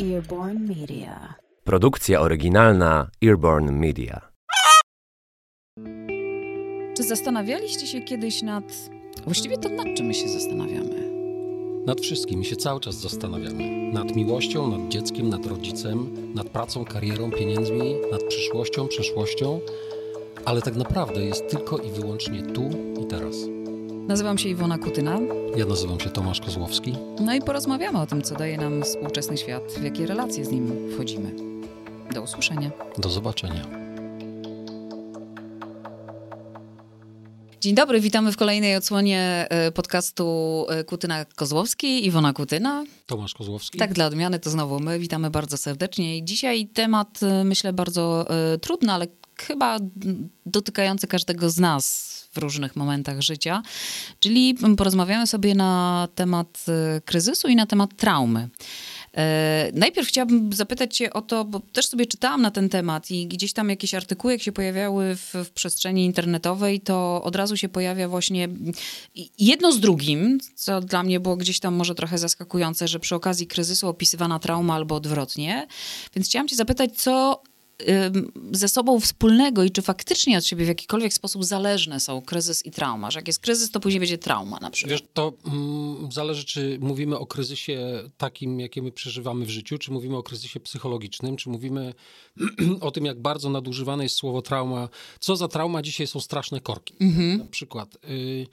Earborn 0.00 0.68
Media. 0.68 1.34
Produkcja 1.64 2.20
oryginalna 2.20 3.10
Earborn 3.24 3.70
Media. 3.70 4.20
Czy 6.96 7.02
zastanawialiście 7.02 7.86
się 7.86 8.00
kiedyś 8.00 8.42
nad. 8.42 8.64
Właściwie 9.24 9.58
to 9.58 9.68
nad 9.68 9.86
czym 9.96 10.06
my 10.06 10.14
się 10.14 10.28
zastanawiamy? 10.28 11.10
Nad 11.86 12.00
wszystkim 12.00 12.44
się 12.44 12.56
cały 12.56 12.80
czas 12.80 12.94
zastanawiamy. 12.94 13.92
Nad 13.92 14.16
miłością, 14.16 14.78
nad 14.78 14.88
dzieckiem, 14.88 15.28
nad 15.28 15.46
rodzicem, 15.46 16.08
nad 16.34 16.48
pracą, 16.48 16.84
karierą, 16.84 17.30
pieniędzmi, 17.30 17.94
nad 18.10 18.22
przyszłością, 18.24 18.88
przeszłością, 18.88 19.60
ale 20.44 20.62
tak 20.62 20.76
naprawdę 20.76 21.24
jest 21.24 21.48
tylko 21.48 21.78
i 21.78 21.90
wyłącznie 21.90 22.42
tu 22.42 22.70
i 23.02 23.06
teraz. 23.06 23.36
Nazywam 24.08 24.38
się 24.38 24.48
Iwona 24.48 24.78
Kutyna. 24.78 25.18
Ja 25.56 25.66
nazywam 25.66 26.00
się 26.00 26.10
Tomasz 26.10 26.40
Kozłowski. 26.40 26.94
No 27.20 27.34
i 27.34 27.40
porozmawiamy 27.40 28.00
o 28.00 28.06
tym, 28.06 28.22
co 28.22 28.34
daje 28.34 28.58
nam 28.58 28.82
współczesny 28.82 29.36
świat, 29.36 29.62
w 29.78 29.82
jakie 29.82 30.06
relacje 30.06 30.44
z 30.44 30.50
nim 30.50 30.90
wchodzimy. 30.94 31.34
Do 32.14 32.22
usłyszenia. 32.22 32.70
Do 32.98 33.10
zobaczenia. 33.10 33.66
Dzień 37.60 37.74
dobry, 37.74 38.00
witamy 38.00 38.32
w 38.32 38.36
kolejnej 38.36 38.76
odsłonie 38.76 39.46
e, 39.50 39.72
podcastu 39.72 40.66
e, 40.68 40.84
Kutyna 40.84 41.24
Kozłowski, 41.24 42.06
Iwona 42.06 42.32
Kutyna. 42.32 42.84
Tomasz 43.06 43.34
Kozłowski. 43.34 43.78
Tak, 43.78 43.92
dla 43.92 44.06
odmiany 44.06 44.38
to 44.38 44.50
znowu 44.50 44.80
my. 44.80 44.98
Witamy 44.98 45.30
bardzo 45.30 45.56
serdecznie. 45.56 46.18
I 46.18 46.24
dzisiaj 46.24 46.66
temat, 46.66 47.22
e, 47.22 47.44
myślę, 47.44 47.72
bardzo 47.72 48.26
trudny, 48.60 48.92
ale 48.92 49.06
chyba 49.40 49.78
dotykający 50.46 51.06
każdego 51.06 51.50
z 51.50 51.58
nas 51.58 52.13
w 52.34 52.38
różnych 52.38 52.76
momentach 52.76 53.20
życia. 53.20 53.62
Czyli 54.20 54.56
porozmawiamy 54.76 55.26
sobie 55.26 55.54
na 55.54 56.08
temat 56.14 56.64
e, 56.68 57.00
kryzysu 57.00 57.48
i 57.48 57.56
na 57.56 57.66
temat 57.66 57.96
traumy. 57.96 58.48
E, 59.16 59.70
Najpierw 59.74 60.08
chciałabym 60.08 60.52
zapytać 60.52 60.96
Cię 60.96 61.12
o 61.12 61.22
to, 61.22 61.44
bo 61.44 61.60
też 61.60 61.86
sobie 61.86 62.06
czytałam 62.06 62.42
na 62.42 62.50
ten 62.50 62.68
temat 62.68 63.10
i 63.10 63.26
gdzieś 63.26 63.52
tam 63.52 63.70
jakieś 63.70 63.94
artykuły, 63.94 64.32
jak 64.32 64.42
się 64.42 64.52
pojawiały 64.52 65.16
w, 65.16 65.34
w 65.44 65.50
przestrzeni 65.50 66.04
internetowej, 66.04 66.80
to 66.80 67.22
od 67.22 67.36
razu 67.36 67.56
się 67.56 67.68
pojawia 67.68 68.08
właśnie 68.08 68.48
jedno 69.38 69.72
z 69.72 69.80
drugim, 69.80 70.38
co 70.54 70.80
dla 70.80 71.02
mnie 71.02 71.20
było 71.20 71.36
gdzieś 71.36 71.60
tam 71.60 71.74
może 71.74 71.94
trochę 71.94 72.18
zaskakujące, 72.18 72.88
że 72.88 73.00
przy 73.00 73.14
okazji 73.14 73.46
kryzysu 73.46 73.88
opisywana 73.88 74.38
trauma 74.38 74.74
albo 74.74 74.94
odwrotnie. 74.94 75.66
Więc 76.16 76.28
chciałam 76.28 76.48
Cię 76.48 76.56
zapytać, 76.56 76.90
co 76.96 77.42
ze 78.52 78.68
sobą 78.68 79.00
wspólnego 79.00 79.64
i 79.64 79.70
czy 79.70 79.82
faktycznie 79.82 80.38
od 80.38 80.46
siebie 80.46 80.64
w 80.64 80.68
jakikolwiek 80.68 81.12
sposób 81.12 81.44
zależne 81.44 82.00
są 82.00 82.22
kryzys 82.22 82.66
i 82.66 82.70
trauma, 82.70 83.10
że 83.10 83.18
jak 83.18 83.26
jest 83.26 83.40
kryzys, 83.40 83.70
to 83.70 83.80
później 83.80 84.00
będzie 84.00 84.18
trauma 84.18 84.58
na 84.60 84.70
przykład. 84.70 84.90
Wiesz, 84.90 85.08
to 85.12 85.32
mm, 85.46 86.12
zależy, 86.12 86.44
czy 86.44 86.78
mówimy 86.80 87.18
o 87.18 87.26
kryzysie 87.26 88.02
takim, 88.16 88.60
jakie 88.60 88.82
my 88.82 88.92
przeżywamy 88.92 89.44
w 89.44 89.50
życiu, 89.50 89.78
czy 89.78 89.92
mówimy 89.92 90.16
o 90.16 90.22
kryzysie 90.22 90.60
psychologicznym, 90.60 91.36
czy 91.36 91.48
mówimy 91.48 91.94
o 92.80 92.90
tym, 92.90 93.04
jak 93.04 93.20
bardzo 93.20 93.50
nadużywane 93.50 94.02
jest 94.02 94.16
słowo 94.16 94.42
trauma. 94.42 94.88
Co 95.20 95.36
za 95.36 95.48
trauma 95.48 95.82
dzisiaj 95.82 96.06
są 96.06 96.20
straszne 96.20 96.60
korki. 96.60 96.94
Na 97.38 97.44
przykład. 97.44 97.98
Y, 98.04 98.46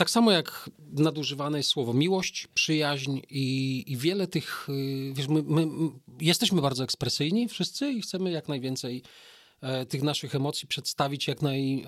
tak 0.00 0.10
samo 0.10 0.32
jak 0.32 0.70
nadużywane 0.92 1.58
jest 1.58 1.70
słowo 1.70 1.94
miłość, 1.94 2.48
przyjaźń 2.54 3.20
i, 3.30 3.84
i 3.86 3.96
wiele 3.96 4.26
tych, 4.26 4.68
y, 4.68 5.12
wiesz, 5.14 5.28
my, 5.28 5.42
my 5.42 5.66
my 5.66 5.90
jesteśmy 6.20 6.62
bardzo 6.62 6.84
ekspresyjni 6.84 7.48
wszyscy 7.48 7.90
i 7.90 8.02
chcemy 8.02 8.30
jak 8.30 8.48
najwięcej 8.48 9.02
e, 9.60 9.86
tych 9.86 10.02
naszych 10.02 10.34
emocji 10.34 10.68
przedstawić 10.68 11.28
jak, 11.28 11.42
naj, 11.42 11.82
e, 11.82 11.86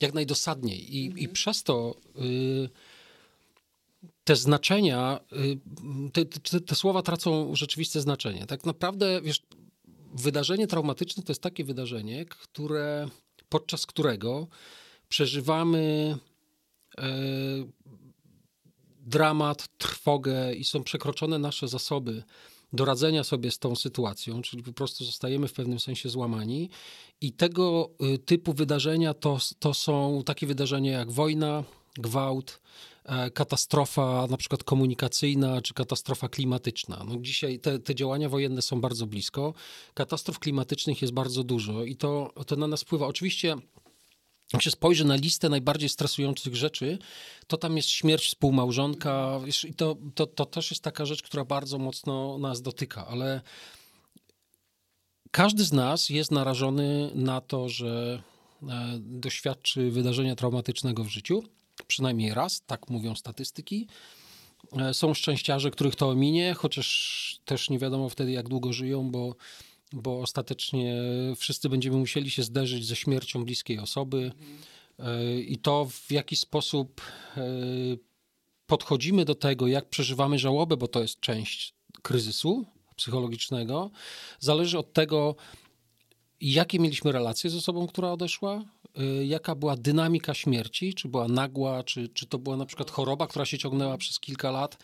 jak 0.00 0.14
najdosadniej. 0.14 0.96
I, 0.96 1.24
I 1.24 1.28
przez 1.28 1.62
to 1.62 1.96
y, 2.16 2.68
te 4.24 4.36
znaczenia, 4.36 5.20
y, 5.32 6.10
te, 6.12 6.24
te, 6.24 6.60
te 6.60 6.74
słowa 6.74 7.02
tracą 7.02 7.54
rzeczywiste 7.54 8.00
znaczenie. 8.00 8.46
Tak 8.46 8.66
naprawdę, 8.66 9.20
wiesz, 9.22 9.42
wydarzenie 10.14 10.66
traumatyczne 10.66 11.22
to 11.22 11.30
jest 11.30 11.42
takie 11.42 11.64
wydarzenie, 11.64 12.24
które, 12.24 13.08
podczas 13.48 13.86
którego 13.86 14.48
przeżywamy 15.08 16.16
dramat, 19.00 19.68
trwogę 19.78 20.54
i 20.54 20.64
są 20.64 20.82
przekroczone 20.82 21.38
nasze 21.38 21.68
zasoby 21.68 22.22
do 22.72 22.84
radzenia 22.84 23.24
sobie 23.24 23.50
z 23.50 23.58
tą 23.58 23.76
sytuacją, 23.76 24.42
czyli 24.42 24.62
po 24.62 24.72
prostu 24.72 25.04
zostajemy 25.04 25.48
w 25.48 25.52
pewnym 25.52 25.80
sensie 25.80 26.08
złamani. 26.08 26.70
I 27.20 27.32
tego 27.32 27.90
y, 28.14 28.18
typu 28.18 28.52
wydarzenia 28.52 29.14
to, 29.14 29.38
to 29.58 29.74
są 29.74 30.22
takie 30.26 30.46
wydarzenia 30.46 30.92
jak 30.92 31.12
wojna, 31.12 31.64
gwałt, 31.94 32.60
e, 33.04 33.30
katastrofa 33.30 34.26
na 34.30 34.36
przykład 34.36 34.64
komunikacyjna 34.64 35.60
czy 35.62 35.74
katastrofa 35.74 36.28
klimatyczna. 36.28 37.04
No 37.08 37.16
dzisiaj 37.20 37.58
te, 37.58 37.78
te 37.78 37.94
działania 37.94 38.28
wojenne 38.28 38.62
są 38.62 38.80
bardzo 38.80 39.06
blisko. 39.06 39.54
Katastrof 39.94 40.38
klimatycznych 40.38 41.02
jest 41.02 41.14
bardzo 41.14 41.44
dużo 41.44 41.84
i 41.84 41.96
to, 41.96 42.32
to 42.46 42.56
na 42.56 42.66
nas 42.66 42.82
wpływa. 42.82 43.06
Oczywiście 43.06 43.56
jak 44.52 44.62
się 44.62 44.70
spojrzy 44.70 45.04
na 45.04 45.14
listę 45.14 45.48
najbardziej 45.48 45.88
stresujących 45.88 46.56
rzeczy, 46.56 46.98
to 47.46 47.56
tam 47.56 47.76
jest 47.76 47.88
śmierć 47.88 48.26
współmałżonka 48.26 49.40
i 49.68 49.74
to, 49.74 49.96
to, 50.14 50.26
to 50.26 50.46
też 50.46 50.70
jest 50.70 50.82
taka 50.82 51.04
rzecz, 51.06 51.22
która 51.22 51.44
bardzo 51.44 51.78
mocno 51.78 52.38
nas 52.38 52.62
dotyka, 52.62 53.06
ale 53.06 53.40
każdy 55.30 55.64
z 55.64 55.72
nas 55.72 56.08
jest 56.08 56.30
narażony 56.30 57.10
na 57.14 57.40
to, 57.40 57.68
że 57.68 58.22
e, 58.62 58.98
doświadczy 58.98 59.90
wydarzenia 59.90 60.36
traumatycznego 60.36 61.04
w 61.04 61.08
życiu, 61.08 61.42
przynajmniej 61.86 62.34
raz, 62.34 62.62
tak 62.66 62.90
mówią 62.90 63.14
statystyki. 63.14 63.88
E, 64.72 64.94
Są 64.94 65.14
szczęściarze, 65.14 65.70
których 65.70 65.96
to 65.96 66.08
ominie, 66.08 66.54
chociaż 66.54 67.40
też 67.44 67.70
nie 67.70 67.78
wiadomo 67.78 68.08
wtedy, 68.08 68.30
jak 68.30 68.48
długo 68.48 68.72
żyją, 68.72 69.10
bo, 69.10 69.34
bo 69.92 70.20
ostatecznie 70.20 70.94
wszyscy 71.36 71.68
będziemy 71.68 71.96
musieli 71.96 72.30
się 72.30 72.42
zderzyć 72.42 72.86
ze 72.86 72.96
śmiercią 72.96 73.44
bliskiej 73.44 73.78
osoby. 73.78 74.32
E, 74.98 75.40
I 75.40 75.58
to 75.58 75.86
w 75.90 76.10
jaki 76.12 76.36
sposób 76.36 77.00
e, 77.36 77.42
podchodzimy 78.66 79.24
do 79.24 79.34
tego, 79.34 79.66
jak 79.66 79.88
przeżywamy 79.88 80.38
żałobę, 80.38 80.76
bo 80.76 80.88
to 80.88 81.02
jest 81.02 81.20
część 81.20 81.74
kryzysu 82.02 82.66
psychologicznego, 82.96 83.90
zależy 84.40 84.78
od 84.78 84.92
tego, 84.92 85.36
jakie 86.40 86.78
mieliśmy 86.78 87.12
relacje 87.12 87.50
z 87.50 87.56
osobą, 87.56 87.86
która 87.86 88.12
odeszła, 88.12 88.64
y, 89.20 89.26
jaka 89.26 89.54
była 89.54 89.76
dynamika 89.76 90.34
śmierci, 90.34 90.94
czy 90.94 91.08
była 91.08 91.28
nagła, 91.28 91.84
czy, 91.84 92.08
czy 92.08 92.26
to 92.26 92.38
była 92.38 92.56
na 92.56 92.66
przykład 92.66 92.90
choroba, 92.90 93.26
która 93.26 93.44
się 93.44 93.58
ciągnęła 93.58 93.98
przez 93.98 94.20
kilka 94.20 94.50
lat 94.50 94.78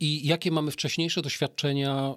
i 0.00 0.26
jakie 0.26 0.50
mamy 0.50 0.70
wcześniejsze 0.70 1.22
doświadczenia 1.22 2.14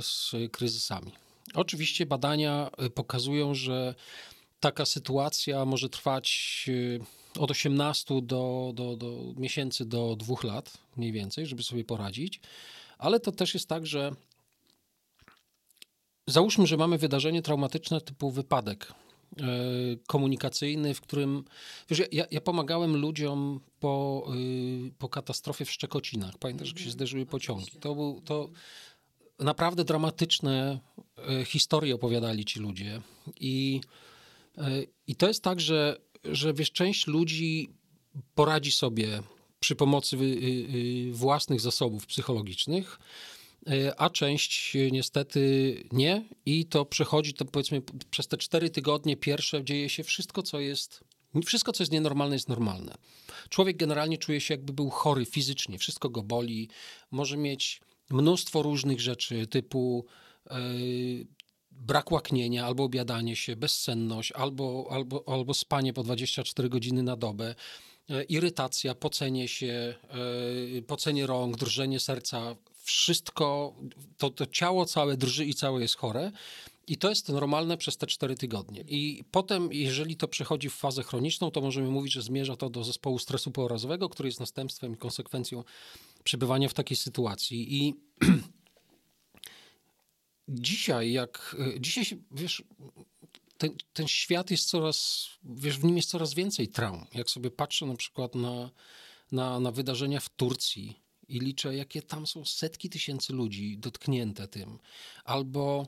z 0.00 0.32
kryzysami. 0.52 1.12
Oczywiście 1.54 2.06
badania 2.06 2.70
y, 2.86 2.90
pokazują, 2.90 3.54
że 3.54 3.94
taka 4.60 4.84
sytuacja 4.84 5.64
może 5.64 5.88
trwać 5.88 6.64
y, 6.68 7.00
od 7.38 7.50
18 7.50 8.22
do, 8.22 8.72
do, 8.74 8.96
do 8.96 9.18
miesięcy 9.36 9.84
do 9.84 10.16
dwóch 10.16 10.44
lat 10.44 10.78
mniej 10.96 11.12
więcej, 11.12 11.46
żeby 11.46 11.62
sobie 11.62 11.84
poradzić, 11.84 12.40
ale 12.98 13.20
to 13.20 13.32
też 13.32 13.54
jest 13.54 13.68
tak, 13.68 13.86
że 13.86 14.12
Załóżmy, 16.26 16.66
że 16.66 16.76
mamy 16.76 16.98
wydarzenie 16.98 17.42
traumatyczne 17.42 18.00
typu 18.00 18.30
wypadek 18.30 18.86
e, 18.86 19.44
komunikacyjny, 20.06 20.94
w 20.94 21.00
którym. 21.00 21.44
Wiesz, 21.90 22.02
ja- 22.12 22.26
ja, 22.30 22.40
pomagałem 22.40 22.96
ludziom 22.96 23.60
po, 23.80 24.24
y, 24.34 24.92
po 24.98 25.08
katastrofie 25.08 25.64
w 25.64 25.70
Szczekocinach. 25.70 26.38
Pamiętasz, 26.38 26.68
jak 26.68 26.78
się 26.78 26.90
zderzyły 26.90 27.26
pociągi. 27.26 27.70
To, 27.80 27.94
był, 27.94 28.20
to 28.24 28.48
naprawdę 29.42 29.84
dramatyczne 29.84 30.80
e, 31.18 31.44
historie 31.44 31.94
opowiadali 31.94 32.44
ci 32.44 32.60
ludzie. 32.60 33.00
I, 33.40 33.80
e, 34.58 34.70
i 35.06 35.16
to 35.16 35.28
jest 35.28 35.42
tak, 35.42 35.60
że, 35.60 35.96
że 36.24 36.54
wiesz, 36.54 36.72
część 36.72 37.06
ludzi 37.06 37.68
poradzi 38.34 38.72
sobie 38.72 39.22
przy 39.60 39.76
pomocy 39.76 40.16
y, 40.16 40.20
y, 40.20 41.12
własnych 41.12 41.60
zasobów 41.60 42.06
psychologicznych, 42.06 42.98
E, 43.66 44.00
a 44.00 44.10
część 44.10 44.76
niestety 44.92 45.74
nie 45.92 46.24
i 46.46 46.66
to 46.66 46.84
przechodzi, 46.84 47.34
to 47.34 47.44
powiedzmy 47.44 47.82
przez 48.10 48.28
te 48.28 48.36
cztery 48.36 48.70
tygodnie 48.70 49.16
pierwsze 49.16 49.64
dzieje 49.64 49.88
się 49.88 50.04
wszystko, 50.04 50.42
co 50.42 50.60
jest, 50.60 51.04
wszystko, 51.46 51.72
co 51.72 51.82
jest 51.82 51.92
nienormalne, 51.92 52.36
jest 52.36 52.48
normalne. 52.48 52.94
Człowiek 53.48 53.76
generalnie 53.76 54.18
czuje 54.18 54.40
się 54.40 54.54
jakby 54.54 54.72
był 54.72 54.90
chory 54.90 55.24
fizycznie, 55.24 55.78
wszystko 55.78 56.08
go 56.08 56.22
boli, 56.22 56.68
może 57.10 57.36
mieć 57.36 57.80
mnóstwo 58.12 58.62
różnych 58.62 59.00
rzeczy 59.00 59.46
typu 59.46 60.06
e, 60.50 60.56
brak 61.70 62.12
łaknienia, 62.12 62.66
albo 62.66 62.84
obiadanie 62.84 63.36
się, 63.36 63.56
bezsenność, 63.56 64.32
albo, 64.32 64.88
albo, 64.90 65.24
albo 65.26 65.54
spanie 65.54 65.92
po 65.92 66.02
24 66.02 66.68
godziny 66.68 67.02
na 67.02 67.16
dobę, 67.16 67.54
e, 68.10 68.22
irytacja, 68.24 68.94
pocenie 68.94 69.48
się, 69.48 69.94
e, 70.78 70.82
pocenie 70.82 71.26
rąk, 71.26 71.56
drżenie 71.56 72.00
serca, 72.00 72.56
wszystko, 72.84 73.74
to, 74.18 74.30
to 74.30 74.46
ciało 74.46 74.86
całe 74.86 75.16
drży 75.16 75.44
i 75.44 75.54
całe 75.54 75.82
jest 75.82 75.96
chore. 75.96 76.32
I 76.86 76.96
to 76.96 77.08
jest 77.08 77.28
normalne 77.28 77.76
przez 77.76 77.96
te 77.96 78.06
cztery 78.06 78.36
tygodnie. 78.36 78.84
I 78.88 79.24
potem, 79.30 79.72
jeżeli 79.72 80.16
to 80.16 80.28
przechodzi 80.28 80.70
w 80.70 80.74
fazę 80.74 81.02
chroniczną, 81.02 81.50
to 81.50 81.60
możemy 81.60 81.88
mówić, 81.88 82.12
że 82.12 82.22
zmierza 82.22 82.56
to 82.56 82.70
do 82.70 82.84
zespołu 82.84 83.18
stresu 83.18 83.50
pourazowego, 83.50 84.08
który 84.08 84.28
jest 84.28 84.40
następstwem 84.40 84.94
i 84.94 84.96
konsekwencją 84.96 85.64
przebywania 86.24 86.68
w 86.68 86.74
takiej 86.74 86.96
sytuacji. 86.96 87.84
I 87.84 87.94
dzisiaj, 90.48 91.12
jak 91.12 91.56
dzisiaj 91.80 92.18
wiesz, 92.30 92.62
ten, 93.58 93.76
ten 93.92 94.08
świat 94.08 94.50
jest 94.50 94.68
coraz, 94.68 95.28
wiesz, 95.44 95.78
w 95.78 95.84
nim 95.84 95.96
jest 95.96 96.10
coraz 96.10 96.34
więcej 96.34 96.68
traum. 96.68 97.06
Jak 97.14 97.30
sobie 97.30 97.50
patrzę 97.50 97.86
na 97.86 97.96
przykład 97.96 98.34
na, 98.34 98.70
na, 99.32 99.60
na 99.60 99.70
wydarzenia 99.70 100.20
w 100.20 100.28
Turcji 100.28 101.02
i 101.28 101.40
liczę, 101.40 101.76
jakie 101.76 102.02
tam 102.02 102.26
są 102.26 102.44
setki 102.44 102.90
tysięcy 102.90 103.32
ludzi 103.32 103.78
dotknięte 103.78 104.48
tym, 104.48 104.78
albo 105.24 105.86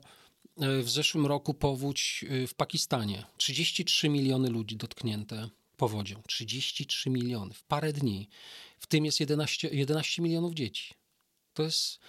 w 0.57 0.89
zeszłym 0.89 1.25
roku 1.25 1.53
powódź 1.53 2.25
e, 2.29 2.47
w 2.47 2.53
Pakistanie. 2.53 3.25
33 3.37 4.09
miliony 4.09 4.49
ludzi 4.49 4.75
dotknięte 4.75 5.49
powodzią. 5.77 6.21
33 6.27 7.09
miliony 7.09 7.53
w 7.53 7.63
parę 7.63 7.93
dni. 7.93 8.29
W 8.79 8.87
tym 8.87 9.05
jest 9.05 9.19
11, 9.19 9.69
11 9.71 10.21
milionów 10.21 10.53
dzieci. 10.53 10.93
To 11.53 11.63
jest. 11.63 11.99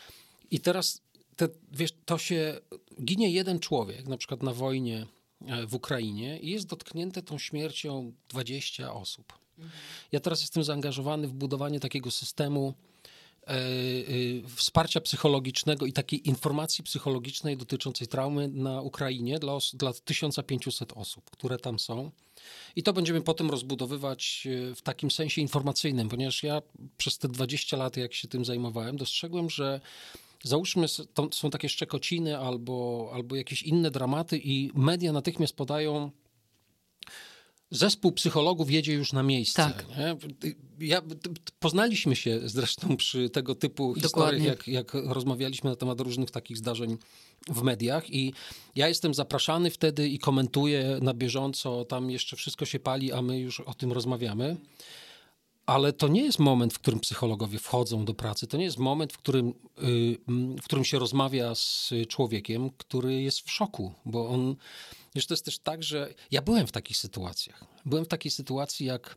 I 0.50 0.60
teraz 0.60 1.02
te, 1.36 1.48
wiesz, 1.72 1.90
to 2.04 2.18
się. 2.18 2.60
Ginie 3.04 3.30
jeden 3.30 3.60
człowiek, 3.60 4.08
na 4.08 4.16
przykład 4.16 4.42
na 4.42 4.52
wojnie 4.52 5.06
e, 5.46 5.66
w 5.66 5.74
Ukrainie, 5.74 6.38
i 6.38 6.50
jest 6.50 6.66
dotknięte 6.66 7.22
tą 7.22 7.38
śmiercią 7.38 8.12
20 8.28 8.92
osób. 8.92 9.46
Ja 10.12 10.20
teraz 10.20 10.40
jestem 10.40 10.64
zaangażowany 10.64 11.28
w 11.28 11.32
budowanie 11.32 11.80
takiego 11.80 12.10
systemu 12.10 12.74
e, 12.74 12.85
e, 12.85 12.85
wsparcia 14.56 15.00
psychologicznego 15.00 15.86
i 15.86 15.92
takiej 15.92 16.28
informacji 16.28 16.84
psychologicznej 16.84 17.56
dotyczącej 17.56 18.06
traumy 18.06 18.48
na 18.48 18.80
Ukrainie 18.80 19.38
dla, 19.38 19.58
dla 19.74 19.92
1500 19.92 20.92
osób, 20.92 21.30
które 21.30 21.58
tam 21.58 21.78
są. 21.78 22.10
I 22.76 22.82
to 22.82 22.92
będziemy 22.92 23.20
potem 23.20 23.50
rozbudowywać 23.50 24.48
e, 24.70 24.74
w 24.74 24.82
takim 24.82 25.10
sensie 25.10 25.40
informacyjnym, 25.40 26.08
ponieważ 26.08 26.42
ja 26.42 26.62
przez 26.96 27.18
te 27.18 27.28
20 27.28 27.76
lat, 27.76 27.96
jak 27.96 28.14
się 28.14 28.28
tym 28.28 28.44
zajmowałem, 28.44 28.96
dostrzegłem, 28.96 29.50
że 29.50 29.80
załóżmy, 30.42 30.86
są 31.32 31.50
takie 31.50 31.68
szczekociny 31.68 32.38
albo, 32.38 33.10
albo 33.14 33.36
jakieś 33.36 33.62
inne 33.62 33.90
dramaty 33.90 34.38
i 34.38 34.70
media 34.74 35.12
natychmiast 35.12 35.56
podają 35.56 36.10
Zespół 37.70 38.12
psychologów 38.12 38.70
jedzie 38.70 38.92
już 38.92 39.12
na 39.12 39.22
miejsce. 39.22 39.62
Tak. 39.62 39.86
Ja, 40.80 41.02
poznaliśmy 41.58 42.16
się 42.16 42.40
zresztą 42.44 42.96
przy 42.96 43.30
tego 43.30 43.54
typu 43.54 43.94
historiach, 43.94 44.42
jak, 44.42 44.68
jak 44.68 44.94
rozmawialiśmy 44.94 45.70
na 45.70 45.76
temat 45.76 46.00
różnych 46.00 46.30
takich 46.30 46.56
zdarzeń 46.56 46.98
w 47.48 47.62
mediach 47.62 48.10
i 48.10 48.32
ja 48.74 48.88
jestem 48.88 49.14
zapraszany 49.14 49.70
wtedy 49.70 50.08
i 50.08 50.18
komentuję 50.18 50.98
na 51.02 51.14
bieżąco, 51.14 51.84
tam 51.84 52.10
jeszcze 52.10 52.36
wszystko 52.36 52.64
się 52.64 52.78
pali, 52.78 53.12
a 53.12 53.22
my 53.22 53.38
już 53.38 53.60
o 53.60 53.74
tym 53.74 53.92
rozmawiamy. 53.92 54.56
Ale 55.66 55.92
to 55.92 56.08
nie 56.08 56.22
jest 56.22 56.38
moment, 56.38 56.74
w 56.74 56.78
którym 56.78 57.00
psychologowie 57.00 57.58
wchodzą 57.58 58.04
do 58.04 58.14
pracy. 58.14 58.46
To 58.46 58.56
nie 58.56 58.64
jest 58.64 58.78
moment, 58.78 59.12
w 59.12 59.18
którym, 59.18 59.48
y, 59.48 60.18
w 60.60 60.64
którym 60.64 60.84
się 60.84 60.98
rozmawia 60.98 61.54
z 61.54 61.92
człowiekiem, 62.08 62.70
który 62.70 63.22
jest 63.22 63.40
w 63.40 63.50
szoku, 63.50 63.92
bo 64.04 64.28
on. 64.28 64.56
Wiesz, 65.16 65.26
to 65.26 65.34
jest 65.34 65.44
też 65.44 65.58
tak, 65.58 65.82
że 65.82 66.14
ja 66.30 66.42
byłem 66.42 66.66
w 66.66 66.72
takich 66.72 66.96
sytuacjach. 66.96 67.64
Byłem 67.84 68.04
w 68.04 68.08
takiej 68.08 68.30
sytuacji, 68.30 68.86
jak 68.86 69.16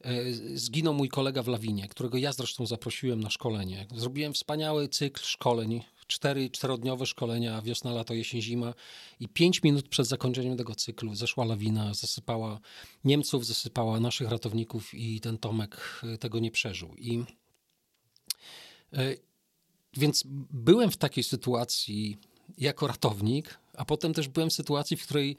e, 0.00 0.32
zginął 0.54 0.94
mój 0.94 1.08
kolega 1.08 1.42
w 1.42 1.48
Lawinie, 1.48 1.88
którego 1.88 2.18
ja 2.18 2.32
zresztą 2.32 2.66
zaprosiłem 2.66 3.20
na 3.20 3.30
szkolenie. 3.30 3.86
Zrobiłem 3.96 4.32
wspaniały 4.32 4.88
cykl 4.88 5.22
szkoleń, 5.22 5.82
cztery, 6.06 6.50
czterodniowe 6.50 7.06
szkolenia, 7.06 7.62
wiosna, 7.62 7.92
lato, 7.92 8.14
jesień, 8.14 8.42
zima 8.42 8.74
i 9.20 9.28
pięć 9.28 9.62
minut 9.62 9.88
przed 9.88 10.06
zakończeniem 10.06 10.56
tego 10.56 10.74
cyklu 10.74 11.14
zeszła 11.14 11.44
lawina, 11.44 11.94
zasypała 11.94 12.60
Niemców, 13.04 13.46
zasypała 13.46 14.00
naszych 14.00 14.30
ratowników 14.30 14.94
i 14.94 15.20
ten 15.20 15.38
Tomek 15.38 16.00
e, 16.02 16.18
tego 16.18 16.38
nie 16.38 16.50
przeżył. 16.50 16.94
I 16.98 17.24
e, 18.92 19.14
więc 19.92 20.24
byłem 20.50 20.90
w 20.90 20.96
takiej 20.96 21.24
sytuacji 21.24 22.18
jako 22.58 22.86
ratownik, 22.86 23.58
a 23.76 23.84
potem 23.84 24.14
też 24.14 24.28
byłem 24.28 24.50
w 24.50 24.52
sytuacji, 24.52 24.96
w 24.96 25.02
której 25.02 25.36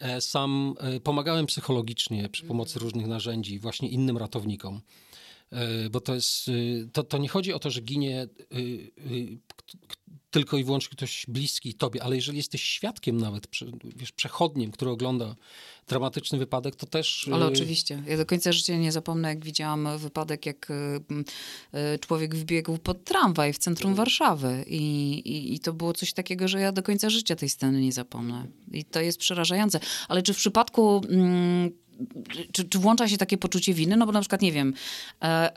e, 0.00 0.20
sam 0.20 0.74
e, 0.80 1.00
pomagałem 1.00 1.46
psychologicznie 1.46 2.28
przy 2.28 2.44
pomocy 2.44 2.78
różnych 2.78 3.06
narzędzi 3.06 3.58
właśnie 3.58 3.88
innym 3.88 4.18
ratownikom. 4.18 4.80
E, 5.54 5.90
Bo 5.90 6.00
to 6.00 6.14
jest, 6.14 6.48
y, 6.48 6.88
to, 6.92 7.02
to 7.02 7.18
nie 7.18 7.28
chodzi 7.28 7.52
o 7.52 7.58
to, 7.58 7.70
że 7.70 7.80
ginie 7.80 8.22
y, 8.22 8.58
y, 9.10 9.38
tylko 10.30 10.56
i 10.56 10.64
wyłącznie 10.64 10.96
ktoś 10.96 11.24
bliski 11.28 11.74
tobie, 11.74 12.02
ale 12.02 12.16
jeżeli 12.16 12.36
jesteś 12.36 12.62
świadkiem 12.62 13.16
nawet, 13.16 13.48
wiesz, 13.96 14.12
przechodniem, 14.12 14.70
który 14.70 14.90
ogląda 14.90 15.36
dramatyczny 15.88 16.38
wypadek, 16.38 16.76
to 16.76 16.86
też... 16.86 17.28
Ale 17.32 17.46
oczywiście. 17.46 18.02
Ja 18.06 18.16
do 18.16 18.26
końca 18.26 18.52
życia 18.52 18.76
nie 18.76 18.92
zapomnę, 18.92 19.28
jak 19.28 19.44
widziałam 19.44 19.98
wypadek, 19.98 20.46
jak 20.46 20.68
człowiek 22.00 22.34
wbiegł 22.34 22.78
pod 22.78 23.04
tramwaj 23.04 23.52
w 23.52 23.58
centrum 23.58 23.94
Warszawy. 23.94 24.64
I, 24.66 25.12
i, 25.24 25.54
I 25.54 25.60
to 25.60 25.72
było 25.72 25.92
coś 25.92 26.12
takiego, 26.12 26.48
że 26.48 26.60
ja 26.60 26.72
do 26.72 26.82
końca 26.82 27.10
życia 27.10 27.36
tej 27.36 27.48
sceny 27.48 27.80
nie 27.80 27.92
zapomnę. 27.92 28.46
I 28.72 28.84
to 28.84 29.00
jest 29.00 29.18
przerażające. 29.18 29.80
Ale 30.08 30.22
czy 30.22 30.34
w 30.34 30.36
przypadku. 30.36 31.02
Mm, 31.08 31.70
czy, 32.52 32.68
czy 32.68 32.78
włącza 32.78 33.08
się 33.08 33.16
takie 33.16 33.38
poczucie 33.38 33.74
winy? 33.74 33.96
No 33.96 34.06
bo 34.06 34.12
na 34.12 34.20
przykład, 34.20 34.42
nie 34.42 34.52
wiem, 34.52 34.74
e, 35.22 35.50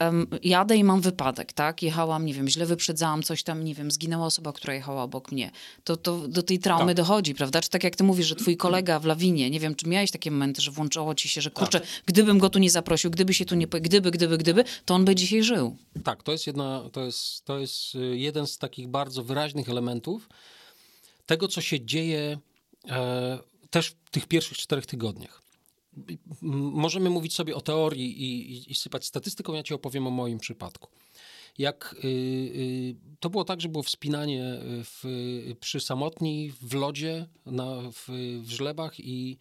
jadę 0.44 0.78
i 0.78 0.84
mam 0.84 1.01
wypadek, 1.01 1.54
tak? 1.54 1.84
Jechałam, 1.84 2.25
nie 2.25 2.34
wiem, 2.34 2.48
źle 2.48 2.66
wyprzedzałam 2.66 3.24
coś 3.24 3.44
tam, 3.44 3.63
nie 3.63 3.74
wiem, 3.74 3.92
zginęła 3.92 4.25
osoba, 4.25 4.54
która 4.54 4.74
jechała 4.74 5.04
obok 5.04 5.31
mnie. 5.31 5.51
To, 5.84 5.98
to 5.98 6.28
do 6.28 6.44
tej 6.44 6.60
traumy 6.60 6.86
Tak. 6.86 6.95
dochodzi, 6.95 7.36
prawda? 7.36 7.62
Czy 7.62 7.69
tak 7.69 7.84
jak 7.84 7.95
ty 7.95 8.04
mówisz, 8.04 8.28
że 8.28 8.36
twój 8.36 8.57
kolega 8.57 9.00
w 9.00 9.06
lawinie, 9.06 9.50
nie 9.50 9.60
wiem, 9.60 9.75
czy 9.75 9.88
miałeś 9.88 10.12
takie 10.12 10.31
momenty, 10.31 10.62
że 10.62 10.72
włączało 10.72 11.16
ci 11.16 11.30
się, 11.30 11.42
że 11.42 11.51
kurczę, 11.51 11.81
gdybym 12.06 12.40
go 12.40 12.50
tu 12.50 12.60
nie 12.60 12.69
zaprosił, 12.69 13.12
gdyby 13.12 13.33
się 13.33 13.45
tu 13.45 13.56
nie, 13.56 13.68
gdyby, 13.68 14.12
gdyby, 14.12 14.38
gdyby, 14.38 14.63
to 14.86 14.95
on 14.95 15.06
by 15.06 15.16
dzisiaj 15.16 15.44
żył. 15.44 15.78
Tak, 16.04 16.24
to 16.24 16.31
jest, 16.31 16.48
jedna, 16.48 16.83
to, 16.92 17.06
jest, 17.06 17.45
to 17.45 17.60
jest 17.60 17.95
y, 17.95 18.18
jeden 18.18 18.48
z 18.48 18.57
takich 18.57 18.88
bardzo 18.88 19.24
wyraźnych 19.24 19.69
elementów 19.69 20.30
tego, 21.25 21.48
co 21.48 21.62
się 21.62 21.86
dzieje 21.86 22.38
e, 22.90 23.40
też 23.69 23.88
w 24.06 24.10
tych 24.12 24.28
pierwszych 24.28 24.57
czterech 24.57 24.86
tygodniach. 24.86 25.46
Możemy 26.41 27.09
mówić 27.09 27.33
sobie 27.33 27.55
o 27.55 27.61
teorii 27.61 28.23
i, 28.23 28.51
i, 28.51 28.71
i 28.71 28.75
sypać 28.75 29.05
statystyką, 29.05 29.53
ja 29.53 29.63
ci 29.63 29.73
opowiem 29.73 30.07
o 30.07 30.11
moim 30.11 30.39
przypadku. 30.39 30.89
Jak 31.57 31.95
y, 32.03 32.07
y, 32.07 32.95
to 33.19 33.29
było 33.29 33.44
tak, 33.44 33.61
że 33.61 33.69
było 33.69 33.83
wspinanie 33.83 34.44
w, 34.61 35.03
przy 35.59 35.79
samotni 35.79 36.51
w 36.61 36.73
lodzie, 36.73 37.27
na, 37.45 37.81
w, 37.91 38.07
w 38.41 38.49
żlebach 38.49 38.99
i 38.99 39.38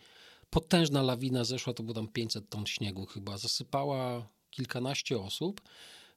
potężna 0.51 1.03
lawina 1.03 1.45
zeszła, 1.45 1.73
to 1.73 1.83
było 1.83 1.95
tam 1.95 2.09
500 2.09 2.49
ton 2.49 2.67
śniegu 2.67 3.07
chyba, 3.07 3.39
zasypała 3.39 4.29
kilkanaście 4.51 5.19
osób. 5.19 5.61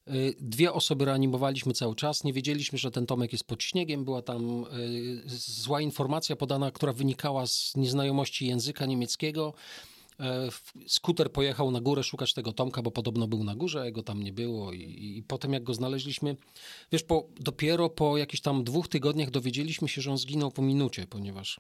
Y, 0.08 0.36
Dwie 0.40 0.74
osoby 0.74 1.06
reanimowaliśmy 1.06 1.74
cały 1.74 1.96
czas. 1.96 2.24
Nie 2.24 2.34
wiedzieliśmy, 2.34 2.78
że 2.80 2.92
ten 2.92 3.06
Tomek 3.06 3.32
jest 3.32 3.44
pod 3.44 3.64
śniegiem. 3.64 4.06
Była 4.06 4.22
tam 4.22 4.64
y, 4.64 5.22
zła 5.38 5.82
informacja 5.82 6.36
podana, 6.36 6.72
która 6.72 6.94
wynikała 6.94 7.48
z 7.48 7.76
nieznajomości 7.76 8.48
języka 8.48 8.86
niemieckiego. 8.86 9.54
E, 10.20 10.50
Skuter 10.88 11.32
pojechał 11.32 11.72
na 11.72 11.82
górę 11.82 12.04
szukać 12.04 12.34
tego 12.34 12.54
Tomka, 12.54 12.82
bo 12.82 12.92
podobno 12.92 13.28
był 13.28 13.44
na 13.44 13.56
górze, 13.56 13.86
jego 13.86 14.04
tam 14.04 14.24
nie 14.24 14.34
było. 14.34 14.74
I, 14.74 15.18
i 15.18 15.24
potem, 15.24 15.54
jak 15.54 15.64
go 15.64 15.74
znaleźliśmy, 15.74 16.36
wiesz, 16.92 17.04
po, 17.04 17.28
dopiero 17.40 17.90
po 17.90 18.18
jakichś 18.18 18.42
tam 18.42 18.64
dwóch 18.64 18.88
tygodniach 18.88 19.32
dowiedzieliśmy 19.32 19.90
się, 19.90 20.02
że 20.02 20.12
on 20.12 20.18
zginął 20.18 20.52
po 20.52 20.62
minucie, 20.62 21.08
ponieważ 21.08 21.60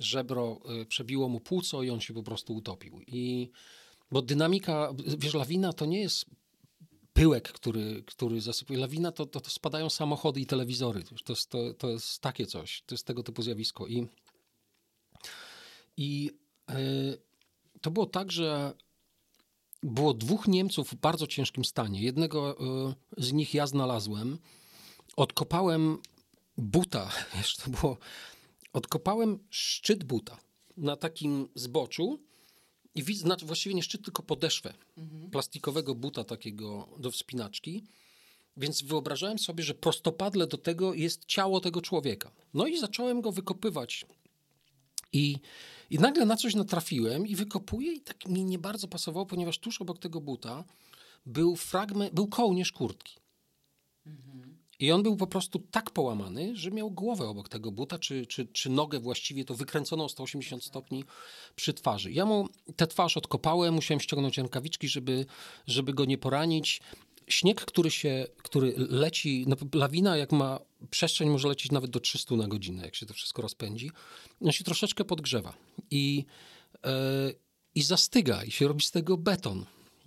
żebro 0.00 0.60
e, 0.82 0.84
przebiło 0.84 1.28
mu 1.28 1.40
płuco 1.40 1.82
i 1.82 1.90
on 1.90 2.00
się 2.00 2.14
po 2.14 2.22
prostu 2.22 2.54
utopił. 2.54 3.00
I 3.06 3.50
bo 4.10 4.22
dynamika, 4.22 4.92
wiesz, 5.18 5.34
lawina 5.34 5.72
to 5.72 5.86
nie 5.86 6.00
jest 6.00 6.24
pyłek, 7.12 7.52
który, 7.52 8.02
który 8.06 8.40
zasypuje. 8.40 8.78
Lawina 8.78 9.12
to, 9.12 9.26
to, 9.26 9.40
to 9.40 9.50
spadają 9.50 9.90
samochody 9.90 10.40
i 10.40 10.46
telewizory. 10.46 11.04
To, 11.24 11.32
jest, 11.32 11.50
to, 11.50 11.74
to 11.74 11.90
jest 11.90 12.20
takie 12.20 12.46
coś, 12.46 12.82
to 12.86 12.94
jest 12.94 13.06
tego 13.06 13.22
typu 13.22 13.42
zjawisko. 13.42 13.86
I, 13.86 14.06
i 15.96 16.30
e, 16.68 16.74
to 17.80 17.90
było 17.90 18.06
tak, 18.06 18.32
że 18.32 18.74
było 19.82 20.14
dwóch 20.14 20.48
Niemców 20.48 20.90
w 20.90 20.94
bardzo 20.94 21.26
ciężkim 21.26 21.64
stanie. 21.64 22.02
Jednego 22.02 22.58
e, 22.60 22.94
z 23.18 23.32
nich 23.32 23.54
ja 23.54 23.66
znalazłem. 23.66 24.38
Odkopałem 25.16 25.98
buta, 26.56 27.10
wiesz, 27.36 27.56
to 27.56 27.70
było... 27.70 27.96
Odkopałem 28.72 29.38
szczyt 29.50 30.04
buta 30.04 30.38
na 30.76 30.96
takim 30.96 31.48
zboczu 31.54 32.20
i 32.94 33.02
widzę, 33.02 33.20
znaczy 33.20 33.46
właściwie 33.46 33.74
nie 33.74 33.82
szczyt, 33.82 34.04
tylko 34.04 34.22
podeszwę 34.22 34.74
plastikowego 35.32 35.94
buta 35.94 36.24
takiego 36.24 36.88
do 36.98 37.10
wspinaczki. 37.10 37.84
Więc 38.56 38.82
wyobrażałem 38.82 39.38
sobie, 39.38 39.64
że 39.64 39.74
prostopadle 39.74 40.46
do 40.46 40.58
tego 40.58 40.94
jest 40.94 41.24
ciało 41.24 41.60
tego 41.60 41.82
człowieka. 41.82 42.30
No 42.54 42.66
i 42.66 42.78
zacząłem 42.78 43.20
go 43.20 43.32
wykopywać. 43.32 44.06
I, 45.12 45.36
I 45.90 45.98
nagle 45.98 46.26
na 46.26 46.36
coś 46.36 46.54
natrafiłem 46.54 47.26
i 47.26 47.36
wykopuję 47.36 47.92
i 47.92 48.00
tak 48.00 48.28
mi 48.28 48.44
nie 48.44 48.58
bardzo 48.58 48.88
pasowało, 48.88 49.26
ponieważ 49.26 49.58
tuż 49.58 49.80
obok 49.80 49.98
tego 49.98 50.20
buta 50.20 50.64
był 51.26 51.56
fragment, 51.56 52.14
był 52.14 52.26
kołnierz 52.26 52.72
kurtki. 52.72 53.20
I 54.78 54.92
on 54.92 55.02
był 55.02 55.16
po 55.16 55.26
prostu 55.26 55.58
tak 55.70 55.90
połamany, 55.90 56.56
że 56.56 56.70
miał 56.70 56.90
głowę 56.90 57.28
obok 57.28 57.48
tego 57.48 57.72
buta, 57.72 57.98
czy, 57.98 58.26
czy, 58.26 58.46
czy 58.46 58.70
nogę 58.70 59.00
właściwie, 59.00 59.44
to 59.44 59.54
wykręconą 59.54 60.04
o 60.04 60.08
180 60.08 60.64
stopni 60.64 61.04
przy 61.56 61.74
twarzy. 61.74 62.12
Ja 62.12 62.24
mu 62.26 62.48
tę 62.76 62.86
twarz 62.86 63.16
odkopałem, 63.16 63.74
musiałem 63.74 64.00
ściągnąć 64.00 64.38
rękawiczki, 64.38 64.88
żeby, 64.88 65.26
żeby 65.66 65.94
go 65.94 66.04
nie 66.04 66.18
poranić. 66.18 66.80
Śnieg, 67.26 67.60
który 67.64 67.90
się, 67.90 68.26
który 68.42 68.74
leci, 68.76 69.44
no, 69.48 69.56
lawina 69.74 70.16
jak 70.16 70.32
ma 70.32 70.60
przestrzeń 70.90 71.30
może 71.30 71.48
lecieć 71.48 71.72
nawet 71.72 71.90
do 71.90 72.00
300 72.00 72.36
na 72.36 72.48
godzinę, 72.48 72.84
jak 72.84 72.94
się 72.94 73.06
to 73.06 73.14
wszystko 73.14 73.42
rozpędzi. 73.42 73.90
On 74.40 74.52
się 74.52 74.64
troszeczkę 74.64 75.04
podgrzewa 75.04 75.54
i, 75.90 76.24
e, 76.84 76.90
i 77.74 77.82
zastyga 77.82 78.44
i 78.44 78.50
się 78.50 78.68
robi 78.68 78.84
z 78.84 78.90
tego 78.90 79.16
beton. 79.16 79.66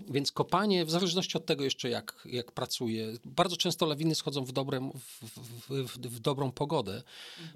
Więc 0.09 0.31
kopanie, 0.31 0.85
w 0.85 0.91
zależności 0.91 1.37
od 1.37 1.45
tego 1.45 1.63
jeszcze 1.63 1.89
jak, 1.89 2.23
jak 2.25 2.51
pracuje, 2.51 3.13
bardzo 3.25 3.57
często 3.57 3.85
lawiny 3.85 4.15
schodzą 4.15 4.45
w, 4.45 4.51
dobrem, 4.51 4.91
w, 4.91 5.29
w, 5.69 5.97
w, 5.97 6.19
dobrą 6.19 6.51
pogodę, 6.51 7.03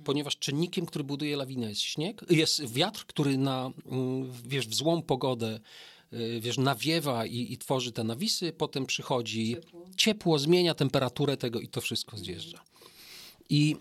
ponieważ 0.03 0.38
czynnikiem, 0.38 0.86
który 0.86 1.03
buduje 1.03 1.38
lawinę 1.38 1.69
jest 1.69 1.81
śnieg, 1.81 2.25
jest 2.29 2.74
wiatr, 2.74 3.05
który 3.05 3.38
na, 3.38 3.71
mm, 3.86 4.31
wiesz, 4.45 4.67
w 4.67 4.74
złą 4.74 5.01
pogodę 5.01 5.59
y, 6.13 6.39
wiesz, 6.41 6.57
nawiewa 6.57 7.25
i, 7.25 7.53
i 7.53 7.57
tworzy 7.57 7.91
te 7.91 8.03
nawisy, 8.03 8.53
potem 8.53 8.86
przychodzi 8.86 9.53
ciepło. 9.53 9.89
ciepło, 9.97 10.39
zmienia 10.39 10.74
temperaturę 10.74 11.38
tego 11.38 11.59
i 11.59 11.67
to 11.67 11.81
wszystko 11.81 12.17
zjeżdża. 12.17 12.63
I 13.50 13.75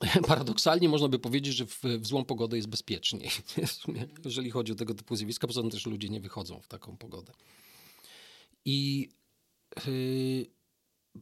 paradoksalnie 0.28 0.88
można 0.88 1.08
by 1.08 1.18
powiedzieć, 1.18 1.54
że 1.54 1.66
w, 1.66 1.82
w 1.82 2.06
złą 2.06 2.24
pogodę 2.24 2.56
jest 2.56 2.68
bezpieczniej, 2.68 3.30
jeżeli 4.24 4.50
chodzi 4.50 4.72
o 4.72 4.74
tego 4.74 4.94
typu 4.94 5.16
zjawiska. 5.16 5.46
Poza 5.46 5.60
tym 5.60 5.70
też 5.70 5.86
ludzie 5.86 6.08
nie 6.08 6.20
wychodzą 6.20 6.60
w 6.60 6.68
taką 6.68 6.96
pogodę. 6.96 7.32
I 8.64 9.08
yy, 9.86 10.46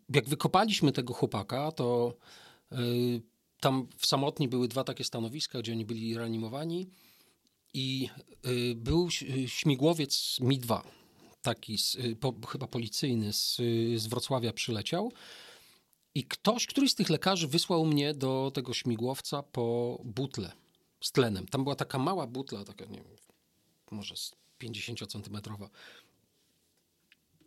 jak 0.09 0.29
wykopaliśmy 0.29 0.93
tego 0.93 1.15
chłopaka, 1.15 1.73
to 1.73 2.17
yy, 2.71 3.23
tam 3.61 3.89
w 3.97 4.07
samotni 4.07 4.49
były 4.49 4.69
dwa 4.69 4.85
takie 4.85 5.05
stanowiska, 5.05 5.59
gdzie 5.59 5.73
oni 5.73 5.85
byli 5.85 6.15
reanimowani 6.15 6.91
i 7.75 8.09
yy, 8.45 8.75
był 8.75 9.09
śmigłowiec 9.47 10.41
Mi-2, 10.41 10.81
taki 11.43 11.79
z, 11.79 11.95
y, 11.95 12.17
po, 12.17 12.35
chyba 12.49 12.67
policyjny 12.67 13.33
z, 13.33 13.57
z 13.97 14.07
Wrocławia 14.07 14.53
przyleciał 14.53 15.13
i 16.19 16.25
ktoś, 16.25 16.67
któryś 16.67 16.91
z 16.91 16.95
tych 16.95 17.11
lekarzy 17.11 17.49
wysłał 17.49 17.87
mnie 17.87 18.15
do 18.15 18.51
tego 18.55 18.75
śmigłowca 18.75 19.43
po 19.43 19.99
butlę 20.05 20.53
z 21.01 21.13
tlenem. 21.13 21.47
Tam 21.47 21.63
była 21.63 21.77
taka 21.77 21.99
mała 21.99 22.27
butla, 22.27 22.65
taka, 22.65 22.85
nie 22.85 22.97
wiem, 22.97 23.17
może 23.91 24.15
50-centymetrowa. 24.61 25.69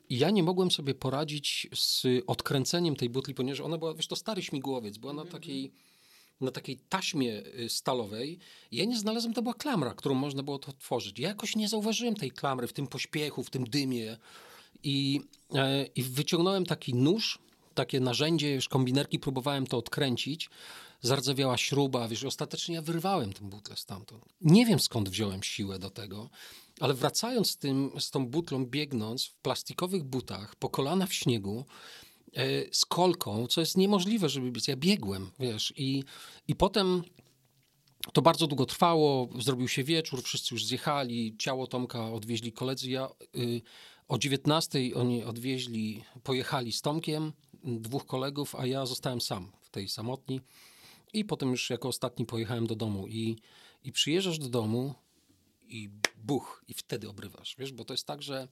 I 0.10 0.18
ja 0.18 0.30
nie 0.30 0.44
mogłem 0.44 0.72
sobie 0.72 0.94
poradzić 0.94 1.68
z 1.76 2.06
odkręceniem 2.28 2.96
tej 2.96 3.10
butli, 3.10 3.34
ponieważ 3.34 3.60
ona 3.60 3.78
była, 3.78 3.94
wiesz, 3.94 4.08
to 4.08 4.16
stary 4.16 4.44
śmigłowiec, 4.44 4.98
była 4.98 5.14
na 5.14 5.26
takiej, 5.26 5.72
na 6.42 6.52
takiej 6.52 6.78
taśmie 6.78 7.44
y, 7.60 7.70
stalowej. 7.70 8.40
Ja 8.72 8.86
nie 8.86 9.00
znalazłem, 9.00 9.34
to 9.34 9.42
była 9.42 9.54
klamra, 9.54 9.94
którą 9.94 10.16
można 10.16 10.44
było 10.44 10.60
to 10.60 10.70
otworzyć. 10.70 11.20
Ja 11.20 11.30
jakoś 11.30 11.56
nie 11.56 11.70
zauważyłem 11.70 12.16
tej 12.16 12.32
klamry 12.32 12.68
w 12.68 12.74
tym 12.74 12.88
pośpiechu, 12.88 13.44
w 13.44 13.50
tym 13.50 13.64
dymie. 13.64 14.18
I, 14.84 15.22
e, 15.56 15.86
i 15.86 16.04
wyciągnąłem 16.04 16.66
taki 16.66 16.96
nóż, 16.96 17.40
takie 17.74 18.00
narzędzie, 18.00 18.56
już 18.56 18.70
kombinerki, 18.70 19.20
próbowałem 19.20 19.68
to 19.68 19.78
odkręcić. 19.78 20.50
Zardzewiała 21.02 21.58
śruba, 21.58 22.08
wiesz, 22.08 22.24
ostatecznie 22.24 22.76
ja 22.76 22.82
wyrwałem 22.82 23.34
tę 23.34 23.50
butlę 23.50 23.76
stamtąd. 23.78 24.26
Nie 24.42 24.66
wiem 24.66 24.80
skąd 24.80 25.10
wziąłem 25.10 25.44
siłę 25.44 25.80
do 25.80 25.90
tego, 25.90 26.30
ale 26.80 26.94
wracając 26.94 27.52
z, 27.52 27.58
tym, 27.58 27.92
z 28.00 28.12
tą 28.12 28.28
butlą, 28.28 28.66
biegnąc 28.66 29.26
w 29.26 29.36
plastikowych 29.36 30.04
butach, 30.04 30.56
po 30.56 30.70
kolana 30.70 31.06
w 31.06 31.14
śniegu, 31.14 31.66
e, 32.36 32.44
z 32.72 32.86
kolką, 32.86 33.48
co 33.48 33.62
jest 33.62 33.78
niemożliwe, 33.78 34.30
żeby 34.30 34.52
być. 34.52 34.68
Ja 34.68 34.76
biegłem, 34.76 35.32
wiesz, 35.40 35.74
i, 35.78 36.04
i 36.48 36.56
potem 36.56 37.04
to 38.14 38.22
bardzo 38.22 38.48
długo 38.48 38.66
trwało, 38.66 39.30
zrobił 39.40 39.68
się 39.68 39.84
wieczór, 39.84 40.24
wszyscy 40.24 40.56
już 40.56 40.66
zjechali, 40.66 41.36
ciało 41.38 41.68
Tomka 41.68 42.12
odwieźli 42.14 42.52
koledzy. 42.52 42.90
Ja 42.90 43.10
y, 43.36 43.62
o 44.08 44.18
19 44.18 44.80
oni 44.96 45.24
odwieźli, 45.24 46.04
pojechali 46.24 46.72
z 46.72 46.82
Tomkiem, 46.82 47.34
dwóch 47.64 48.06
kolegów, 48.06 48.56
a 48.56 48.66
ja 48.66 48.86
zostałem 48.86 49.22
sam 49.22 49.52
w 49.62 49.70
tej 49.70 49.90
samotni. 49.90 50.42
I 51.14 51.26
potem 51.26 51.50
już 51.50 51.70
jako 51.70 51.88
ostatni 51.88 52.26
pojechałem 52.26 52.68
do 52.68 52.76
domu. 52.76 53.08
I, 53.08 53.36
i 53.84 53.92
przyjeżdżasz 53.92 54.40
do 54.40 54.50
domu 54.50 54.94
i 55.68 55.90
buch, 56.18 56.64
i 56.68 56.74
wtedy 56.74 57.10
obrywasz. 57.10 57.56
Wiesz, 57.60 57.72
bo 57.72 57.86
to 57.86 57.94
jest 57.94 58.08
tak, 58.08 58.22
że 58.22 58.48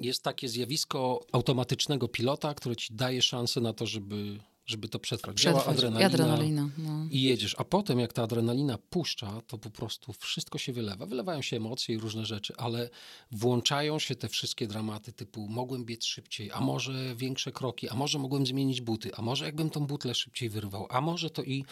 jest 0.00 0.22
takie 0.22 0.48
zjawisko 0.48 1.26
automatycznego 1.32 2.08
pilota, 2.08 2.54
które 2.54 2.76
ci 2.76 2.94
daje 2.94 3.22
szansę 3.22 3.60
na 3.60 3.72
to, 3.72 3.86
żeby 3.86 4.38
żeby 4.68 4.88
to 4.88 4.98
przetrwać. 4.98 5.36
przetrwać. 5.36 5.64
Działa 5.64 5.76
adrenalina, 5.76 6.06
adrenalina 6.06 6.68
no. 6.78 7.06
i 7.10 7.22
jedziesz. 7.22 7.54
A 7.58 7.64
potem, 7.64 7.98
jak 7.98 8.12
ta 8.12 8.22
adrenalina 8.22 8.78
puszcza, 8.90 9.42
to 9.46 9.58
po 9.58 9.70
prostu 9.70 10.12
wszystko 10.12 10.58
się 10.58 10.72
wylewa. 10.72 11.06
Wylewają 11.06 11.42
się 11.42 11.56
emocje 11.56 11.94
i 11.94 11.98
różne 11.98 12.26
rzeczy, 12.26 12.54
ale 12.56 12.90
włączają 13.30 13.98
się 13.98 14.14
te 14.14 14.28
wszystkie 14.28 14.66
dramaty 14.66 15.12
typu 15.12 15.48
mogłem 15.48 15.84
biec 15.84 16.04
szybciej, 16.04 16.50
a 16.52 16.60
może 16.60 17.16
większe 17.16 17.52
kroki, 17.52 17.88
a 17.88 17.94
może 17.94 18.18
mogłem 18.18 18.46
zmienić 18.46 18.80
buty, 18.80 19.14
a 19.14 19.22
może 19.22 19.44
jakbym 19.44 19.70
tą 19.70 19.86
butlę 19.86 20.14
szybciej 20.14 20.48
wyrwał, 20.48 20.86
a 20.90 21.00
może 21.00 21.30
to 21.30 21.42
i... 21.42 21.64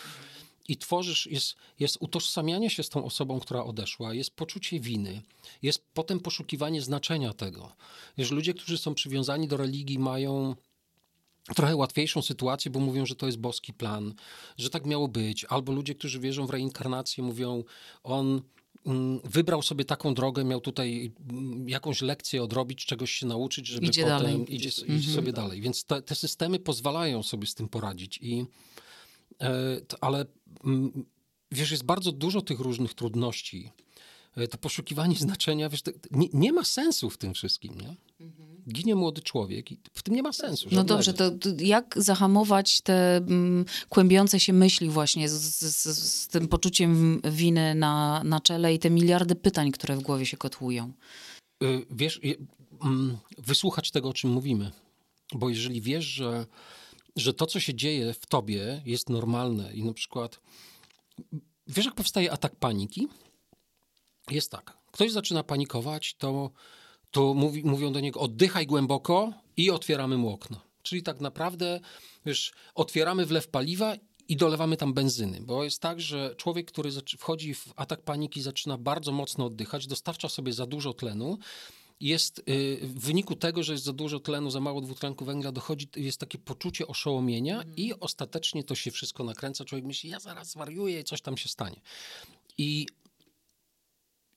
I 0.69 0.77
tworzysz, 0.77 1.27
jest, 1.27 1.57
jest 1.79 1.97
utożsamianie 2.01 2.71
się 2.71 2.83
z 2.83 2.89
tą 2.89 3.05
osobą, 3.05 3.41
która 3.41 3.65
odeszła, 3.65 4.15
jest 4.15 4.31
poczucie 4.31 4.81
winy, 4.81 5.23
jest 5.63 5.85
potem 5.95 6.21
poszukiwanie 6.21 6.83
znaczenia 6.83 7.33
tego. 7.33 7.73
Wiesz, 8.19 8.31
ludzie, 8.31 8.55
którzy 8.55 8.79
są 8.79 8.95
przywiązani 8.95 9.49
do 9.49 9.57
religii, 9.57 9.99
mają 9.99 10.57
trochę 11.55 11.77
łatwiejszą 11.77 12.23
sytuację, 12.23 12.71
bo 12.71 12.81
mówią, 12.81 13.07
że 13.07 13.17
to 13.17 13.27
jest 13.27 13.39
boski 13.39 13.73
plan, 13.73 14.15
że 14.57 14.71
tak 14.71 14.87
miało 14.87 15.09
być. 15.09 15.45
Albo 15.45 15.73
ludzie, 15.73 15.95
którzy 15.95 16.21
wierzą 16.21 16.47
w 16.47 16.51
reinkarnację, 16.51 17.25
mówią, 17.25 17.65
on 18.03 18.43
mm, 18.87 19.21
wybrał 19.25 19.63
sobie 19.63 19.85
taką 19.85 20.15
drogę, 20.15 20.45
miał 20.45 20.61
tutaj 20.61 21.13
mm, 21.31 21.69
jakąś 21.69 22.03
lekcję 22.03 22.43
odrobić, 22.43 22.87
czegoś 22.87 23.13
się 23.13 23.27
nauczyć, 23.27 23.67
żeby 23.67 23.87
idzie 23.87 24.03
potem 24.03 24.19
dalej. 24.19 24.55
idzie, 24.55 24.71
mhm. 24.83 25.03
sobie 25.03 25.33
dalej. 25.33 25.61
Więc 25.61 25.85
te, 25.85 26.03
te, 26.03 26.15
systemy 26.15 26.59
pozwalają 26.59 27.23
sobie 27.23 27.47
z 27.47 27.55
tym 27.55 27.69
poradzić. 27.69 28.19
I, 28.23 28.45
e, 29.41 29.81
ale 30.01 30.25
mm, 30.65 31.05
wiesz, 31.53 31.71
jest 31.71 31.85
bardzo 31.85 32.13
dużo 32.13 32.43
tych 32.43 32.61
różnych 32.61 32.95
trudności. 32.95 33.71
E, 34.37 34.49
to 34.49 34.59
poszukiwanie 34.59 35.17
znaczenia, 35.27 35.69
wiesz, 35.69 35.83
nie, 36.11 36.29
nie, 36.33 36.53
ma 36.53 36.65
sensu 36.65 37.11
w 37.11 37.19
tym 37.19 37.35
wszystkim, 37.35 37.81
nie? 37.81 37.97
Ginie 38.73 38.95
młody 38.95 39.23
człowiek 39.23 39.73
i 39.73 39.81
w 39.93 40.03
tym 40.03 40.15
nie 40.15 40.23
ma 40.23 40.33
sensu. 40.33 40.69
No 40.73 40.85
dobrze, 40.85 41.15
to, 41.15 41.31
to, 41.31 41.49
jak 41.59 41.95
zahamować 41.97 42.81
te 42.81 43.17
mm, 43.17 43.65
kłębiące 43.89 44.41
się 44.41 44.53
myśli 44.53 44.91
właśnie 44.91 45.29
z, 45.29 45.33
z, 45.33 45.99
z, 45.99 46.29
tym 46.29 46.49
poczuciem 46.49 47.21
winy 47.25 47.75
na, 47.75 48.25
na 48.25 48.41
czele 48.41 48.75
i 48.75 48.79
te 48.79 48.91
miliardy 48.91 49.35
pytań, 49.35 49.73
które 49.73 49.97
w 49.97 50.03
głowie 50.03 50.27
się 50.27 50.37
kotłują? 50.37 50.93
Y, 51.63 51.87
wiesz, 51.91 52.21
mm, 52.85 53.19
wysłuchać 53.39 53.91
tego, 53.91 54.09
o 54.09 54.13
czym 54.13 54.31
mówimy. 54.31 54.71
Bo 55.35 55.49
jeżeli 55.49 55.81
wiesz, 55.81 56.05
że, 56.05 56.47
że 57.17 57.35
to, 57.35 57.47
co 57.47 57.61
się 57.61 57.75
dzieje 57.75 58.15
w 58.15 58.27
tobie 58.27 58.83
jest 58.85 59.11
normalne 59.11 59.75
i 59.75 59.85
na 59.85 59.93
przykład 59.93 60.41
wiesz, 61.67 61.85
jak 61.85 61.95
powstaje 61.95 62.33
atak 62.33 62.57
paniki? 62.57 63.09
Jest 64.31 64.51
tak. 64.51 64.77
Ktoś 64.91 65.13
zaczyna 65.13 65.43
panikować, 65.43 66.15
to 66.15 66.51
to 67.17 67.35
mówi, 67.35 67.65
mówią 67.65 67.93
do 67.93 68.01
niego 68.01 68.21
oddychaj 68.21 68.67
głęboko 68.67 69.33
i 69.57 69.71
otwieramy 69.71 70.17
mu 70.17 70.29
okno. 70.33 70.61
Czyli 70.83 71.03
tak 71.03 71.21
naprawdę, 71.21 71.81
wiesz, 72.27 72.53
otwieramy 72.75 73.27
wlew 73.27 73.49
paliwa 73.49 73.95
i 74.29 74.37
dolewamy 74.37 74.77
tam 74.77 74.95
benzyny, 74.95 75.41
bo 75.41 75.65
jest 75.65 75.81
tak, 75.81 76.01
że 76.01 76.35
człowiek, 76.37 76.67
który 76.67 76.91
wchodzi 77.19 77.55
w 77.55 77.73
atak 77.77 78.03
paniki, 78.03 78.43
zaczyna 78.43 78.79
bardzo 78.79 79.13
mocno 79.13 79.45
oddychać, 79.47 79.87
dostarcza 79.87 80.29
sobie 80.29 80.53
za 80.53 80.67
dużo 80.67 80.93
tlenu, 80.93 81.39
jest 82.01 82.39
y, 82.39 82.79
w 82.83 83.01
wyniku 83.01 83.37
tego, 83.37 83.63
że 83.63 83.73
jest 83.73 83.85
za 83.85 83.93
dużo 83.93 84.21
tlenu, 84.21 84.51
za 84.51 84.61
mało 84.61 84.81
dwutlenku 84.81 85.25
węgla, 85.25 85.53
dochodzi, 85.53 85.89
jest 85.97 86.21
takie 86.21 86.39
poczucie 86.39 86.87
oszołomienia 86.87 87.57
mhm. 87.57 87.77
i 87.77 87.95
ostatecznie 88.01 88.65
to 88.65 88.75
się 88.75 88.91
wszystko 88.91 89.25
nakręca. 89.25 89.65
Człowiek 89.65 89.85
myśli, 89.85 90.11
ja 90.11 90.21
zaraz 90.21 90.51
zwariuję 90.51 91.01
i 91.01 91.05
coś 91.05 91.21
tam 91.21 91.37
się 91.37 91.49
stanie. 91.49 91.81
I 92.59 92.87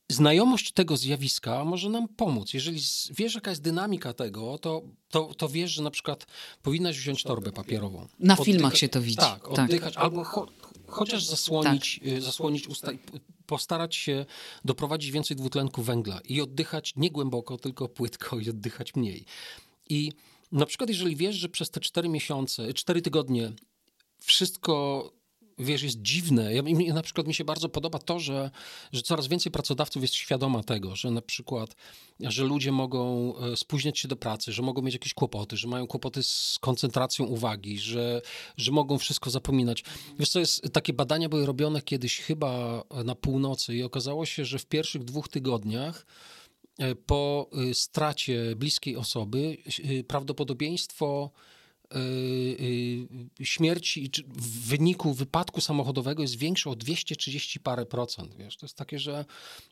znajomość 0.10 0.72
tego 0.72 0.98
zjawiska 0.98 1.66
może 1.66 1.89
nam 1.89 2.08
pomóc. 2.08 2.54
Jeżeli 2.54 2.82
wiesz, 3.12 3.36
jaka 3.36 3.50
jest 3.50 3.62
dynamika 3.62 4.13
tego, 4.13 4.58
to, 4.58 4.82
to, 5.10 5.34
to 5.34 5.50
wiesz, 5.50 5.72
że 5.72 5.84
na 5.84 5.92
przykład 5.92 6.25
powinnaś 6.63 6.98
wziąć 6.98 7.24
torbę 7.24 7.51
papierową. 7.51 8.08
Na 8.20 8.34
Oddycha 8.34 8.44
filmach 8.44 8.78
się 8.78 8.89
to 8.89 9.01
widzi. 9.01 9.18
Tak, 9.18 9.42
tak. 9.42 9.60
oddychać, 9.60 9.94
tak. 9.94 10.04
albo 10.04 10.24
cho 10.24 10.48
chociaż 10.88 11.25
zasłonić, 11.25 12.00
tak. 12.00 12.08
Y, 12.08 12.22
zasłonić 12.22 12.68
usta 12.68 12.92
i 12.92 13.00
postarać 13.46 13.96
się 13.96 14.25
doprowadzić 14.66 15.12
więcej 15.12 15.38
dwutlenku 15.38 15.84
węgla 15.84 16.20
i 16.25 16.42
oddychać 16.42 16.94
nie 16.96 17.12
głęboko, 17.12 17.58
tylko 17.58 17.88
płytko 17.88 18.39
i 18.39 18.50
oddychać 18.50 18.96
mniej. 18.96 19.25
I 19.89 20.12
na 20.51 20.66
przykład, 20.66 20.89
jeżeli 20.89 21.16
wiesz, 21.16 21.36
że 21.36 21.50
przez 21.50 21.70
te 21.70 21.80
cztery 21.80 22.10
miesiące, 22.10 22.74
cztery 22.74 23.01
tygodnie 23.01 23.51
wszystko 24.20 25.04
wiesz, 25.60 25.84
jest 25.84 26.01
dziwne. 26.01 26.54
Ja, 26.54 26.63
na 26.94 27.01
przykład 27.01 27.28
mi 27.28 27.34
się 27.34 27.44
bardzo 27.44 27.70
podoba 27.70 28.00
to, 28.00 28.20
że, 28.20 28.51
że 28.92 29.01
coraz 29.01 29.28
więcej 29.28 29.51
pracodawców 29.51 30.01
jest 30.01 30.13
świadoma 30.13 30.63
tego, 30.63 30.96
że 30.96 31.12
na 31.12 31.22
przykład, 31.22 31.75
że 32.20 32.44
ludzie 32.44 32.72
mogą 32.72 33.34
e, 33.38 33.58
spóźniać 33.58 34.00
się 34.00 34.08
do 34.08 34.16
pracy, 34.16 34.51
że 34.51 34.62
mogą 34.62 34.82
mieć 34.82 34.94
jakieś 34.94 35.13
kłopoty, 35.13 35.58
że 35.58 35.68
mają 35.68 35.88
kłopoty 35.88 36.24
z 36.24 36.58
koncentracją 36.62 37.25
uwagi, 37.25 37.80
że, 37.80 38.22
że 38.58 38.72
mogą 38.72 38.98
wszystko 38.98 39.30
zapominać. 39.30 39.84
Wiesz 40.20 40.30
co, 40.30 40.39
jest, 40.39 40.62
takie 40.74 40.94
badania 40.94 41.30
były 41.30 41.46
robione 41.46 41.82
kiedyś 41.82 42.20
chyba 42.20 42.84
na 43.06 43.16
północy 43.16 43.75
i 43.75 43.84
okazało 43.84 44.25
się, 44.25 44.46
że 44.46 44.60
w 44.60 44.66
pierwszych 44.66 45.04
dwóch 45.04 45.28
tygodniach 45.28 46.06
e, 46.80 46.96
po 46.96 47.50
e, 47.70 47.74
stracie 47.74 48.56
bliskiej 48.56 48.96
osoby 48.96 49.58
prawdopodobieństwo 50.08 51.32
śmierci 53.41 54.10
czy 54.10 54.24
w 54.24 54.67
wyniku 54.67 55.13
wypadku 55.13 55.62
samochodowego 55.62 56.22
jest 56.22 56.36
większy 56.36 56.69
o 56.69 56.75
230 56.75 57.60
parę 57.60 57.86
procent. 57.86 58.36
Wiesz? 58.36 58.58
To 58.58 58.65
jest 58.65 58.75
takie, 58.75 59.00
że 59.00 59.25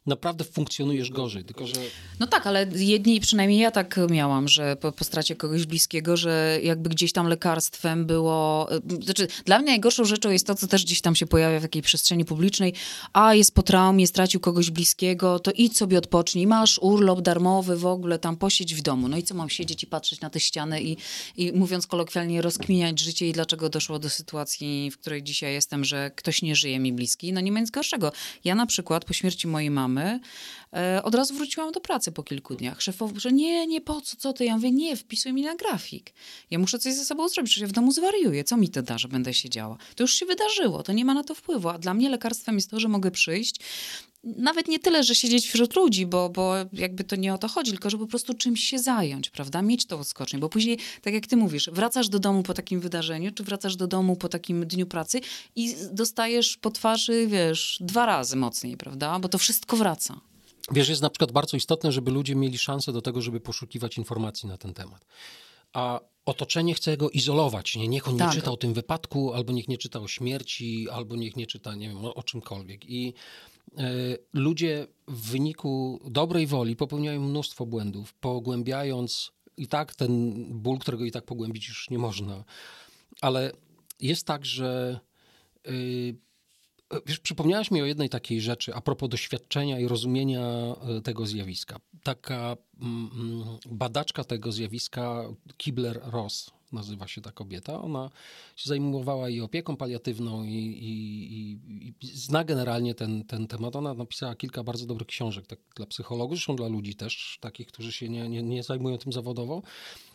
naprawdę 0.06 0.44
funkcjonujesz 0.44 1.12
gorzej. 1.12 1.44
Tylko, 1.46 1.68
że... 1.68 1.74
No 2.20 2.28
tak, 2.28 2.48
ale 2.48 2.68
jedni, 2.76 3.20
przynajmniej 3.20 3.60
ja 3.60 3.72
tak 3.72 4.00
miałam, 4.10 4.48
że 4.48 4.76
po, 4.76 4.92
po 4.92 5.04
stracie 5.04 5.36
kogoś 5.36 5.66
bliskiego, 5.66 6.18
że 6.18 6.60
jakby 6.64 6.90
gdzieś 6.90 7.14
tam 7.14 7.28
lekarstwem 7.28 8.06
było... 8.06 8.70
y, 8.76 9.04
Znaczy, 9.04 9.28
dla 9.46 9.60
mnie 9.60 9.68
najgorszą 9.68 10.06
rzeczą 10.06 10.30
jest 10.30 10.48
to, 10.48 10.56
co 10.56 10.68
też 10.68 10.86
gdzieś 10.86 11.02
tam 11.02 11.16
się 11.16 11.28
pojawia 11.28 11.60
w 11.60 11.64
jakiej 11.64 11.82
przestrzeni 11.82 12.26
publicznej. 12.26 12.74
A, 13.14 13.36
jest 13.36 13.54
po 13.54 13.64
traumie, 13.64 14.08
stracił 14.08 14.40
kogoś 14.40 14.70
bliskiego, 14.70 15.40
to 15.40 15.52
idź 15.52 15.78
sobie 15.78 15.98
odpocznij, 15.98 16.48
masz 16.48 16.80
urlop 16.82 17.22
darmowy 17.22 17.78
w 17.78 17.86
ogóle, 17.86 18.20
tam 18.20 18.38
posiedź 18.38 18.76
w 18.76 18.82
domu. 18.82 19.08
No 19.08 19.18
i 19.18 19.24
co 19.24 19.36
mam 19.36 19.50
siedzieć 19.50 19.84
i 19.84 19.88
patrzeć 19.88 20.22
na 20.22 20.30
te 20.30 20.40
ściany 20.40 20.82
i, 20.84 20.98
i 21.38 21.52
mówiąc 21.54 21.88
kolokwialnie, 21.88 22.07
rozkminiać 22.42 23.00
życie 23.00 23.30
i 23.30 23.34
dlaczego 23.34 23.70
doszło 23.70 24.00
do 24.00 24.10
sytuacji, 24.10 24.92
w 24.92 24.98
której 24.98 25.24
dzisiaj 25.24 25.54
jestem, 25.54 25.86
że 25.86 26.12
ktoś 26.16 26.42
nie 26.42 26.56
żyje 26.56 26.80
mi 26.80 26.94
bliski. 26.94 27.34
No 27.34 27.42
nie 27.42 27.52
ma 27.52 27.60
nic 27.60 27.72
gorszego. 27.72 28.12
Ja 28.44 28.56
na 28.56 28.66
przykład 28.66 29.06
po 29.06 29.14
śmierci 29.14 29.48
mojej 29.48 29.72
mamy 29.72 30.20
e, 30.74 31.04
od 31.04 31.16
razu 31.16 31.34
wróciłam 31.34 31.72
do 31.72 31.80
pracy 31.80 32.12
po 32.12 32.24
kilku 32.24 32.56
dniach. 32.56 32.82
Szefowy, 32.82 33.20
że 33.20 33.32
nie, 33.32 33.68
nie, 33.68 33.82
po 33.82 34.02
co, 34.02 34.18
co 34.18 34.34
ty? 34.34 34.46
Ja 34.46 34.56
mówię, 34.56 34.72
nie, 34.72 34.98
wpisuj 34.98 35.34
mi 35.34 35.42
na 35.42 35.56
grafik. 35.56 36.14
Ja 36.52 36.60
muszę 36.60 36.80
coś 36.80 36.94
ze 36.94 37.06
sobą 37.06 37.30
zrobić, 37.30 37.52
przecież 37.52 37.62
ja 37.62 37.68
w 37.68 37.72
domu 37.72 37.92
zwariuję. 37.92 38.44
Co 38.44 38.58
mi 38.58 38.70
to 38.70 38.82
da, 38.82 38.98
że 38.98 39.08
będę 39.08 39.34
siedziała? 39.34 39.78
To 39.96 40.04
już 40.04 40.14
się 40.14 40.26
wydarzyło, 40.26 40.84
to 40.84 40.94
nie 40.94 41.06
ma 41.06 41.14
na 41.14 41.24
to 41.24 41.36
wpływu. 41.36 41.70
A 41.70 41.78
dla 41.78 41.94
mnie 41.94 42.10
lekarstwem 42.10 42.56
jest 42.56 42.72
to, 42.72 42.80
że 42.80 42.88
mogę 42.88 43.12
przyjść, 43.12 43.60
nawet 44.36 44.68
nie 44.68 44.80
tyle, 44.80 45.04
że 45.04 45.16
siedzieć 45.16 45.48
wśród 45.48 45.76
ludzi, 45.76 46.06
bo, 46.06 46.30
bo 46.30 46.54
jakby 46.74 47.04
to 47.04 47.16
nie 47.16 47.34
o 47.34 47.38
to 47.38 47.48
chodzi, 47.48 47.72
tylko 47.72 47.90
że 47.90 47.98
po 47.98 48.08
prostu 48.08 48.34
czymś 48.34 48.64
się 48.64 48.80
zająć, 48.80 49.30
prawda? 49.30 49.62
Mieć 49.62 49.86
to 49.86 50.00
odskocznie, 50.00 50.40
bo 50.40 50.50
później, 50.50 50.78
tak 51.02 51.14
jak 51.14 51.28
ty 51.28 51.38
mówisz, 51.38 51.70
wracasz 51.74 52.10
do 52.10 52.20
domu 52.20 52.44
po 52.44 52.54
takim 52.54 52.80
wydarzeniu, 52.80 53.32
czy 53.32 53.44
wracasz 53.44 53.76
do 53.76 53.88
domu 53.88 54.16
po 54.16 54.30
takim 54.30 54.68
dniu 54.68 54.86
pracy 54.86 55.22
i 55.56 55.76
dostajesz 55.92 56.58
po 56.58 56.72
twarzy, 56.72 57.28
wiesz, 57.28 57.78
dwa 57.82 58.06
razy 58.06 58.36
mocniej, 58.36 58.78
prawda? 58.78 59.20
Bo 59.20 59.30
to 59.30 59.38
wszystko 59.38 59.78
wraca. 59.78 60.20
Wiesz, 60.72 60.90
jest 60.90 61.02
na 61.02 61.10
przykład 61.10 61.32
bardzo 61.32 61.58
istotne, 61.58 61.92
żeby 61.92 62.12
ludzie 62.12 62.36
mieli 62.36 62.58
szansę 62.58 62.94
do 62.94 63.02
tego, 63.02 63.22
żeby 63.22 63.40
poszukiwać 63.40 63.98
informacji 63.98 64.50
na 64.50 64.58
ten 64.58 64.74
temat. 64.74 65.06
A 65.74 66.00
otoczenie 66.26 66.74
chce 66.74 66.98
go 66.98 67.10
izolować. 67.10 67.76
Nie? 67.76 67.88
Niech 67.88 68.08
on 68.08 68.18
Tak. 68.18 68.28
nie 68.28 68.36
czyta 68.36 68.52
o 68.52 68.58
tym 68.58 68.74
wypadku, 68.74 69.34
albo 69.34 69.54
niech 69.54 69.68
nie 69.68 69.78
czyta 69.78 70.00
o 70.00 70.08
śmierci, 70.08 70.88
albo 70.90 71.16
niech 71.16 71.36
nie 71.36 71.48
czyta, 71.48 71.76
nie 71.76 71.88
wiem, 71.88 72.06
o, 72.06 72.24
czymkolwiek. 72.24 72.86
I 72.86 73.14
ludzie 74.34 74.88
w 75.08 75.32
wyniku 75.32 76.00
dobrej 76.06 76.48
woli 76.48 76.76
popełniają 76.76 77.22
mnóstwo 77.22 77.66
błędów, 77.66 78.14
pogłębiając 78.14 79.32
i 79.58 79.68
tak 79.68 79.96
ten 79.96 80.34
ból, 80.62 80.78
którego 80.80 81.06
i 81.06 81.12
tak 81.12 81.26
pogłębić 81.26 81.68
już 81.68 81.90
nie 81.90 81.98
można. 81.98 82.44
Ale 83.22 83.52
jest 84.00 84.28
tak, 84.28 84.46
że 84.46 85.00
y, 85.68 86.16
Wiesz, 87.06 87.20
przypomniałaś 87.20 87.72
mi 87.72 87.82
o 87.82 87.86
jednej 87.86 88.10
takiej 88.10 88.42
rzeczy 88.42 88.76
a 88.76 88.82
propos 88.82 89.10
doświadczenia 89.10 89.80
i 89.80 89.88
rozumienia 89.88 90.42
e, 90.42 91.02
tego 91.02 91.26
zjawiska. 91.26 91.80
Taka 92.04 92.58
mm, 92.82 93.10
mm, 93.14 93.58
badaczka 93.66 94.24
tego 94.24 94.52
zjawiska, 94.52 95.24
Kibler-Ross 95.58 96.52
nazywa 96.72 97.08
się 97.08 97.22
ta 97.22 97.32
kobieta, 97.32 97.82
ona 97.82 98.10
się 98.56 98.70
zajmowała 98.70 99.30
i 99.30 99.42
opieką 99.42 99.78
paliatywną 99.78 100.44
i, 100.44 100.54
i, 100.54 100.92
i, 101.34 101.94
i 102.02 102.08
zna 102.08 102.44
generalnie 102.44 102.96
ten, 102.96 103.24
ten 103.26 103.48
temat. 103.48 103.76
Ona 103.76 103.94
napisała 103.94 104.36
kilka 104.36 104.64
bardzo 104.64 104.86
dobrych 104.86 105.08
książek 105.08 105.48
tak, 105.48 105.60
dla 105.76 105.86
psychologów, 105.86 106.38
zresztą 106.38 106.56
dla 106.56 106.68
ludzi 106.68 106.96
też, 106.96 107.38
takich, 107.42 107.68
którzy 107.68 107.92
się 107.92 108.10
nie, 108.10 108.30
nie, 108.30 108.44
nie 108.44 108.64
zajmują 108.64 108.98
tym 108.98 109.12
zawodowo. 109.12 109.62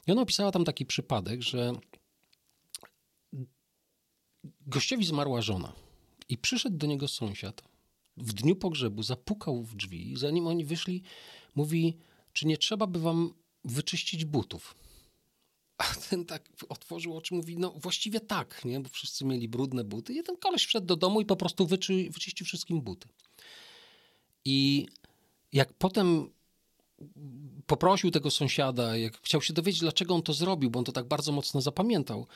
I 0.07 0.13
ona 0.13 0.23
opisała 0.23 0.53
tam 0.53 0.65
taki 0.65 0.87
przypadek, 0.87 1.43
że 1.43 1.73
gościowi 4.67 5.05
zmarła 5.05 5.43
żona. 5.43 5.73
I 6.29 6.39
przyszedł 6.39 6.77
do 6.77 6.87
niego 6.87 7.09
sąsiad 7.09 7.63
w 8.17 8.33
dniu 8.33 8.57
pogrzebu, 8.57 9.03
zapukał 9.03 9.63
w 9.63 9.77
drzwi, 9.77 10.15
zanim 10.17 10.47
oni 10.47 10.65
wyszli, 10.65 11.03
mówi, 11.55 11.99
czy 12.33 12.47
nie 12.47 12.57
trzeba 12.57 12.87
by 12.87 12.99
wam 13.01 13.35
wyczyścić 13.65 14.25
butów? 14.25 14.75
A 15.83 15.95
ten 16.11 16.25
tak 16.25 16.49
otworzył 16.69 17.17
oczy, 17.17 17.35
mówi, 17.35 17.59
no 17.59 17.71
właściwie 17.71 18.21
tak, 18.21 18.65
nie? 18.65 18.81
bo 18.81 18.89
wszyscy 18.89 19.25
mieli 19.25 19.49
brudne 19.49 19.85
buty. 19.85 20.13
I 20.13 20.23
ten 20.23 20.37
koleś 20.37 20.67
wszedł 20.67 20.87
do 20.87 20.97
domu 20.97 21.21
i 21.21 21.27
po 21.27 21.37
prostu 21.37 21.67
wyczy, 21.67 22.11
wyczyścił 22.11 22.47
wszystkim 22.47 22.81
buty. 22.81 23.09
I 24.45 24.87
jak 25.53 25.73
potem 25.73 26.31
poprosił 27.67 28.11
tego 28.11 28.31
sąsiada, 28.31 28.97
jak 28.97 29.17
chciał 29.23 29.43
się 29.43 29.53
dowiedzieć, 29.53 29.81
dlaczego 29.81 30.15
on 30.15 30.23
to 30.23 30.33
zrobił, 30.33 30.71
bo 30.71 30.79
on 30.79 30.85
to 30.85 30.93
tak 30.93 31.09
bardzo 31.09 31.33
mocno 31.33 31.61
zapamiętał, 31.61 32.27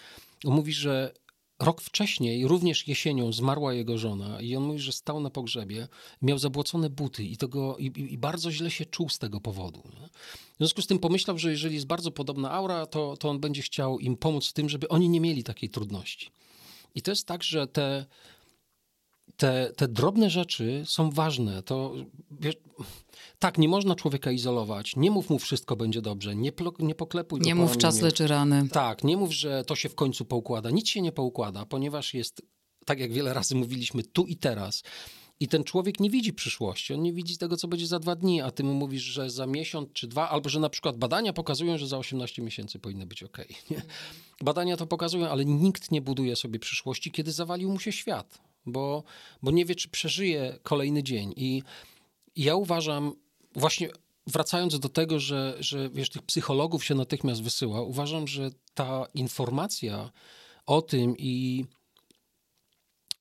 on 0.45 0.55
mówi, 0.55 0.73
że 0.73 1.13
Rok 1.59 1.81
wcześniej, 1.81 2.49
również 2.49 2.89
jesienią, 2.89 3.33
zmarła 3.33 3.75
jego 3.75 3.99
żona 3.99 4.41
i 4.41 4.57
on 4.57 4.65
mówi, 4.65 4.79
że 4.79 4.93
stał 4.93 5.21
na 5.21 5.31
pogrzebie, 5.31 5.89
miał 6.23 6.39
zabłocone 6.39 6.91
buty 6.91 7.25
i, 7.25 7.37
to 7.37 7.49
go, 7.49 7.77
i, 7.79 8.13
i 8.13 8.19
bardzo 8.19 8.53
źle 8.53 8.71
się 8.71 8.85
czuł 8.85 9.09
z 9.09 9.19
tego 9.19 9.41
powodu. 9.41 9.83
Nie? 10.01 10.09
W 10.55 10.59
związku 10.59 10.83
z 10.83 10.87
tym 10.87 10.99
pomyślał, 10.99 11.39
że 11.39 11.51
jeżeli 11.51 11.75
jest 11.75 11.87
bardzo 11.87 12.11
podobna 12.11 12.51
aura, 12.51 12.87
to, 12.87 13.17
to 13.17 13.29
on 13.29 13.41
będzie 13.41 13.63
chciał 13.63 13.99
im 13.99 14.17
pomóc 14.17 14.49
w 14.49 14.53
tym, 14.53 14.69
żeby 14.69 14.89
oni 14.89 15.09
nie 15.09 15.21
mieli 15.21 15.45
takiej 15.45 15.71
trudności. 15.71 16.31
I 16.95 17.03
to 17.03 17.11
jest 17.11 17.27
tak, 17.27 17.43
że 17.43 17.67
te, 17.67 18.07
te, 19.37 19.73
te 19.77 19.89
drobne 19.89 20.31
rzeczy 20.31 20.83
są 20.87 21.11
ważne. 21.11 21.63
To, 21.63 21.95
wiesz, 22.31 22.57
tak, 23.39 23.59
nie 23.59 23.69
można 23.69 23.95
człowieka 23.95 24.31
izolować, 24.31 24.97
nie 24.97 25.11
mów 25.11 25.31
mu 25.31 25.39
wszystko 25.39 25.77
będzie 25.77 26.03
dobrze, 26.03 26.37
nie, 26.37 26.53
plo, 26.53 26.73
nie 26.79 26.95
poklepuj 26.95 27.41
Nie 27.41 27.55
mów 27.55 27.77
czas 27.77 28.01
leczy 28.01 28.27
rany. 28.27 28.69
Tak, 28.69 29.05
nie 29.05 29.17
mów, 29.17 29.33
że 29.33 29.65
to 29.65 29.77
się 29.77 29.89
w 29.89 29.95
końcu 29.95 30.25
poukłada. 30.25 30.71
Nic 30.71 30.89
się 30.89 31.01
nie 31.01 31.13
poukłada, 31.13 31.67
ponieważ 31.67 32.15
jest, 32.15 32.43
tak 32.85 33.01
jak 33.01 33.13
wiele 33.13 33.35
razy 33.35 33.55
mówiliśmy, 33.55 34.03
tu 34.03 34.27
i 34.27 34.37
teraz. 34.37 34.83
I 35.41 35.49
ten 35.49 35.65
człowiek 35.65 36.01
nie 36.01 36.11
widzi 36.11 36.33
przyszłości, 36.33 36.95
on 36.95 37.03
nie 37.03 37.13
widzi 37.13 37.39
tego, 37.39 37.57
co 37.57 37.69
będzie 37.69 37.87
za 37.87 37.99
dwa 37.99 38.17
dni, 38.17 38.41
a 38.41 38.51
ty 38.51 38.65
mu 38.65 38.75
mówisz, 38.75 39.03
że 39.03 39.31
za 39.31 39.47
miesiąc 39.47 39.89
czy 39.93 40.07
dwa, 40.07 40.29
albo 40.29 40.49
że 40.49 40.61
na 40.61 40.69
przykład 40.69 40.97
badania 40.97 41.33
pokazują, 41.33 41.79
że 41.79 41.87
za 41.87 41.99
18 41.99 42.43
miesięcy 42.43 42.79
powinno 42.79 43.07
być 43.07 43.23
ok. 43.23 43.39
Nie? 43.71 43.83
Badania 44.45 44.77
to 44.77 44.87
pokazują, 44.87 45.29
ale 45.29 45.45
nikt 45.45 45.91
nie 45.91 46.01
buduje 46.01 46.37
sobie 46.37 46.59
przyszłości, 46.59 47.11
kiedy 47.11 47.33
zawalił 47.33 47.73
mu 47.73 47.79
się 47.79 47.93
świat, 47.93 48.39
bo, 48.67 49.05
bo 49.43 49.51
nie 49.51 49.65
wie, 49.65 49.75
czy 49.75 49.89
przeżyje 49.89 50.59
kolejny 50.63 51.03
dzień. 51.03 51.33
I, 51.37 51.63
i 52.35 52.43
ja 52.43 52.55
uważam, 52.55 53.13
właśnie 53.55 53.89
wracając 54.27 54.79
do 54.79 54.89
tego, 54.89 55.21
że, 55.21 55.57
że 55.61 55.91
wiesz, 55.91 56.11
tych 56.11 56.23
psychologów 56.23 56.85
się 56.85 56.95
natychmiast 56.95 57.43
wysyła, 57.43 57.83
uważam, 57.83 58.29
że 58.29 58.51
ta 58.75 59.07
informacja 59.15 60.11
o 60.67 60.83
tym 60.83 61.15
i, 61.19 61.65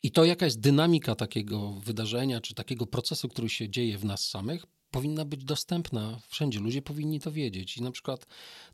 i 0.03 0.11
to, 0.11 0.25
jaka 0.25 0.45
jest 0.45 0.59
dynamika 0.59 1.15
takiego 1.15 1.71
wydarzenia, 1.71 2.41
czy 2.41 2.55
takiego 2.55 2.85
procesu, 2.85 3.29
który 3.29 3.49
się 3.49 3.69
dzieje 3.69 3.97
w 3.97 4.05
nas 4.05 4.27
samych, 4.29 4.65
powinna 4.91 5.25
być 5.25 5.43
dostępna 5.43 6.19
wszędzie. 6.27 6.59
Ludzie 6.59 6.81
powinni 6.81 7.19
to 7.19 7.31
wiedzieć. 7.31 7.77
I 7.77 7.81
na 7.81 7.91
przykład 7.91 8.25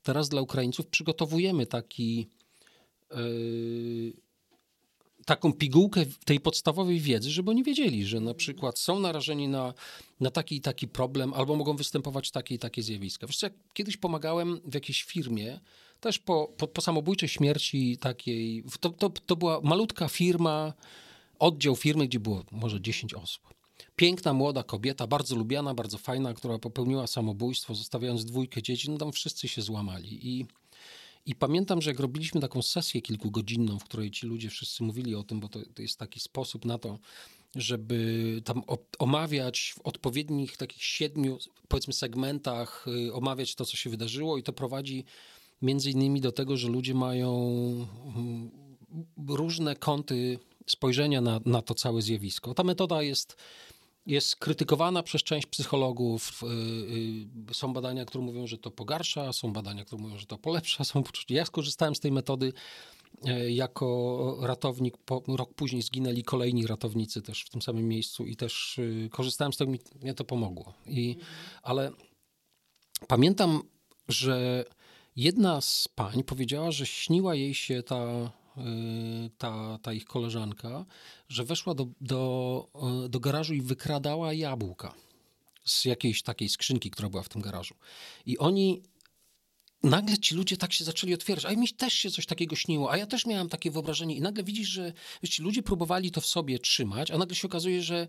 teraz 0.04 0.30
dla 0.30 0.42
Ukraińców 0.42 0.88
przygotowujemy 0.88 1.66
taki. 1.66 2.28
Yy, 3.12 4.14
taką 5.26 5.54
pigułkę 5.54 6.06
tej 6.26 6.40
podstawowej 6.40 7.00
wiedzy, 7.00 7.32
żeby 7.32 7.52
oni 7.52 7.64
wiedzieli, 7.64 8.06
że 8.06 8.20
na 8.20 8.34
przykład 8.34 8.80
są 8.80 9.00
narażeni 9.00 9.48
na, 9.48 9.74
na 10.20 10.32
taki 10.32 10.56
i 10.56 10.62
taki 10.62 10.88
problem, 10.88 11.34
albo 11.34 11.56
mogą 11.56 11.76
występować 11.76 12.32
takie 12.32 12.56
i 12.56 12.60
takie 12.60 12.84
zjawiska. 12.84 13.28
Wiesz 13.28 13.42
jak 13.42 13.54
kiedyś 13.74 13.98
pomagałem 13.98 14.62
w 14.66 14.74
jakiejś 14.74 15.04
firmie, 15.04 15.60
też 16.00 16.20
po, 16.20 16.54
po, 16.58 16.68
po 16.68 16.82
samobójczej 16.82 17.30
śmierci 17.30 17.98
takiej, 17.98 18.64
to, 18.80 18.90
to, 18.90 19.10
to 19.10 19.36
była 19.36 19.62
malutka 19.64 20.08
firma, 20.08 20.74
oddział 21.40 21.76
firmy, 21.76 22.08
gdzie 22.08 22.20
było 22.20 22.44
może 22.52 22.82
10 22.82 23.14
osób. 23.14 23.54
Piękna, 23.96 24.34
młoda 24.34 24.64
kobieta, 24.64 25.08
bardzo 25.08 25.36
lubiana, 25.36 25.74
bardzo 25.74 25.98
fajna, 25.98 26.34
która 26.34 26.60
popełniła 26.60 27.08
samobójstwo, 27.08 27.76
zostawiając 27.76 28.26
dwójkę 28.26 28.62
dzieci, 28.62 28.90
no 28.92 28.98
tam 28.98 29.12
wszyscy 29.12 29.48
się 29.48 29.62
złamali 29.62 30.28
i 30.30 30.46
i 31.26 31.36
pamiętam, 31.36 31.82
że 31.82 31.90
jak 31.90 32.00
robiliśmy 32.00 32.42
taką 32.42 32.62
sesję 32.62 33.02
kilkugodzinną, 33.02 33.80
w 33.80 33.84
której 33.84 34.12
ci 34.12 34.28
ludzie 34.28 34.50
wszyscy 34.50 34.84
mówili 34.84 35.16
o 35.16 35.24
tym, 35.24 35.40
bo 35.40 35.50
to, 35.50 35.60
to 35.74 35.82
jest 35.82 36.00
taki 36.00 36.20
sposób 36.20 36.66
na 36.66 36.78
to, 36.78 37.00
żeby 37.56 38.42
tam 38.46 38.62
omawiać 39.00 39.74
w 39.78 39.82
odpowiednich 39.82 40.58
takich 40.58 40.84
siedmiu, 40.84 41.38
powiedzmy, 41.68 41.94
segmentach, 41.94 42.86
y, 43.08 43.14
omawiać 43.14 43.56
to, 43.56 43.66
co 43.66 43.78
się 43.78 43.90
wydarzyło, 43.90 44.38
i 44.38 44.44
to 44.44 44.54
prowadzi 44.54 45.06
między 45.62 45.92
innymi 45.92 46.22
do 46.22 46.32
tego, 46.32 46.58
że 46.58 46.68
ludzie 46.68 46.94
mają 46.94 47.32
mm, 48.16 48.52
różne 49.28 49.76
kąty 49.76 50.40
spojrzenia 50.68 51.22
na, 51.22 51.40
na 51.46 51.62
to 51.62 51.76
całe 51.76 52.02
zjawisko. 52.02 52.54
Ta 52.54 52.64
metoda 52.64 53.02
jest 53.02 53.38
jest 54.06 54.36
krytykowana 54.36 55.04
przez 55.04 55.24
część 55.24 55.48
psychologów. 55.48 56.42
y, 56.44 56.48
y, 57.52 57.54
Są 57.54 57.74
badania, 57.74 58.06
które 58.06 58.24
mówią, 58.24 58.48
że 58.48 58.58
to 58.58 58.72
pogarsza, 58.72 59.34
są 59.34 59.54
badania, 59.54 59.86
które 59.86 60.02
mówią, 60.02 60.18
że 60.18 60.26
to 60.26 60.38
polepsza. 60.38 60.84
Są, 60.92 61.04
ja 61.30 61.46
skorzystałem 61.46 61.96
z 61.96 62.00
tej 62.00 62.12
metody 62.12 62.54
e, 63.26 63.52
jako 63.52 64.38
ratownik. 64.42 64.98
Po, 64.98 65.24
rok 65.28 65.54
później 65.54 65.82
zginęli 65.82 66.24
kolejni 66.24 66.68
ratownicy 66.68 67.22
też 67.22 67.44
w 67.44 67.50
tym 67.50 67.62
samym 67.62 67.88
miejscu 67.88 68.26
i 68.26 68.36
też 68.36 68.78
y, 68.80 69.10
korzystałem 69.12 69.54
z 69.54 69.58
tego, 69.58 69.72
mi, 69.72 69.80
mnie 70.02 70.14
to 70.14 70.24
pomogło. 70.24 70.74
I, 70.88 71.18
ale 71.64 71.92
pamiętam, 73.08 73.62
że 74.08 74.66
jedna 75.16 75.62
z 75.62 75.88
pań 75.96 76.24
powiedziała, 76.24 76.72
że 76.72 76.86
śniła 76.86 77.36
jej 77.36 77.54
się 77.54 77.84
ta, 77.84 78.32
ta, 79.38 79.80
ta 79.82 79.93
ich 79.93 80.06
koleżanka, 80.06 80.86
że 81.30 81.43
weszła 81.43 81.74
do, 81.74 81.88
do, 82.02 82.67
y, 83.06 83.10
do 83.10 83.19
garażu 83.19 83.54
i 83.54 83.62
wykradała 83.62 84.34
jabłka 84.34 84.93
z 85.63 85.86
jakiejś 85.86 86.24
takiej 86.24 86.50
skrzynki, 86.50 86.91
która 86.91 87.10
była 87.10 87.24
w 87.24 87.30
tym 87.30 87.41
garażu. 87.41 87.76
I 88.26 88.38
oni 88.38 88.82
nagle 89.84 90.17
ci 90.17 90.36
ludzie 90.36 90.58
tak 90.58 90.74
się 90.74 90.84
zaczęli 90.84 91.13
otwierać, 91.13 91.45
a 91.45 91.52
mi 91.52 91.69
też 91.69 91.93
się 91.93 92.12
coś 92.12 92.26
takiego 92.26 92.56
śniło, 92.56 92.91
a 92.91 92.97
ja 92.97 93.08
też 93.08 93.26
miałam 93.26 93.50
takie 93.50 93.71
wyobrażenie 93.71 94.15
i 94.15 94.21
nagle 94.21 94.43
widzisz, 94.43 94.67
że 94.67 94.93
wiesz, 95.24 95.32
ci 95.32 95.41
ludzie 95.41 95.63
próbowali 95.63 96.12
to 96.12 96.21
w 96.21 96.26
sobie 96.26 96.60
trzymać, 96.60 97.12
a 97.12 97.17
nagle 97.17 97.36
się 97.36 97.47
okazuje, 97.47 97.82
że, 97.82 98.08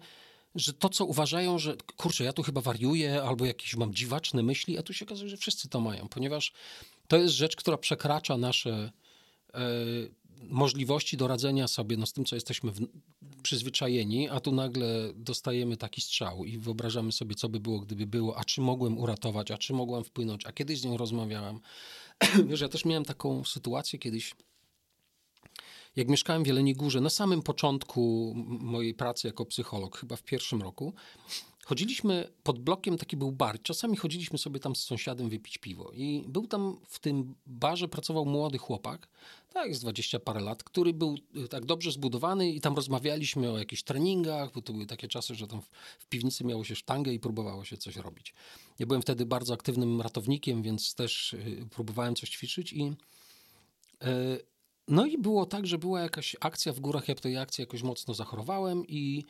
że 0.54 0.72
to, 0.72 0.88
co 0.88 1.04
uważają, 1.04 1.58
że 1.58 1.76
kurczę, 1.96 2.24
ja 2.24 2.32
tu 2.32 2.42
chyba 2.42 2.60
wariuję, 2.60 3.22
albo 3.22 3.44
jakieś 3.44 3.76
mam 3.76 3.94
dziwaczne 3.94 4.42
myśli, 4.42 4.78
a 4.78 4.82
tu 4.82 4.92
się 4.92 5.04
okazuje, 5.04 5.30
że 5.30 5.36
wszyscy 5.36 5.68
to 5.68 5.80
mają, 5.80 6.08
ponieważ 6.08 6.52
to 7.08 7.16
jest 7.16 7.34
rzecz, 7.34 7.56
która 7.56 7.76
przekracza 7.76 8.36
nasze 8.36 8.92
e, 9.54 9.60
możliwości 10.48 11.16
do 11.16 11.28
radzenia 11.28 11.68
sobie 11.68 11.96
no, 11.96 12.06
z 12.06 12.12
tym, 12.12 12.24
co 12.24 12.36
jesteśmy 12.36 12.72
w, 12.72 12.80
przyzwyczajeni, 13.42 14.28
a 14.28 14.40
tu 14.40 14.52
nagle 14.52 15.12
dostajemy 15.14 15.76
taki 15.76 16.00
strzał 16.00 16.44
i 16.44 16.58
wyobrażamy 16.58 17.12
sobie, 17.12 17.34
co 17.34 17.48
by 17.48 17.60
było, 17.60 17.80
gdyby 17.80 18.06
było, 18.06 18.38
a 18.38 18.44
czy 18.44 18.60
mogłem 18.60 18.98
uratować, 18.98 19.50
a 19.50 19.58
czy 19.58 19.72
mogłam 19.72 20.04
wpłynąć, 20.04 20.46
a 20.46 20.52
kiedyś 20.52 20.80
z 20.80 20.84
nią 20.84 20.96
rozmawiałam. 20.96 21.60
Wiesz, 22.48 22.60
ja 22.60 22.68
też 22.68 22.84
miałem 22.84 23.04
taką 23.04 23.44
sytuację 23.44 23.98
kiedyś, 23.98 24.34
jak 25.96 26.08
mieszkałem 26.08 26.44
w 26.44 26.46
Jeleniej 26.46 26.74
Górze, 26.74 27.00
na 27.00 27.10
samym 27.10 27.42
początku 27.42 28.32
mojej 28.46 28.94
pracy 28.94 29.28
jako 29.28 29.46
psycholog, 29.46 29.98
chyba 29.98 30.16
w 30.16 30.22
pierwszym 30.22 30.62
roku, 30.62 30.92
chodziliśmy 31.66 32.32
pod 32.42 32.58
blokiem, 32.58 32.98
taki 32.98 33.16
był 33.16 33.32
bar. 33.32 33.62
Czasami 33.62 33.96
chodziliśmy 33.96 34.38
sobie 34.38 34.60
tam 34.60 34.76
z 34.76 34.84
sąsiadem 34.84 35.28
wypić 35.28 35.58
piwo. 35.58 35.92
I 35.94 36.24
był 36.28 36.46
tam 36.46 36.80
w 36.88 36.98
tym 36.98 37.34
barze, 37.46 37.88
pracował 37.88 38.26
młody 38.26 38.58
chłopak, 38.58 39.08
tak, 39.52 39.76
z 39.76 39.80
20 39.80 40.18
parę 40.18 40.40
lat, 40.40 40.64
który 40.64 40.92
był 40.92 41.18
y, 41.44 41.48
tak 41.48 41.64
dobrze 41.64 41.92
zbudowany 41.92 42.50
i 42.50 42.60
tam 42.60 42.74
rozmawialiśmy 42.74 43.50
o 43.50 43.58
jakichś 43.58 43.82
treningach, 43.82 44.52
bo 44.52 44.62
to 44.62 44.72
były 44.72 44.86
takie 44.86 45.08
czasy, 45.08 45.34
że 45.34 45.46
tam 45.46 45.62
w, 45.98 46.06
piwnicy 46.08 46.44
miało 46.44 46.64
się 46.64 46.76
sztangę 46.76 47.12
i 47.12 47.20
próbowało 47.20 47.64
się 47.64 47.76
coś 47.76 47.96
robić. 47.96 48.34
Ja 48.78 48.86
byłem 48.86 49.02
wtedy 49.02 49.26
bardzo 49.26 49.54
aktywnym 49.54 50.00
ratownikiem, 50.00 50.62
więc 50.62 50.94
też 50.94 51.32
y, 51.32 51.66
próbowałem 51.70 52.14
coś 52.14 52.30
ćwiczyć 52.30 52.72
i 52.72 52.92
y, 54.02 54.52
no 54.88 55.06
i 55.06 55.18
było 55.18 55.46
tak, 55.46 55.66
że 55.66 55.78
była 55.78 56.00
jakaś 56.00 56.36
akcja 56.40 56.72
w 56.72 56.80
górach, 56.80 57.08
ja 57.08 57.14
tej 57.14 57.36
akcji 57.36 57.62
jakoś 57.62 57.82
mocno 57.82 58.14
zachorowałem 58.14 58.86
i, 58.86 59.24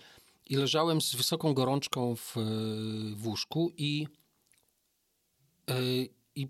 i 0.47 0.57
leżałem 0.57 1.01
z 1.01 1.15
wysoką 1.15 1.55
gorączką 1.55 2.17
w, 2.17 2.37
w 3.15 3.27
łóżku 3.27 3.73
i, 3.77 4.07
i 6.35 6.49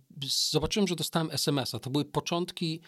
zobaczyłem, 0.51 0.89
że 0.89 0.97
dostałem 0.97 1.31
SMS-a. 1.31 1.79
To 1.79 1.91
były 1.91 2.05
początki 2.05 2.81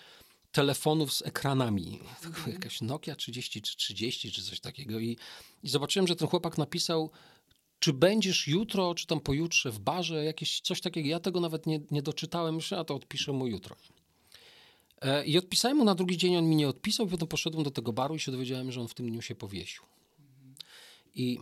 telefonów 0.53 1.14
z 1.14 1.23
ekranami. 1.23 2.01
Mhm. 2.25 2.53
Jakaś 2.53 2.81
Nokia 2.81 3.17
30 3.17 3.62
czy 3.62 3.77
30 3.77 4.33
czy 4.33 4.43
coś 4.43 4.61
takiego. 4.61 5.01
I, 5.01 5.17
I 5.62 5.69
zobaczyłem, 5.69 6.07
że 6.07 6.17
ten 6.17 6.29
chłopak 6.29 6.59
napisał, 6.59 7.11
czy 7.79 7.93
będziesz 7.93 8.49
jutro, 8.49 8.95
czy 8.95 9.07
tam 9.07 9.21
pojutrze 9.21 9.71
w 9.71 9.79
barze, 9.79 10.25
jakieś 10.25 10.61
coś 10.61 10.81
takiego. 10.81 11.09
Ja 11.09 11.21
tego 11.21 11.40
nawet 11.40 11.67
nie, 11.67 11.81
nie 11.90 12.03
doczytałem, 12.03 12.55
myślę, 12.55 12.79
a 12.79 12.85
to 12.85 12.95
odpiszę 12.95 13.33
mu 13.33 13.47
jutro. 13.47 13.77
E, 15.01 15.25
I 15.25 15.38
odpisałem 15.38 15.77
mu 15.77 15.85
na 15.85 15.95
drugi 15.95 16.17
dzień, 16.17 16.37
on 16.37 16.49
mi 16.49 16.57
nie 16.57 16.69
odpisał, 16.69 17.07
potem 17.07 17.29
poszedłem 17.29 17.64
do 17.64 17.71
tego 17.71 17.93
baru 17.93 18.14
i 18.14 18.21
się 18.21 18.33
dowiedziałem, 18.33 18.73
że 18.73 18.81
on 18.81 18.88
w 18.88 18.95
tym 18.95 19.11
dniu 19.11 19.23
się 19.23 19.35
powiesił. 19.35 19.83
I, 21.14 21.38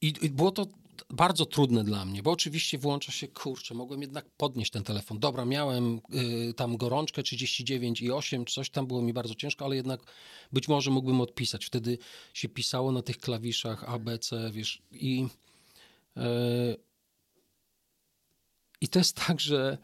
i, 0.00 0.14
i 0.22 0.30
było 0.30 0.50
to 0.50 0.66
bardzo 1.10 1.46
trudne 1.46 1.84
dla 1.84 2.04
mnie, 2.04 2.22
bo 2.22 2.30
oczywiście 2.30 2.78
włącza 2.78 3.12
się, 3.12 3.28
kurczę, 3.28 3.74
mogłem 3.74 4.00
jednak 4.00 4.30
podnieść 4.36 4.70
ten 4.70 4.82
telefon. 4.82 5.18
Dobra, 5.18 5.44
miałem 5.44 6.00
y, 6.50 6.54
tam 6.54 6.76
gorączkę 6.76 7.22
39 7.22 8.02
i 8.02 8.12
8, 8.12 8.46
coś 8.46 8.70
tam 8.70 8.86
było 8.86 9.02
mi 9.02 9.12
bardzo 9.12 9.34
ciężko, 9.34 9.64
ale 9.64 9.76
jednak 9.76 10.00
być 10.52 10.68
może 10.68 10.90
mógłbym 10.90 11.20
odpisać. 11.20 11.64
Wtedy 11.64 11.98
się 12.34 12.48
pisało 12.48 12.92
na 12.92 13.02
tych 13.02 13.18
klawiszach 13.18 13.84
A, 13.84 13.98
B, 13.98 14.18
C, 14.18 14.50
wiesz, 14.52 14.82
i 14.90 15.26
y, 16.16 16.20
i 18.80 18.88
to 18.88 18.98
jest 18.98 19.16
tak, 19.26 19.40
że 19.40 19.78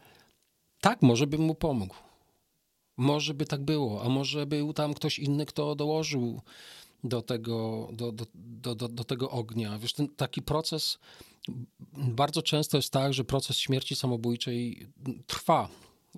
tak, 0.81 1.01
może 1.01 1.27
bym 1.27 1.41
mu 1.41 1.55
pomógł. 1.55 1.95
Może 2.97 3.33
by 3.33 3.45
tak 3.45 3.63
było, 3.63 4.03
a 4.03 4.09
może 4.09 4.45
był 4.45 4.73
tam 4.73 4.93
ktoś 4.93 5.19
inny, 5.19 5.45
kto 5.45 5.75
dołożył 5.75 6.41
do 7.03 7.21
tego, 7.21 7.89
do, 7.93 8.11
do, 8.11 8.25
do, 8.75 8.87
do, 8.87 9.03
tego 9.03 9.31
ognia. 9.31 9.79
Wiesz, 9.79 9.93
ten 9.93 10.07
taki 10.07 10.41
proces, 10.41 10.99
bardzo 11.93 12.41
często 12.41 12.77
jest 12.77 12.93
tak, 12.93 13.13
że 13.13 13.23
proces 13.23 13.57
śmierci 13.57 13.95
samobójczej 13.95 14.87
trwa. 15.27 15.69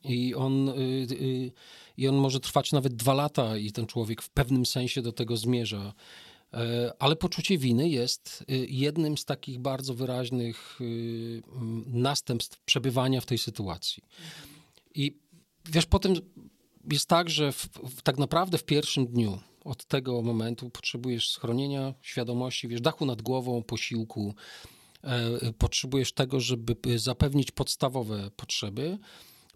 I 0.04 0.36
on, 0.36 0.70
y, 0.70 0.74
y, 1.12 1.52
I 1.98 2.08
on 2.08 2.16
może 2.16 2.40
trwać 2.40 2.72
nawet 2.72 2.96
dwa 2.96 3.14
lata, 3.14 3.58
i 3.58 3.72
ten 3.72 3.88
człowiek 3.88 4.22
w 4.22 4.30
pewnym 4.30 4.66
sensie 4.66 5.02
do 5.02 5.12
tego 5.12 5.38
zmierza. 5.38 5.94
E, 6.54 6.94
ale 7.00 7.16
poczucie 7.16 7.58
winy 7.58 7.90
jest 7.90 8.46
y, 8.52 8.68
jednym 8.70 9.18
z 9.18 9.26
takich 9.26 9.60
bardzo 9.60 9.94
wyraźnych 9.94 10.80
następstw 11.86 12.62
przebywania 12.62 13.22
w 13.22 13.26
tej 13.26 13.38
sytuacji. 13.38 14.04
I 14.96 15.18
wiesz, 15.66 15.86
potem 15.86 16.14
jest 16.92 17.08
tak, 17.08 17.30
że 17.30 17.52
w, 17.52 17.66
w, 17.66 18.02
tak 18.02 18.18
naprawdę 18.18 18.58
w 18.58 18.64
pierwszym 18.64 19.08
dniu 19.08 19.40
od 19.66 19.86
tego 19.86 20.22
momentu 20.22 20.70
potrzebujesz 20.70 21.32
schronienia, 21.32 21.94
świadomości, 22.02 22.68
wiesz, 22.68 22.82
dachu 22.82 23.06
nad 23.06 23.22
głową, 23.22 23.64
posiłku. 23.64 24.36
E, 25.04 25.54
potrzebujesz 25.54 26.14
tego, 26.14 26.40
żeby 26.40 26.76
zapewnić 26.96 27.52
podstawowe 27.52 28.32
potrzeby. 28.36 28.98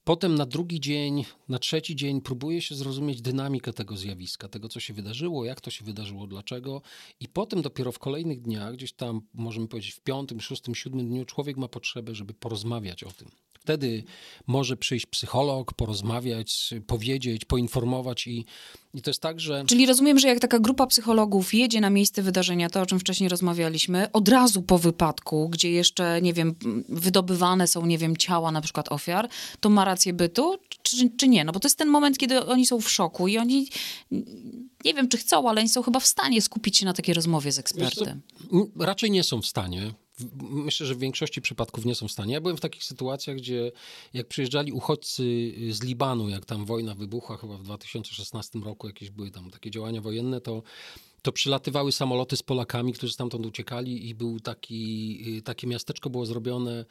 Potem 0.03 0.35
na 0.35 0.45
drugi 0.45 0.79
dzień, 0.79 1.25
na 1.49 1.59
trzeci 1.59 1.95
dzień 1.95 2.21
próbuje 2.21 2.61
się 2.61 2.75
zrozumieć 2.75 3.21
dynamikę 3.21 3.73
tego 3.73 3.97
zjawiska, 3.97 4.47
tego, 4.47 4.69
co 4.69 4.79
się 4.79 4.93
wydarzyło, 4.93 5.45
jak 5.45 5.61
to 5.61 5.71
się 5.71 5.85
wydarzyło, 5.85 6.27
dlaczego. 6.27 6.81
I 7.19 7.27
potem 7.27 7.61
dopiero 7.61 7.91
w 7.91 7.99
kolejnych 7.99 8.41
dniach, 8.41 8.73
gdzieś 8.73 8.93
tam, 8.93 9.21
możemy 9.33 9.67
powiedzieć, 9.67 9.91
w 9.91 9.99
piątym, 9.99 10.41
szóstym, 10.41 10.75
siódmym 10.75 11.07
dniu, 11.07 11.25
człowiek 11.25 11.57
ma 11.57 11.67
potrzebę, 11.67 12.15
żeby 12.15 12.33
porozmawiać 12.33 13.03
o 13.03 13.11
tym. 13.11 13.29
Wtedy 13.63 14.03
może 14.47 14.77
przyjść 14.77 15.05
psycholog, 15.05 15.73
porozmawiać, 15.73 16.73
powiedzieć, 16.87 17.45
poinformować 17.45 18.27
i, 18.27 18.45
i 18.93 19.01
to 19.01 19.09
jest 19.09 19.21
tak, 19.21 19.39
że... 19.39 19.63
Czyli 19.67 19.85
rozumiem, 19.85 20.19
że 20.19 20.27
jak 20.27 20.39
taka 20.39 20.59
grupa 20.59 20.87
psychologów 20.87 21.53
jedzie 21.53 21.81
na 21.81 21.89
miejsce 21.89 22.21
wydarzenia, 22.21 22.69
to 22.69 22.81
o 22.81 22.85
czym 22.85 22.99
wcześniej 22.99 23.29
rozmawialiśmy, 23.29 24.11
od 24.11 24.29
razu 24.29 24.61
po 24.61 24.77
wypadku, 24.77 25.49
gdzie 25.49 25.71
jeszcze, 25.71 26.21
nie 26.21 26.33
wiem, 26.33 26.55
wydobywane 26.89 27.67
są, 27.67 27.85
nie 27.85 27.97
wiem, 27.97 28.17
ciała 28.17 28.51
na 28.51 28.61
przykład 28.61 28.91
ofiar, 28.91 29.29
to 29.59 29.69
ma 29.69 29.85
rację 29.85 30.13
bytu, 30.13 30.57
czy, 30.81 31.09
czy 31.17 31.27
nie? 31.27 31.45
No 31.45 31.51
bo 31.51 31.59
to 31.59 31.67
jest 31.67 31.77
ten 31.77 31.89
moment, 31.89 32.17
kiedy 32.17 32.45
oni 32.45 32.65
są 32.65 32.81
w 32.81 32.89
szoku 32.89 33.27
i 33.27 33.37
oni 33.37 33.67
nie 34.85 34.93
wiem, 34.93 35.07
czy 35.07 35.17
chcą, 35.17 35.49
ale 35.49 35.61
oni 35.61 35.69
są 35.69 35.83
chyba 35.83 35.99
w 35.99 36.05
stanie 36.05 36.41
skupić 36.41 36.77
się 36.77 36.85
na 36.85 36.93
takiej 36.93 37.15
rozmowie 37.15 37.51
z 37.51 37.59
ekspertem. 37.59 38.21
raczej 38.79 39.11
nie 39.11 39.23
są 39.23 39.41
w 39.41 39.45
stanie 39.45 39.93
myślę, 40.41 40.85
że 40.85 40.95
w 40.95 40.99
większości 40.99 41.41
przypadków 41.41 41.85
nie 41.85 41.95
są 41.95 42.07
w 42.07 42.11
stanie. 42.11 42.33
Ja 42.33 42.41
byłem 42.41 42.57
w 42.57 42.61
takich 42.61 42.83
sytuacjach, 42.83 43.37
gdzie 43.37 43.71
jak 44.13 44.27
przyjeżdżali 44.27 44.71
uchodźcy 44.71 45.53
z 45.69 45.83
Libanu, 45.83 46.29
jak 46.29 46.45
tam 46.45 46.65
wojna 46.65 46.95
wybuchła 46.95 47.37
chyba 47.37 47.57
w 47.57 47.63
2016 47.63 48.59
roku, 48.59 48.87
jakieś 48.87 49.09
były 49.09 49.31
tam 49.31 49.49
takie 49.49 49.71
działania 49.71 50.01
wojenne, 50.01 50.41
to 50.41 50.63
to 51.21 51.31
przylatywały 51.31 51.91
samoloty 51.91 52.37
z 52.37 52.43
Polakami, 52.43 52.93
którzy 52.93 53.13
stamtąd 53.13 53.45
uciekali 53.45 54.09
i 54.09 54.15
był 54.15 54.39
taki, 54.39 55.41
takie 55.41 55.67
miasteczko 55.67 56.09
było 56.09 56.25
zrobione 56.25 56.85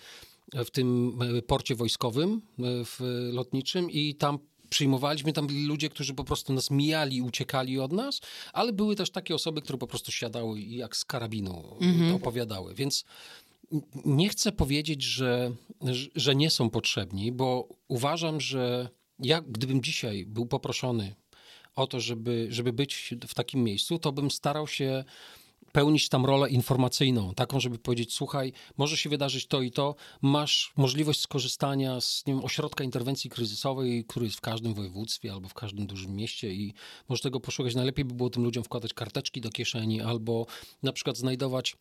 w 0.55 0.71
tym 0.71 1.19
porcie 1.47 1.75
wojskowym, 1.75 2.43
w 2.59 3.29
lotniczym 3.33 3.91
i 3.91 4.15
tam 4.15 4.39
przyjmowaliśmy, 4.73 5.33
tam 5.33 5.47
byli 5.47 5.67
ludzie, 5.67 5.89
którzy 5.89 6.15
po 6.15 6.25
prostu 6.25 6.53
nas 6.53 6.71
mijali, 6.71 7.23
uciekali 7.23 7.79
od 7.79 7.93
nas, 7.93 8.21
ale 8.53 8.73
były 8.73 8.97
też 8.97 9.11
takie 9.11 9.35
osoby, 9.35 9.63
które 9.63 9.79
po 9.79 9.87
prostu 9.87 10.13
siadały 10.13 10.61
i 10.61 10.77
jak 10.77 10.97
z 10.97 11.05
karabinu 11.05 11.77
mhm. 11.81 12.15
opowiadały. 12.15 12.75
Więc 12.75 13.05
nie 14.05 14.29
chcę 14.29 14.53
powiedzieć, 14.53 15.03
że, 15.03 15.53
że 16.15 16.35
nie 16.35 16.51
są 16.51 16.71
potrzebni, 16.71 17.33
bo 17.33 17.69
uważam, 17.89 18.41
że 18.41 18.89
ja, 19.19 19.41
gdybym 19.41 19.83
dzisiaj 19.83 20.27
był 20.27 20.47
poproszony 20.47 21.15
o 21.75 21.87
to, 21.87 22.01
żeby, 22.01 22.47
żeby 22.51 22.73
być 22.73 23.15
w 23.29 23.35
takim 23.35 23.65
miejscu, 23.65 23.99
to 23.99 24.13
bym 24.13 24.31
starał 24.31 24.67
się 24.67 25.05
pełnić 25.73 26.09
tam 26.09 26.27
rolę 26.27 26.51
informacyjną, 26.51 27.35
taką, 27.35 27.61
żeby 27.61 27.79
powiedzieć, 27.79 28.15
słuchaj, 28.15 28.53
może 28.77 28.97
się 28.97 29.11
wydarzyć 29.11 29.47
to 29.47 29.63
i 29.63 29.71
to, 29.71 29.95
masz 30.23 30.73
możliwość 30.77 31.21
skorzystania 31.21 32.01
z 32.01 32.27
nie 32.27 32.35
wiem, 32.35 32.45
ośrodka 32.45 32.85
interwencji 32.85 33.31
kryzysowej, 33.31 34.05
który 34.05 34.27
jest 34.27 34.39
w 34.39 34.41
każdym 34.41 34.75
województwie 34.75 35.33
albo 35.33 35.49
w 35.49 35.55
każdym 35.55 35.87
dużym 35.87 36.17
mieście 36.17 36.53
i 36.55 36.75
możesz 37.09 37.23
tego 37.23 37.41
poszukać. 37.41 37.75
Najlepiej 37.75 38.05
by 38.05 38.15
było 38.15 38.31
tym 38.31 38.45
ludziom 38.45 38.65
wkładać 38.65 38.95
karteczki 38.95 39.41
do 39.41 39.51
kieszeni 39.51 40.01
albo 40.01 40.47
na 40.83 40.93
przykład 40.93 41.17
znajdować 41.17 41.77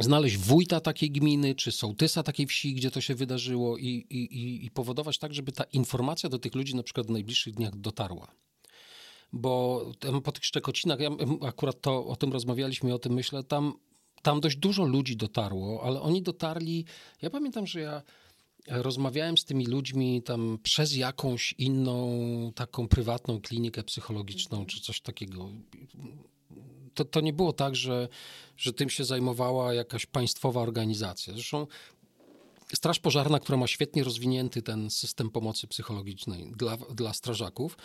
znaleźć 0.00 0.36
wójta 0.36 0.80
takiej 0.80 1.10
gminy, 1.10 1.54
czy 1.54 1.72
sołtysa 1.72 2.22
takiej 2.22 2.46
wsi, 2.46 2.74
gdzie 2.74 2.90
to 2.90 3.00
się 3.00 3.14
wydarzyło 3.14 3.78
i, 3.78 3.86
i, 4.10 4.66
i 4.66 4.70
powodować 4.70 5.18
tak, 5.18 5.34
żeby 5.34 5.52
ta 5.52 5.64
informacja 5.64 6.28
do 6.28 6.38
tych 6.38 6.54
ludzi 6.54 6.74
na 6.74 6.82
przykład 6.82 7.06
w 7.06 7.10
najbliższych 7.10 7.54
dniach 7.54 7.76
dotarła 7.76 8.34
bo 9.32 9.84
po 10.24 10.32
tych 10.32 10.44
Szczekocinach, 10.44 11.00
ja 11.00 11.10
akurat 11.46 11.80
to 11.80 12.06
o 12.06 12.16
tym 12.16 12.32
rozmawialiśmy, 12.32 12.94
o 12.94 12.98
tym 12.98 13.12
myślę, 13.12 13.44
tam, 13.44 13.74
tam 14.22 14.40
dość 14.40 14.56
dużo 14.56 14.84
ludzi 14.84 15.16
dotarło, 15.16 15.82
ale 15.84 16.00
oni 16.00 16.22
dotarli, 16.22 16.84
ja 17.22 17.30
pamiętam, 17.30 17.66
że 17.66 17.80
ja 17.80 18.02
rozmawiałem 18.68 19.38
z 19.38 19.44
tymi 19.44 19.66
ludźmi 19.66 20.22
tam 20.22 20.58
przez 20.62 20.96
jakąś 20.96 21.54
inną, 21.58 22.22
taką 22.54 22.88
prywatną 22.88 23.40
klinikę 23.40 23.82
psychologiczną 23.82 24.66
czy 24.66 24.80
coś 24.80 25.00
takiego. 25.00 25.48
To, 26.94 27.04
to 27.04 27.20
nie 27.20 27.32
było 27.32 27.52
tak, 27.52 27.76
że, 27.76 28.08
że 28.56 28.72
tym 28.72 28.90
się 28.90 29.04
zajmowała 29.04 29.74
jakaś 29.74 30.06
państwowa 30.06 30.60
organizacja. 30.60 31.34
Zresztą 31.34 31.66
Straż 32.74 32.98
Pożarna, 32.98 33.40
która 33.40 33.58
ma 33.58 33.66
świetnie 33.66 34.04
rozwinięty 34.04 34.62
ten 34.62 34.90
system 34.90 35.30
pomocy 35.30 35.66
psychologicznej 35.66 36.52
dla, 36.56 36.76
dla 36.76 37.12
strażaków, 37.12 37.76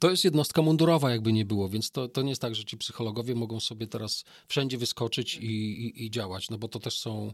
to 0.00 0.10
jest 0.10 0.24
jednostka 0.24 0.62
mundurowa, 0.62 1.10
jakby 1.10 1.32
nie 1.32 1.44
było, 1.44 1.68
więc 1.68 1.90
to, 1.90 2.08
to 2.08 2.22
nie 2.22 2.28
jest 2.28 2.42
tak, 2.42 2.54
że 2.54 2.64
ci 2.64 2.76
psychologowie 2.76 3.34
mogą 3.34 3.60
sobie 3.60 3.86
teraz 3.86 4.24
wszędzie 4.48 4.78
wyskoczyć 4.78 5.36
i, 5.36 5.46
i, 5.46 6.04
i 6.04 6.10
działać, 6.10 6.50
no 6.50 6.58
bo 6.58 6.68
to 6.68 6.78
też 6.78 6.98
są 6.98 7.32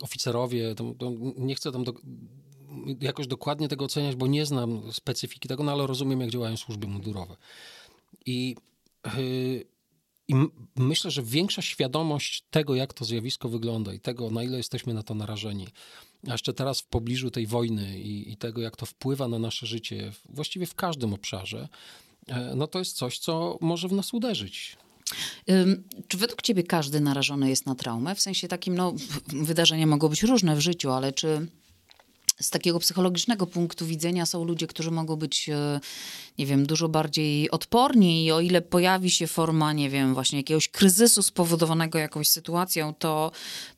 oficerowie, 0.00 0.74
to, 0.74 0.94
to 0.98 1.12
nie 1.36 1.54
chcę 1.54 1.72
tam 1.72 1.84
do, 1.84 1.94
jakoś 3.00 3.26
dokładnie 3.26 3.68
tego 3.68 3.84
oceniać, 3.84 4.16
bo 4.16 4.26
nie 4.26 4.46
znam 4.46 4.92
specyfiki 4.92 5.48
tego, 5.48 5.62
no 5.62 5.72
ale 5.72 5.86
rozumiem, 5.86 6.20
jak 6.20 6.30
działają 6.30 6.56
służby 6.56 6.86
mundurowe. 6.86 7.36
I, 8.26 8.56
yy, 9.16 9.64
i 10.28 10.34
myślę, 10.76 11.10
że 11.10 11.22
większa 11.22 11.62
świadomość 11.62 12.44
tego, 12.50 12.74
jak 12.74 12.94
to 12.94 13.04
zjawisko 13.04 13.48
wygląda 13.48 13.94
i 13.94 14.00
tego, 14.00 14.30
na 14.30 14.42
ile 14.42 14.56
jesteśmy 14.56 14.94
na 14.94 15.02
to 15.02 15.14
narażeni, 15.14 15.68
a 16.28 16.32
jeszcze 16.32 16.54
teraz 16.54 16.80
w 16.80 16.86
pobliżu 16.86 17.30
tej 17.30 17.46
wojny 17.46 18.00
i, 18.00 18.32
i 18.32 18.36
tego, 18.36 18.60
jak 18.60 18.76
to 18.76 18.86
wpływa 18.86 19.28
na 19.28 19.38
nasze 19.38 19.66
życie, 19.66 20.12
właściwie 20.28 20.66
w 20.66 20.74
każdym 20.74 21.14
obszarze, 21.14 21.68
no 22.56 22.66
to 22.66 22.78
jest 22.78 22.96
coś, 22.96 23.18
co 23.18 23.58
może 23.60 23.88
w 23.88 23.92
nas 23.92 24.14
uderzyć. 24.14 24.76
Czy 26.08 26.16
według 26.16 26.42
ciebie 26.42 26.62
każdy 26.62 27.00
narażony 27.00 27.48
jest 27.48 27.66
na 27.66 27.74
traumę? 27.74 28.14
W 28.14 28.20
sensie 28.20 28.48
takim, 28.48 28.74
no, 28.74 28.94
wydarzenia 29.26 29.86
mogą 29.86 30.08
być 30.08 30.22
różne 30.22 30.56
w 30.56 30.60
życiu, 30.60 30.90
ale 30.90 31.12
czy 31.12 31.46
z 32.40 32.50
takiego 32.50 32.78
psychologicznego 32.78 33.46
punktu 33.46 33.86
widzenia 33.86 34.26
są 34.26 34.44
ludzie, 34.44 34.66
którzy 34.66 34.90
mogą 34.90 35.16
być, 35.16 35.48
e, 35.48 35.80
nie 36.38 36.46
wiem, 36.46 36.66
dużo 36.66 36.88
bardziej 36.88 37.50
odporni 37.50 38.24
i 38.24 38.32
o 38.32 38.40
ile 38.40 38.62
pojawi 38.62 39.10
się 39.10 39.26
forma, 39.26 39.72
nie 39.72 39.90
wiem, 39.90 40.14
właśnie 40.14 40.38
jakiegoś 40.38 40.68
kryzysu 40.68 41.22
spowodowanego 41.22 41.98
jakąś 41.98 42.28
sytuacją, 42.28 42.94
to, 42.94 43.30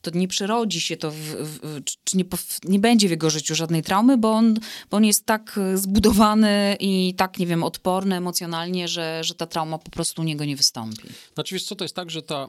to 0.02 0.10
nie 0.10 0.28
przyrodzi 0.28 0.80
się 0.80 0.96
to, 0.96 1.10
w, 1.10 1.16
w, 1.16 1.80
czy 2.04 2.16
nie, 2.16 2.24
nie 2.64 2.78
będzie 2.78 3.08
w 3.08 3.10
jego 3.10 3.30
życiu 3.30 3.54
żadnej 3.54 3.82
traumy, 3.82 4.18
bo 4.18 4.32
on, 4.32 4.54
bo 4.90 4.96
on 4.96 5.04
jest 5.04 5.26
tak 5.26 5.60
zbudowany 5.74 6.76
i 6.80 7.14
tak, 7.16 7.38
nie 7.38 7.46
wiem, 7.46 7.62
odporny 7.62 8.16
emocjonalnie, 8.16 8.88
że, 8.88 9.24
że 9.24 9.34
ta 9.34 9.46
trauma 9.46 9.78
po 9.78 9.90
prostu 9.90 10.22
u 10.22 10.24
niego 10.24 10.44
nie 10.44 10.56
wystąpi. 10.56 11.08
Znaczy, 11.34 11.54
wiesz 11.54 11.64
co, 11.64 11.76
to 11.76 11.84
jest 11.84 11.96
tak, 11.96 12.10
że 12.10 12.22
ta 12.22 12.48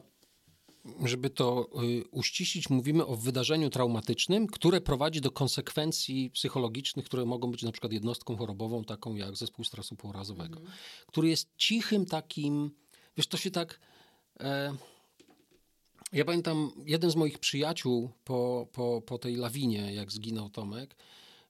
żeby 1.04 1.30
to 1.30 1.68
y, 1.82 2.04
uściślić, 2.10 2.70
mówimy 2.70 3.06
o 3.06 3.16
wydarzeniu 3.16 3.70
traumatycznym, 3.70 4.46
które 4.46 4.80
prowadzi 4.80 5.20
do 5.20 5.30
konsekwencji 5.30 6.30
psychologicznych, 6.30 7.04
które 7.04 7.24
mogą 7.24 7.50
być 7.50 7.62
na 7.62 7.72
przykład 7.72 7.92
jednostką 7.92 8.36
chorobową, 8.36 8.84
taką 8.84 9.14
jak 9.14 9.36
zespół 9.36 9.64
stresu 9.64 9.96
pourazowego, 9.96 10.58
mhm. 10.58 10.78
który 11.06 11.28
jest 11.28 11.48
cichym 11.56 12.06
takim, 12.06 12.70
wiesz, 13.16 13.26
to 13.26 13.36
się 13.36 13.50
tak... 13.50 13.80
E, 14.40 14.76
ja 16.12 16.24
pamiętam, 16.24 16.70
jeden 16.86 17.10
z 17.10 17.16
moich 17.16 17.38
przyjaciół 17.38 18.10
po, 18.24 18.66
po, 18.72 19.02
po 19.06 19.18
tej 19.18 19.36
lawinie, 19.36 19.94
jak 19.94 20.12
zginął 20.12 20.50
Tomek, 20.50 20.96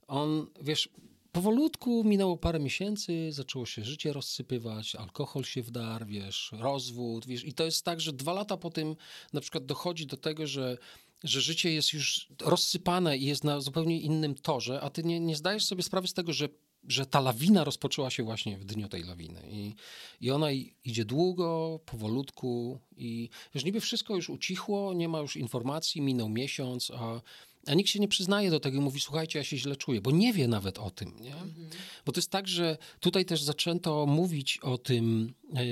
on, 0.08 0.46
wiesz, 0.60 0.88
powolutku 1.32 2.04
minęło 2.04 2.36
parę 2.36 2.60
miesięcy, 2.60 3.32
zaczęło 3.32 3.66
się 3.66 3.84
życie 3.84 4.12
rozsypywać, 4.12 4.94
alkohol 4.94 5.44
się 5.44 5.62
wdarł, 5.62 6.06
wiesz, 6.06 6.52
rozwód, 6.52 7.26
wiesz, 7.26 7.44
i 7.44 7.52
to 7.52 7.64
jest 7.64 7.84
tak, 7.84 8.00
że 8.00 8.12
dwa 8.12 8.32
lata 8.32 8.56
po 8.56 8.70
tym 8.70 8.96
na 9.32 9.40
przykład 9.40 9.66
dochodzi 9.66 10.06
do 10.06 10.16
tego, 10.16 10.46
że 10.46 10.78
że 11.24 11.40
życie 11.40 11.72
jest 11.72 11.92
już 11.92 12.28
rozsypane 12.40 13.18
i 13.18 13.24
jest 13.24 13.44
na 13.44 13.60
zupełnie 13.60 14.00
innym 14.00 14.34
torze, 14.34 14.80
a 14.80 14.90
ty 14.90 15.04
nie, 15.04 15.20
nie 15.20 15.36
zdajesz 15.36 15.64
sobie 15.64 15.82
sprawy 15.82 16.08
z 16.08 16.14
tego, 16.14 16.32
że, 16.32 16.48
że 16.88 17.06
ta 17.06 17.20
lawina 17.20 17.64
rozpoczęła 17.64 18.10
się 18.10 18.22
właśnie 18.22 18.58
w 18.58 18.64
dniu 18.64 18.88
tej 18.88 19.02
lawiny. 19.02 19.42
I, 19.50 19.74
i 20.20 20.30
ona 20.30 20.48
idzie 20.84 21.04
długo, 21.04 21.80
powolutku 21.86 22.80
i 22.96 23.28
już 23.54 23.64
niby 23.64 23.80
wszystko 23.80 24.16
już 24.16 24.30
ucichło, 24.30 24.94
nie 24.94 25.08
ma 25.08 25.20
już 25.20 25.36
informacji, 25.36 26.00
minął 26.00 26.28
miesiąc, 26.28 26.90
a 26.90 27.20
a 27.66 27.74
nikt 27.74 27.90
się 27.90 28.00
nie 28.00 28.08
przyznaje 28.08 28.50
do 28.50 28.60
tego 28.60 28.76
i 28.78 28.80
mówi, 28.80 29.00
słuchajcie, 29.00 29.38
ja 29.38 29.44
się 29.44 29.56
źle 29.56 29.76
czuję, 29.76 30.00
bo 30.00 30.10
nie 30.10 30.32
wie 30.32 30.48
nawet 30.48 30.78
o 30.78 30.90
tym. 30.90 31.16
Nie? 31.20 31.34
Mhm. 31.34 31.70
Bo 32.06 32.12
to 32.12 32.18
jest 32.18 32.30
tak, 32.30 32.48
że 32.48 32.78
tutaj 33.00 33.24
też 33.24 33.42
zaczęto 33.42 34.06
mówić 34.06 34.58
o 34.58 34.78
tym 34.78 35.34
yy, 35.52 35.62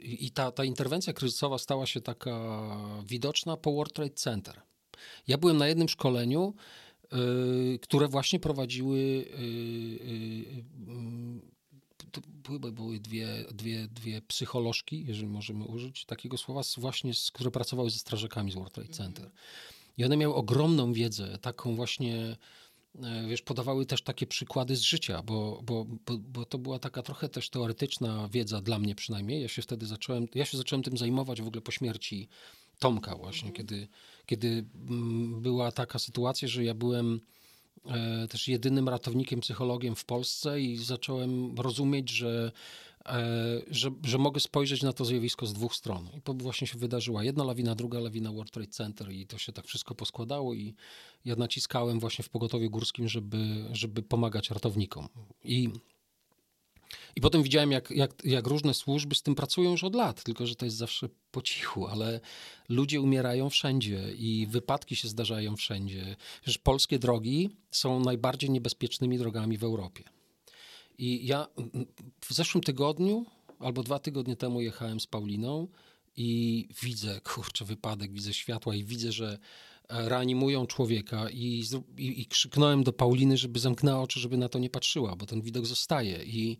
i 0.00 0.30
ta, 0.30 0.52
ta 0.52 0.64
interwencja 0.64 1.12
kryzysowa 1.12 1.58
stała 1.58 1.86
się 1.86 2.00
taka 2.00 2.76
widoczna 3.06 3.56
po 3.56 3.72
World 3.72 3.92
Trade 3.92 4.14
Center. 4.14 4.60
Ja 5.28 5.38
byłem 5.38 5.56
na 5.56 5.68
jednym 5.68 5.88
szkoleniu, 5.88 6.54
yy, 7.12 7.78
które 7.78 8.08
właśnie 8.08 8.40
prowadziły 8.40 8.98
yy, 8.98 10.64
były, 12.26 12.72
były 12.72 13.00
dwie, 13.00 13.44
dwie, 13.52 13.88
dwie 13.88 14.22
psycholożki, 14.22 15.04
jeżeli 15.06 15.28
możemy 15.28 15.64
użyć 15.64 16.04
takiego 16.04 16.36
słowa, 16.36 16.60
właśnie, 16.76 17.12
które 17.32 17.50
pracowały 17.50 17.90
ze 17.90 17.98
strażakami 17.98 18.52
z 18.52 18.54
World 18.54 18.72
Trade 18.72 18.92
Center. 18.92 19.30
I 19.98 20.04
one 20.04 20.16
miały 20.16 20.34
ogromną 20.34 20.92
wiedzę, 20.92 21.38
taką 21.38 21.76
właśnie, 21.76 22.36
e, 23.02 23.26
wiesz, 23.28 23.42
podawały 23.42 23.86
też 23.86 24.02
takie 24.02 24.26
przykłady 24.26 24.76
z 24.76 24.80
życia, 24.80 25.22
bo, 25.22 25.60
bo, 25.64 25.84
bo, 25.84 26.18
bo, 26.18 26.44
to 26.44 26.58
była 26.58 26.78
taka 26.78 27.02
trochę 27.02 27.28
też 27.28 27.50
teoretyczna 27.50 28.28
wiedza 28.32 28.60
dla 28.60 28.78
mnie 28.78 28.94
przynajmniej. 28.94 29.42
Ja 29.42 29.48
się 29.48 29.62
wtedy 29.62 29.86
zacząłem, 29.86 30.28
ja 30.34 30.44
się 30.44 30.56
zacząłem 30.58 30.82
tym 30.82 30.96
zajmować 30.96 31.42
w 31.42 31.46
ogóle 31.46 31.62
po 31.62 31.72
śmierci 31.72 32.28
Tomka 32.78 33.16
właśnie, 33.16 33.48
mhm. 33.48 33.54
kiedy, 33.54 33.88
kiedy 34.26 34.64
mm, 34.88 35.42
była 35.42 35.72
taka 35.72 35.98
sytuacja, 35.98 36.48
że 36.48 36.64
ja 36.64 36.74
byłem 36.74 37.20
e, 37.86 38.28
też 38.28 38.48
jedynym 38.48 38.88
ratownikiem, 38.88 39.40
psychologiem 39.40 39.96
w 39.96 40.04
Polsce 40.04 40.60
i 40.60 40.76
zacząłem 40.76 41.60
rozumieć, 41.60 42.10
że 42.10 42.52
że, 43.70 43.90
że 44.04 44.18
mogę 44.18 44.40
spojrzeć 44.40 44.82
na 44.82 44.92
to 44.92 45.04
zjawisko 45.04 45.46
z 45.46 45.52
dwóch 45.52 45.74
stron. 45.74 46.08
I 46.18 46.22
to 46.22 46.34
właśnie 46.34 46.66
się 46.66 46.78
wydarzyła 46.78 47.24
jedna 47.24 47.44
lawina, 47.44 47.74
druga 47.74 48.00
lawina 48.00 48.32
World 48.32 48.50
Trade 48.50 48.70
Center 48.70 49.12
i 49.12 49.26
to 49.26 49.38
się 49.38 49.52
tak 49.52 49.66
wszystko 49.66 49.94
poskładało 49.94 50.54
i 50.54 50.74
ja 51.24 51.36
naciskałem 51.36 52.00
właśnie 52.00 52.24
w 52.24 52.28
pogotowiu 52.28 52.70
górskim, 52.70 53.08
żeby, 53.08 53.64
żeby 53.72 54.02
pomagać 54.02 54.50
ratownikom. 54.50 55.08
I 55.44 55.70
i 57.16 57.20
potem 57.20 57.42
widziałem, 57.42 57.72
jak, 57.72 57.90
jak, 57.90 58.24
jak 58.24 58.46
różne 58.46 58.74
służby 58.74 59.14
z 59.14 59.22
tym 59.22 59.34
pracują 59.34 59.70
już 59.70 59.84
od 59.84 59.94
lat, 59.94 60.22
tylko 60.22 60.46
że 60.46 60.54
to 60.54 60.64
jest 60.64 60.76
zawsze 60.76 61.08
po 61.30 61.42
cichu, 61.42 61.86
ale 61.86 62.20
ludzie 62.68 63.00
umierają 63.00 63.50
wszędzie 63.50 64.12
i 64.14 64.46
wypadki 64.50 64.96
się 64.96 65.08
zdarzają 65.08 65.56
wszędzie. 65.56 66.16
Wiesz, 66.46 66.58
polskie 66.58 66.98
drogi 66.98 67.50
są 67.70 68.00
najbardziej 68.00 68.50
niebezpiecznymi 68.50 69.18
drogami 69.18 69.58
w 69.58 69.64
Europie. 69.64 70.04
I 70.98 71.26
ja 71.26 71.46
w 72.20 72.34
zeszłym 72.34 72.62
tygodniu 72.62 73.26
albo 73.58 73.82
dwa 73.82 73.98
tygodnie 73.98 74.36
temu 74.36 74.60
jechałem 74.60 75.00
z 75.00 75.06
Pauliną 75.06 75.68
i 76.16 76.68
widzę, 76.82 77.20
kurczę, 77.20 77.64
wypadek, 77.64 78.12
widzę 78.12 78.34
światła 78.34 78.74
i 78.74 78.84
widzę, 78.84 79.12
że 79.12 79.38
e, 79.88 80.08
reanimują 80.08 80.66
człowieka 80.66 81.30
i, 81.30 81.64
i, 81.98 82.20
i 82.20 82.26
krzyknąłem 82.26 82.84
do 82.84 82.92
Pauliny, 82.92 83.36
żeby 83.36 83.60
zamknęła 83.60 84.02
oczy, 84.02 84.20
żeby 84.20 84.36
na 84.36 84.48
to 84.48 84.58
nie 84.58 84.70
patrzyła, 84.70 85.16
bo 85.16 85.26
ten 85.26 85.42
widok 85.42 85.66
zostaje. 85.66 86.24
I 86.24 86.58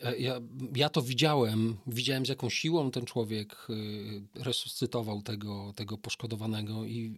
e, 0.00 0.18
ja, 0.18 0.40
ja 0.76 0.88
to 0.88 1.02
widziałem, 1.02 1.76
widziałem 1.86 2.26
z 2.26 2.28
jaką 2.28 2.50
siłą 2.50 2.90
ten 2.90 3.04
człowiek 3.04 3.66
e, 4.36 4.42
resuscytował 4.42 5.22
tego, 5.22 5.72
tego 5.76 5.98
poszkodowanego 5.98 6.84
i 6.84 7.14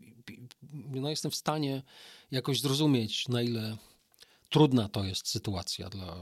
no, 0.72 1.10
jestem 1.10 1.30
w 1.30 1.36
stanie 1.36 1.82
jakoś 2.30 2.60
zrozumieć, 2.60 3.28
na 3.28 3.42
ile 3.42 3.76
trudna 4.52 4.88
to 4.88 5.04
jest 5.04 5.28
sytuacja 5.28 5.88
dla, 5.88 6.16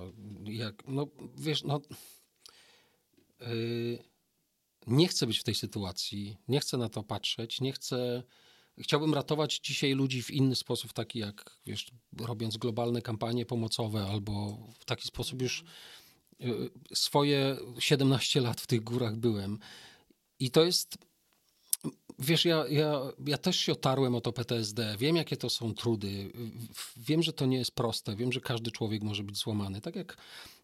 jak, 0.45 0.83
no 0.89 1.07
wiesz, 1.37 1.63
no 1.65 1.81
yy, 3.41 3.99
nie 4.87 5.09
chcę 5.09 5.27
być 5.27 5.39
w 5.39 5.45
tej 5.45 5.55
sytuacji, 5.55 6.37
nie 6.49 6.61
chcę 6.61 6.77
na 6.77 6.89
to 6.89 7.03
patrzeć, 7.03 7.61
nie 7.61 7.73
chcę, 7.73 8.23
chciałbym 8.79 9.15
ratować 9.15 9.59
dzisiaj 9.59 9.93
ludzi 9.93 10.23
w 10.23 10.31
inny 10.31 10.57
sposób, 10.57 10.93
taki 10.93 11.19
jak, 11.19 11.59
wiesz, 11.67 11.91
robiąc 12.21 12.57
globalne 12.57 13.03
kampanie 13.03 13.47
pomocowe 13.47 14.07
albo 14.07 14.59
w 14.79 14.85
taki 14.85 15.09
sposób 15.09 15.43
już 15.43 15.65
yy, 16.39 16.71
swoje 16.95 17.57
17 17.79 18.41
lat 18.41 18.61
w 18.61 18.67
tych 18.67 18.81
górach 18.81 19.17
byłem. 19.17 19.59
I 20.39 20.51
to 20.51 20.65
jest 20.65 20.99
Wiesz, 22.21 22.45
ja, 22.45 22.65
ja, 22.69 23.01
ja 23.27 23.39
też 23.39 23.57
się 23.57 23.73
otarłem 23.73 24.15
o 24.15 24.21
to 24.21 24.33
PTSD. 24.33 24.97
Wiem, 24.99 25.17
jakie 25.17 25.37
to 25.37 25.51
są 25.51 25.75
trudy. 25.75 26.33
Wiem, 26.97 27.23
że 27.23 27.33
to 27.33 27.47
nie 27.47 27.59
jest 27.59 27.75
proste. 27.75 28.17
Wiem, 28.17 28.33
że 28.33 28.41
każdy 28.41 28.71
człowiek 28.71 29.03
może 29.03 29.23
być 29.23 29.37
złamany. 29.37 29.81
Tak 29.81 29.97
jak, 29.97 30.17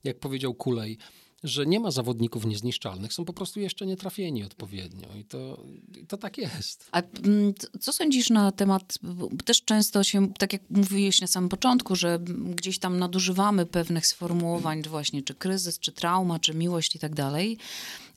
jak 0.04 0.18
powiedział 0.18 0.54
Kulej, 0.54 0.98
że 1.44 1.66
nie 1.66 1.80
ma 1.80 1.90
zawodników 1.90 2.46
niezniszczalnych, 2.46 3.12
są 3.12 3.24
po 3.24 3.32
prostu 3.32 3.60
jeszcze 3.60 3.86
nie 3.86 3.96
trafieni 3.96 4.44
odpowiednio 4.44 5.08
i 5.20 5.24
to, 5.24 5.64
i 6.02 6.06
to 6.06 6.16
tak 6.16 6.38
jest. 6.38 6.88
A 6.92 7.02
mm, 7.02 7.54
co 7.80 7.92
sądzisz 7.92 8.30
na 8.30 8.52
temat, 8.52 8.98
też 9.44 9.62
często 9.62 10.04
się, 10.04 10.32
tak 10.32 10.52
jak 10.52 10.62
mówiłeś 10.70 11.20
na 11.20 11.26
samym 11.26 11.48
początku, 11.48 11.96
że 11.96 12.18
gdzieś 12.54 12.78
tam 12.78 12.98
nadużywamy 12.98 13.66
pewnych 13.66 14.06
sformułowań, 14.06 14.82
właśnie 14.82 15.22
czy 15.22 15.34
kryzys, 15.34 15.78
czy 15.78 15.92
trauma, 15.92 16.38
czy 16.38 16.54
miłość 16.54 16.96
i 16.96 16.98
tak 16.98 17.14
dalej. 17.14 17.58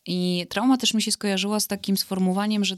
I 0.06 0.45
trauma 0.49 0.78
też 0.78 0.93
mi 0.93 1.02
się 1.02 1.12
skojarzyła 1.12 1.60
z 1.60 1.67
takim 1.67 1.97
sformułowaniem, 1.97 2.65
że 2.65 2.78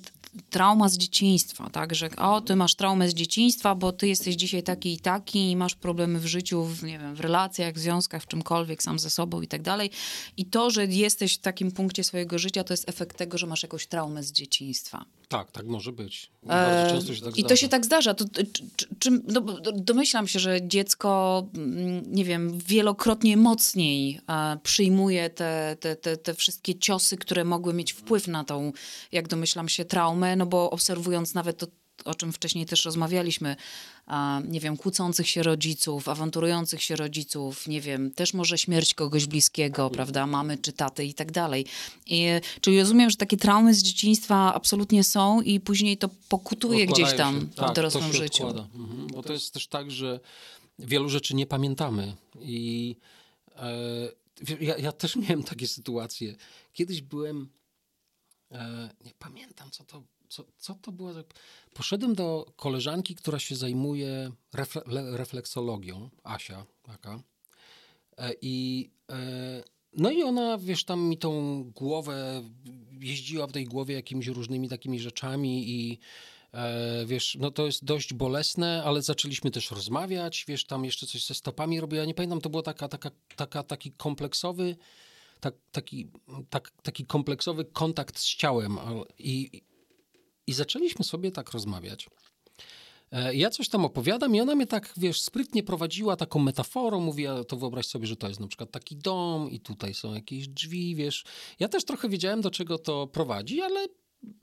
trauma 0.49 0.89
z 0.89 0.97
dzieciństwa, 0.97 1.69
tak, 1.69 1.95
że 1.95 2.09
o, 2.15 2.41
ty 2.41 2.55
masz 2.55 2.75
traumę 2.75 3.09
z 3.09 3.13
dzieciństwa, 3.13 3.75
bo 3.75 3.91
ty 3.91 4.07
jesteś 4.07 4.35
dzisiaj 4.35 4.63
taki 4.63 4.93
i 4.93 4.99
taki 4.99 5.51
i 5.51 5.55
masz 5.55 5.75
problemy 5.75 6.19
w 6.19 6.25
życiu, 6.25 6.63
w, 6.63 6.83
nie 6.83 6.99
wiem, 6.99 7.15
w 7.15 7.19
relacjach, 7.19 7.73
w 7.73 7.79
związkach, 7.79 8.23
w 8.23 8.27
czymkolwiek, 8.27 8.83
sam 8.83 8.99
ze 8.99 9.09
sobą 9.09 9.41
i 9.41 9.47
tak 9.47 9.61
dalej. 9.61 9.89
I 10.37 10.45
to, 10.45 10.71
że 10.71 10.85
jesteś 10.85 11.35
w 11.35 11.41
takim 11.41 11.71
punkcie 11.71 12.03
swojego 12.03 12.39
życia, 12.39 12.63
to 12.63 12.73
jest 12.73 12.89
efekt 12.89 13.17
tego, 13.17 13.37
że 13.37 13.47
masz 13.47 13.63
jakąś 13.63 13.87
traumę 13.87 14.23
z 14.23 14.31
dzieciństwa. 14.31 15.05
Tak, 15.27 15.51
tak 15.51 15.65
może 15.65 15.91
być. 15.91 16.31
Bardzo 16.43 16.95
często 16.95 17.15
się 17.15 17.21
tak 17.21 17.33
E, 17.33 17.37
I 17.37 17.39
zdarza. 17.41 17.49
to 17.49 17.55
się 17.55 17.67
tak 17.67 17.85
zdarza. 17.85 18.13
To, 18.13 18.25
czy, 18.53 18.87
czy, 18.99 19.11
no, 19.11 19.41
domyślam 19.75 20.27
się, 20.27 20.39
że 20.39 20.67
dziecko, 20.67 21.47
mm, 21.55 22.03
nie 22.07 22.25
wiem, 22.25 22.59
wielokrotnie 22.59 23.37
mocniej 23.37 24.19
e, 24.29 24.57
przyjmuje 24.63 25.29
te, 25.29 25.77
te, 25.79 25.95
te, 25.95 26.17
te 26.17 26.33
wszystkie 26.33 26.75
ciosy, 26.75 27.17
które 27.17 27.43
mogły 27.45 27.73
mieć 27.73 27.93
wpływ 27.93 28.27
na 28.27 28.43
tą, 28.43 28.71
jak 29.11 29.27
domyślam 29.27 29.69
się, 29.69 29.85
traumę, 29.85 30.20
no 30.35 30.45
bo 30.45 30.69
obserwując 30.69 31.33
nawet 31.33 31.57
to, 31.57 31.67
o 32.05 32.15
czym 32.15 32.33
wcześniej 32.33 32.65
też 32.65 32.85
rozmawialiśmy, 32.85 33.55
a, 34.05 34.41
nie 34.47 34.59
wiem, 34.59 34.77
kłócących 34.77 35.29
się 35.29 35.43
rodziców, 35.43 36.09
awanturujących 36.09 36.83
się 36.83 36.95
rodziców, 36.95 37.67
nie 37.67 37.81
wiem, 37.81 38.11
też 38.11 38.33
może 38.33 38.57
śmierć 38.57 38.93
kogoś 38.93 39.25
bliskiego, 39.25 39.89
prawda, 39.89 40.27
mamy 40.27 40.57
czy 40.57 40.73
taty 40.73 41.05
i 41.05 41.13
tak 41.13 41.31
dalej. 41.31 41.65
I, 42.05 42.25
czyli 42.61 42.79
rozumiem, 42.79 43.09
że 43.09 43.17
takie 43.17 43.37
traumy 43.37 43.73
z 43.73 43.83
dzieciństwa 43.83 44.53
absolutnie 44.53 45.03
są 45.03 45.41
i 45.41 45.59
później 45.59 45.97
to 45.97 46.09
pokutuje 46.29 46.85
gdzieś 46.85 47.09
Odkładają 47.09 47.39
tam 47.39 47.41
się. 47.41 47.55
Tak, 47.55 47.71
w 47.71 47.73
dorosłym 47.73 48.13
życiu. 48.13 48.47
Mhm. 48.47 49.07
Bo 49.07 49.23
to 49.23 49.33
jest 49.33 49.53
też 49.53 49.67
tak, 49.67 49.91
że 49.91 50.19
wielu 50.79 51.09
rzeczy 51.09 51.35
nie 51.35 51.45
pamiętamy. 51.45 52.15
I 52.41 52.95
e, 53.55 53.75
ja, 54.59 54.77
ja 54.77 54.91
też 54.91 55.15
miałem 55.27 55.43
takie 55.43 55.67
sytuacje. 55.67 56.35
Kiedyś 56.73 57.01
byłem, 57.01 57.49
nie 59.05 59.13
pamiętam 59.19 59.71
co 59.71 59.83
to, 59.83 60.03
co, 60.29 60.43
co 60.57 60.75
to 60.75 60.91
było. 60.91 61.11
Poszedłem 61.73 62.15
do 62.15 62.53
koleżanki, 62.55 63.15
która 63.15 63.39
się 63.39 63.55
zajmuje 63.55 64.31
refle, 64.53 64.81
le- 64.85 65.17
refleksologią, 65.17 66.09
Asia 66.23 66.65
taka. 66.83 67.23
E, 68.17 68.33
I 68.41 68.89
e, 69.09 69.63
no 69.97 70.11
i 70.11 70.23
ona, 70.23 70.57
wiesz, 70.57 70.83
tam 70.83 71.01
mi 71.01 71.17
tą 71.17 71.63
głowę, 71.63 72.43
jeździła 72.99 73.47
w 73.47 73.51
tej 73.51 73.65
głowie 73.65 73.95
jakimiś 73.95 74.27
różnymi 74.27 74.69
takimi 74.69 74.99
rzeczami 74.99 75.69
i 75.69 75.99
e, 76.53 77.05
wiesz, 77.05 77.37
no 77.39 77.51
to 77.51 77.65
jest 77.65 77.85
dość 77.85 78.13
bolesne, 78.13 78.83
ale 78.85 79.01
zaczęliśmy 79.01 79.51
też 79.51 79.71
rozmawiać, 79.71 80.45
wiesz, 80.47 80.65
tam 80.65 80.85
jeszcze 80.85 81.07
coś 81.07 81.25
ze 81.25 81.33
stopami 81.33 81.79
robiła, 81.79 82.05
nie 82.05 82.13
pamiętam, 82.13 82.41
to 82.41 82.49
było 82.49 82.63
taka, 82.63 82.87
taka, 82.87 83.11
taka, 83.35 83.63
taki 83.63 83.91
kompleksowy, 83.91 84.75
tak, 85.41 85.55
taki, 85.71 86.07
tak, 86.49 86.71
taki 86.83 87.05
kompleksowy 87.05 87.65
kontakt 87.65 88.19
z 88.19 88.35
ciałem 88.35 88.77
i, 89.19 89.61
i 90.47 90.53
zaczęliśmy 90.53 91.05
sobie 91.05 91.31
tak 91.31 91.51
rozmawiać. 91.51 92.09
E, 93.11 93.35
Ja 93.35 93.49
coś 93.49 93.69
tam 93.69 93.85
opowiadam 93.85 94.35
i 94.35 94.41
ona 94.41 94.55
mnie 94.55 94.67
tak, 94.67 94.93
wiesz, 94.97 95.21
sprytnie 95.21 95.63
prowadziła 95.63 96.15
taką 96.15 96.39
metaforą, 96.39 96.99
mówi, 96.99 97.27
a 97.27 97.43
to 97.43 97.57
wyobraź 97.57 97.85
sobie, 97.85 98.07
że 98.07 98.15
to 98.15 98.27
jest 98.27 98.39
na 98.39 98.47
przykład 98.47 98.71
taki 98.71 98.97
dom 98.97 99.51
i 99.51 99.59
tutaj 99.59 99.93
są 99.93 100.13
jakieś 100.13 100.47
drzwi, 100.47 100.95
wiesz. 100.95 101.23
Ja 101.59 101.67
też 101.67 101.85
trochę 101.85 102.09
wiedziałem, 102.09 102.41
do 102.41 102.51
czego 102.51 102.77
to 102.77 103.07
prowadzi, 103.07 103.61
ale 103.61 103.87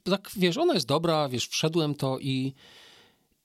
tak, 0.03 0.31
wiesz, 0.37 0.57
ona 0.57 0.75
jest 0.75 0.87
dobra, 0.87 1.29
wiesz, 1.29 1.49
wszedłem 1.49 1.95
to 1.95 2.19
i, 2.19 2.55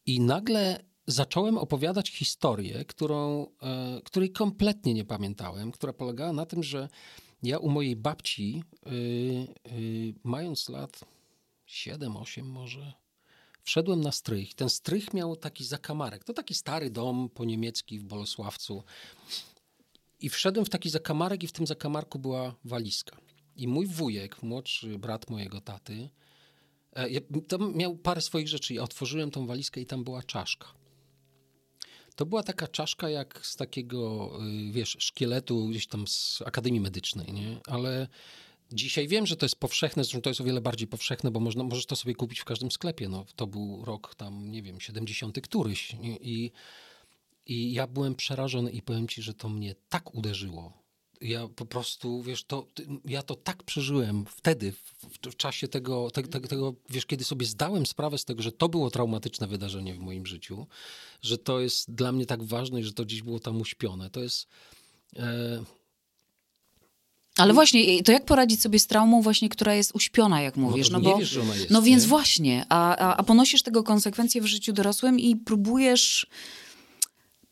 i 0.05 0.19
nagle 0.19 0.83
zacząłem 1.07 1.57
opowiadać 1.57 2.09
historię, 2.09 2.85
którą, 2.85 3.47
e, 3.61 4.01
której 4.05 4.31
kompletnie 4.31 4.93
nie 4.93 5.05
pamiętałem, 5.05 5.71
która 5.71 5.93
polegała 5.93 6.33
na 6.33 6.45
tym, 6.45 6.63
że 6.63 6.89
ja 7.43 7.57
u 7.57 7.69
mojej 7.69 7.95
babci, 7.95 8.63
y, 8.87 8.91
y, 9.71 10.13
mając 10.23 10.69
lat 10.69 10.99
7-8 11.67 12.43
może, 12.43 12.93
wszedłem 13.63 14.01
na 14.01 14.11
strych. 14.11 14.53
Ten 14.53 14.69
strych 14.69 15.13
miał 15.13 15.35
taki 15.35 15.65
zakamarek. 15.65 16.23
To 16.23 16.33
taki 16.33 16.53
stary 16.53 16.89
dom 16.89 17.29
po 17.29 17.45
niemiecki 17.45 17.99
w 17.99 18.03
Bolesławcu. 18.03 18.83
I 20.19 20.29
wszedłem 20.29 20.65
w 20.65 20.69
taki 20.69 20.89
zakamarek 20.89 21.43
i 21.43 21.47
w 21.47 21.51
tym 21.51 21.67
zakamarku 21.67 22.19
była 22.19 22.55
walizka. 22.65 23.17
I 23.55 23.67
mój 23.67 23.87
wujek, 23.87 24.43
młodszy 24.43 24.99
brat 24.99 25.29
mojego 25.29 25.61
taty, 25.61 26.09
e, 26.93 27.09
ja- 27.09 27.21
tam 27.47 27.75
miał 27.75 27.95
parę 27.97 28.21
swoich 28.21 28.47
rzeczy. 28.47 28.73
Ja 28.73 28.83
otworzyłem 28.83 29.31
tą 29.31 29.47
walizkę 29.47 29.81
i 29.81 29.85
tam 29.85 30.03
była 30.03 30.23
czaszka. 30.23 30.67
To 32.15 32.25
była 32.25 32.43
taka 32.43 32.67
czaszka 32.67 33.09
jak 33.09 33.45
z 33.45 33.55
takiego, 33.55 34.31
y, 34.67 34.71
wiesz, 34.71 34.97
szkieletu 34.99 35.67
gdzieś 35.67 35.87
tam 35.87 36.07
z 36.07 36.41
Akademii 36.45 36.79
Medycznej, 36.79 37.33
nie? 37.33 37.57
Ale 37.67 38.07
dzisiaj 38.71 39.07
wiem, 39.07 39.25
że 39.25 39.37
to 39.37 39.45
jest 39.45 39.55
powszechne, 39.55 40.03
zresztą 40.03 40.21
to 40.21 40.29
jest 40.29 40.41
o 40.41 40.43
wiele 40.43 40.61
bardziej 40.61 40.87
powszechne, 40.87 41.31
bo 41.31 41.39
można, 41.39 41.63
możesz 41.63 41.85
to 41.85 41.95
sobie 41.95 42.15
kupić 42.15 42.39
w 42.39 42.45
każdym 42.45 42.71
sklepie. 42.71 43.09
No, 43.09 43.25
to 43.35 43.47
był 43.47 43.85
rok 43.85 44.15
tam, 44.15 44.51
nie 44.51 44.61
wiem, 44.61 44.79
70 44.79 45.41
któryś. 45.41 45.95
I, 46.21 46.51
I 47.45 47.73
ja 47.73 47.87
byłem 47.87 48.15
przerażony 48.15 48.71
i 48.71 48.81
powiem 48.81 49.07
ci, 49.07 49.21
że 49.21 49.33
to 49.33 49.49
mnie 49.49 49.75
tak 49.89 50.15
uderzyło. 50.15 50.82
Ja 51.23 51.47
po 51.47 51.65
prostu, 51.65 52.21
wiesz, 52.21 52.43
to, 52.43 52.67
ja 53.05 53.23
to 53.23 53.35
tak 53.35 53.63
przeżyłem 53.63 54.25
wtedy, 54.25 54.71
w, 54.71 55.29
w, 55.29 55.35
czasie 55.35 55.67
tego, 55.67 56.11
te, 56.11 56.23
te, 56.23 56.39
tego, 56.39 56.73
wiesz, 56.89 57.05
kiedy 57.05 57.23
sobie 57.23 57.45
zdałem 57.45 57.85
sprawę 57.85 58.17
z 58.17 58.25
tego, 58.25 58.41
że 58.41 58.51
to 58.51 58.69
było 58.69 58.91
traumatyczne 58.91 59.47
wydarzenie 59.47 59.93
w 59.93 59.99
moim 59.99 60.25
życiu, 60.25 60.67
że 61.21 61.37
to 61.37 61.59
jest 61.59 61.91
dla 61.91 62.11
mnie 62.11 62.25
tak 62.25 62.43
ważne 62.43 62.79
i 62.79 62.83
że 62.83 62.93
to 62.93 63.05
gdzieś 63.05 63.21
było 63.21 63.39
tam 63.39 63.61
uśpione. 63.61 64.09
To 64.09 64.19
jest... 64.19 64.47
E, 65.15 65.63
Ale 67.37 67.53
właśnie, 67.53 68.03
to 68.03 68.11
jak 68.11 68.25
poradzić 68.25 68.61
sobie 68.61 68.79
z 68.79 68.87
traumą 68.87 69.21
właśnie, 69.21 69.49
która 69.49 69.75
jest 69.75 69.95
uśpiona, 69.95 70.41
jak 70.41 70.57
mówisz? 70.57 70.87
to 70.87 70.93
No, 70.93 70.99
nie 70.99 71.09
bo, 71.09 71.17
wiesz, 71.17 71.29
że 71.29 71.41
ona 71.41 71.55
jest, 71.55 71.69
no 71.69 71.81
więc 71.81 72.03
nie? 72.03 72.09
właśnie, 72.09 72.65
a, 72.69 72.95
a, 72.95 73.17
a 73.17 73.23
ponosisz 73.23 73.61
tego 73.63 73.83
konsekwencje 73.83 74.41
w 74.41 74.45
życiu 74.45 74.73
dorosłym 74.73 75.19
i 75.19 75.35
próbujesz, 75.35 76.27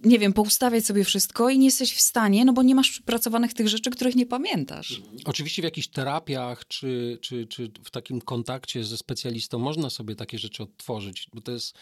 nie 0.03 0.19
wiem, 0.19 0.33
poustawiać 0.33 0.85
sobie 0.85 1.03
wszystko 1.03 1.49
i 1.49 1.59
nie 1.59 1.65
jesteś 1.65 1.93
w 1.93 2.01
stanie, 2.01 2.45
no 2.45 2.53
bo 2.53 2.63
nie 2.63 2.75
masz 2.75 2.91
przepracowanych 2.91 3.53
tych 3.53 3.67
rzeczy, 3.67 3.89
których 3.89 4.15
nie 4.15 4.25
pamiętasz. 4.25 5.01
Oczywiście 5.25 5.61
w 5.61 5.65
jakichś 5.65 5.87
terapiach 5.87 6.67
czy, 6.67 7.17
czy, 7.21 7.47
czy 7.47 7.71
w 7.83 7.91
takim 7.91 8.21
kontakcie 8.21 8.83
ze 8.83 8.97
specjalistą 8.97 9.59
można 9.59 9.89
sobie 9.89 10.15
takie 10.15 10.39
rzeczy 10.39 10.63
odtworzyć, 10.63 11.27
bo 11.33 11.41
to 11.41 11.51
jest 11.51 11.75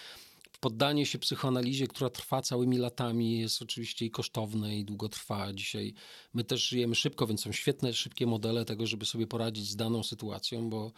poddanie 0.60 1.06
się 1.06 1.20
psychoanalizie, 1.20 1.88
która 1.88 2.10
trwa 2.10 2.42
całymi 2.42 2.78
latami, 2.78 3.40
jest 3.40 3.62
oczywiście 3.62 4.06
i 4.06 4.12
kosztowne 4.12 4.78
i 4.78 4.86
długo 4.86 5.10
trwa. 5.10 5.54
Dzisiaj 5.54 5.94
my 6.34 6.44
też 6.44 6.68
żyjemy 6.68 6.96
szybko, 6.96 7.28
więc 7.28 7.42
są 7.42 7.52
świetne, 7.52 7.94
szybkie 7.94 8.26
modele 8.26 8.66
tego, 8.66 8.88
żeby 8.88 9.06
sobie 9.06 9.28
poradzić 9.28 9.70
z 9.70 9.76
daną 9.76 10.04
sytuacją, 10.04 10.70
bo 10.70 10.92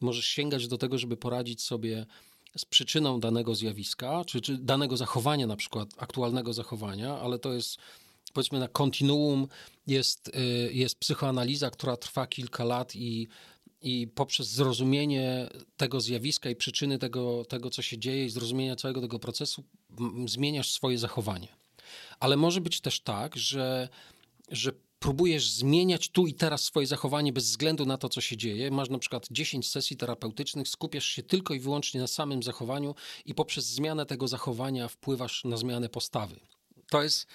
możesz 0.00 0.26
sięgać 0.26 0.68
do 0.68 0.78
tego, 0.78 0.98
żeby 0.98 1.16
poradzić 1.16 1.62
sobie 1.62 2.06
z 2.56 2.64
przyczyną 2.64 3.20
danego 3.20 3.54
zjawiska, 3.54 4.24
czy, 4.24 4.40
czy 4.40 4.58
danego 4.58 4.96
zachowania, 4.96 5.46
na 5.46 5.56
przykład 5.56 5.88
aktualnego 5.96 6.52
zachowania, 6.52 7.18
ale 7.18 7.38
to 7.38 7.52
jest 7.52 7.78
powiedzmy 8.32 8.58
na 8.58 8.68
kontinuum 8.68 9.48
jest, 9.86 10.28
y, 10.28 10.72
jest 10.72 10.98
psychoanaliza, 10.98 11.70
która 11.70 11.96
trwa 11.96 12.26
kilka 12.26 12.64
lat 12.64 12.96
i, 12.96 13.28
i 13.82 14.08
poprzez 14.14 14.48
zrozumienie 14.48 15.48
tego 15.76 16.00
zjawiska 16.00 16.50
i 16.50 16.56
przyczyny 16.56 16.98
tego, 16.98 17.44
tego, 17.44 17.70
co 17.70 17.82
się 17.82 17.98
dzieje 17.98 18.24
i 18.24 18.30
zrozumienia 18.30 18.76
całego 18.76 19.00
tego 19.00 19.18
procesu 19.18 19.64
zmieniasz 20.26 20.72
swoje 20.72 20.98
zachowanie. 20.98 21.48
Ale 22.20 22.36
może 22.36 22.60
być 22.60 22.80
też 22.80 23.00
tak, 23.00 23.36
że, 23.36 23.88
że 24.50 24.72
próbujesz 24.98 25.50
zmieniać 25.50 26.08
tu 26.08 26.26
i 26.26 26.34
teraz 26.34 26.64
swoje 26.64 26.86
zachowanie 26.86 27.32
bez 27.32 27.44
względu 27.44 27.86
na 27.86 27.98
to, 27.98 28.08
co 28.08 28.20
się 28.20 28.36
dzieje. 28.36 28.70
Masz 28.70 28.88
na 28.88 28.98
przykład 28.98 29.26
10 29.30 29.70
sesji 29.70 29.96
terapeutycznych, 29.96 30.68
skupiasz 30.68 31.06
się 31.06 31.22
tylko 31.22 31.54
i 31.54 31.60
wyłącznie 31.60 32.00
na 32.00 32.06
samym 32.06 32.42
zachowaniu 32.42 32.94
i 33.26 33.34
poprzez 33.34 33.66
zmianę 33.66 34.06
tego 34.06 34.28
zachowania 34.28 34.88
wpływasz 34.88 35.44
na 35.44 35.56
zmianę 35.56 35.88
postawy. 35.88 36.40
To 36.90 37.02
jest 37.02 37.26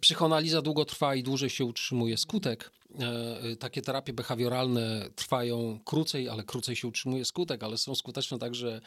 psychoanaliza 0.00 0.62
długo 0.62 0.84
trwa 0.84 1.14
i 1.14 1.22
dłużej 1.22 1.50
się 1.50 1.64
utrzymuje 1.64 2.16
skutek. 2.16 2.70
E, 3.00 3.40
e, 3.40 3.56
Takie 3.56 3.82
terapie 3.82 4.12
behawioralne 4.12 5.08
trwają 5.16 5.80
krócej, 5.84 6.28
ale 6.28 6.44
krócej 6.44 6.76
się 6.76 6.88
utrzymuje 6.88 7.24
skutek, 7.24 7.62
ale 7.62 7.78
są 7.78 7.94
skuteczne 7.94 8.38
tak, 8.38 8.54
że, 8.54 8.80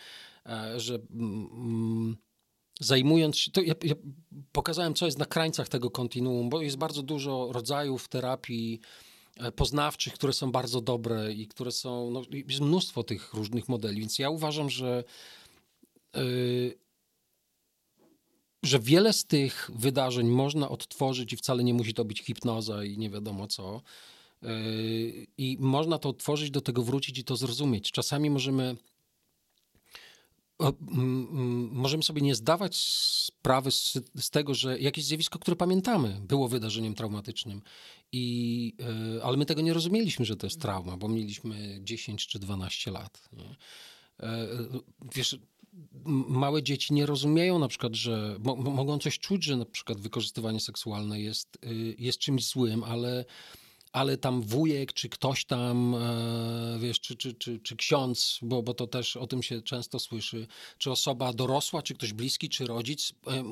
e, 0.45 0.79
że 0.79 0.99
mm, 1.11 2.17
zajmując 2.79 3.37
się, 3.37 3.51
to 3.51 3.61
ja, 3.61 3.73
ja 3.83 3.95
pokazałem, 4.51 4.93
co 4.93 5.05
jest 5.05 5.17
na 5.17 5.25
krańcach 5.25 5.69
tego 5.69 5.91
kontinuum, 5.91 6.49
bo 6.49 6.61
jest 6.61 6.77
bardzo 6.77 7.03
dużo 7.03 7.49
rodzajów 7.51 8.07
terapii 8.07 8.79
e, 9.37 9.51
poznawczych, 9.51 10.13
które 10.13 10.33
są 10.33 10.51
bardzo 10.51 10.81
dobre 10.81 11.33
i 11.33 11.47
które 11.47 11.71
są, 11.71 12.11
no, 12.11 12.21
jest 12.47 12.61
mnóstwo 12.61 13.03
tych 13.03 13.33
różnych 13.33 13.69
modeli, 13.69 13.99
więc 13.99 14.19
ja 14.19 14.29
uważam, 14.29 14.69
że 14.69 15.03
y, 16.17 16.77
że 18.63 18.79
wiele 18.79 19.13
z 19.13 19.25
tych 19.25 19.71
wydarzeń 19.75 20.27
można 20.27 20.69
odtworzyć 20.69 21.33
i 21.33 21.37
wcale 21.37 21.63
nie 21.63 21.73
musi 21.73 21.93
to 21.93 22.05
być 22.05 22.21
hipnoza 22.21 22.83
i 22.83 22.97
nie 22.97 23.09
wiadomo 23.09 23.47
co. 23.47 23.81
Yy, 24.41 24.49
I 25.37 25.57
można 25.59 25.97
to 25.97 26.09
odtworzyć, 26.09 26.51
do 26.51 26.61
tego 26.61 26.83
wrócić 26.83 27.19
i 27.19 27.23
to 27.23 27.35
zrozumieć. 27.35 27.91
Czasami 27.91 28.29
możemy 28.29 28.75
możemy 31.71 32.03
sobie 32.03 32.21
nie 32.21 32.35
zdawać 32.35 32.77
sprawy 32.77 33.71
z, 33.71 33.97
z 34.19 34.29
tego, 34.29 34.53
że 34.53 34.79
jakieś 34.79 35.05
zjawisko, 35.05 35.39
które 35.39 35.55
pamiętamy, 35.55 36.21
było 36.27 36.47
wydarzeniem 36.47 36.95
traumatycznym. 36.95 37.61
I, 38.11 38.75
yy, 39.13 39.23
ale 39.23 39.37
my 39.37 39.45
tego 39.45 39.61
nie 39.61 39.73
rozumieliśmy, 39.73 40.25
że 40.25 40.35
to 40.35 40.47
jest 40.47 40.61
trauma, 40.61 40.97
bo 40.97 41.07
mieliśmy 41.07 41.79
10 41.81 42.27
czy 42.27 42.39
12 42.39 42.91
lat. 42.91 43.29
Nie? 43.33 43.55
e, 44.19 44.47
wiesz, 45.15 45.37
małe 46.27 46.63
dzieci 46.63 46.93
nie 46.93 47.05
rozumieją 47.05 47.59
na 47.59 47.67
przykład, 47.67 47.95
że 47.95 48.35
mo- 48.39 48.55
mogą 48.55 48.99
coś 48.99 49.19
czuć, 49.19 49.43
że 49.43 49.57
na 49.57 49.65
przykład 49.65 49.99
wykorzystywanie 49.99 50.59
seksualne 50.59 51.21
jest, 51.21 51.57
y, 51.65 51.95
jest 51.99 52.19
czymś 52.19 52.47
złym, 52.47 52.83
ale, 52.83 53.25
ale 53.91 54.17
tam 54.17 54.41
wujek, 54.41 54.93
czy 54.93 55.09
ktoś 55.09 55.45
tam, 55.45 55.95
e, 55.95 56.79
wiesz, 56.79 56.99
czy, 56.99 57.15
czy, 57.15 57.33
czy, 57.33 57.59
czy 57.59 57.75
ksiądz, 57.75 58.39
bo, 58.41 58.63
bo 58.63 58.73
to 58.73 58.87
też 58.87 59.17
o 59.17 59.27
tym 59.27 59.43
się 59.43 59.61
często 59.61 59.99
słyszy, 59.99 60.47
czy 60.77 60.91
osoba 60.91 61.33
dorosła, 61.33 61.81
czy 61.81 61.93
ktoś 61.93 62.13
bliski, 62.13 62.49
czy 62.49 62.65
rodzic, 62.65 63.13
e, 63.27 63.43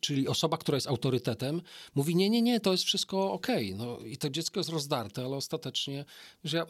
czyli 0.00 0.28
osoba, 0.28 0.56
która 0.56 0.76
jest 0.76 0.86
autorytetem, 0.86 1.62
mówi 1.94 2.16
nie, 2.16 2.30
nie, 2.30 2.42
nie, 2.42 2.60
to 2.60 2.72
jest 2.72 2.84
wszystko 2.84 3.32
okej. 3.32 3.74
No 3.74 3.98
i 3.98 4.16
to 4.16 4.30
dziecko 4.30 4.60
jest 4.60 4.70
rozdarte, 4.70 5.24
ale 5.24 5.36
ostatecznie, 5.36 6.04
że 6.44 6.56
ja... 6.56 6.66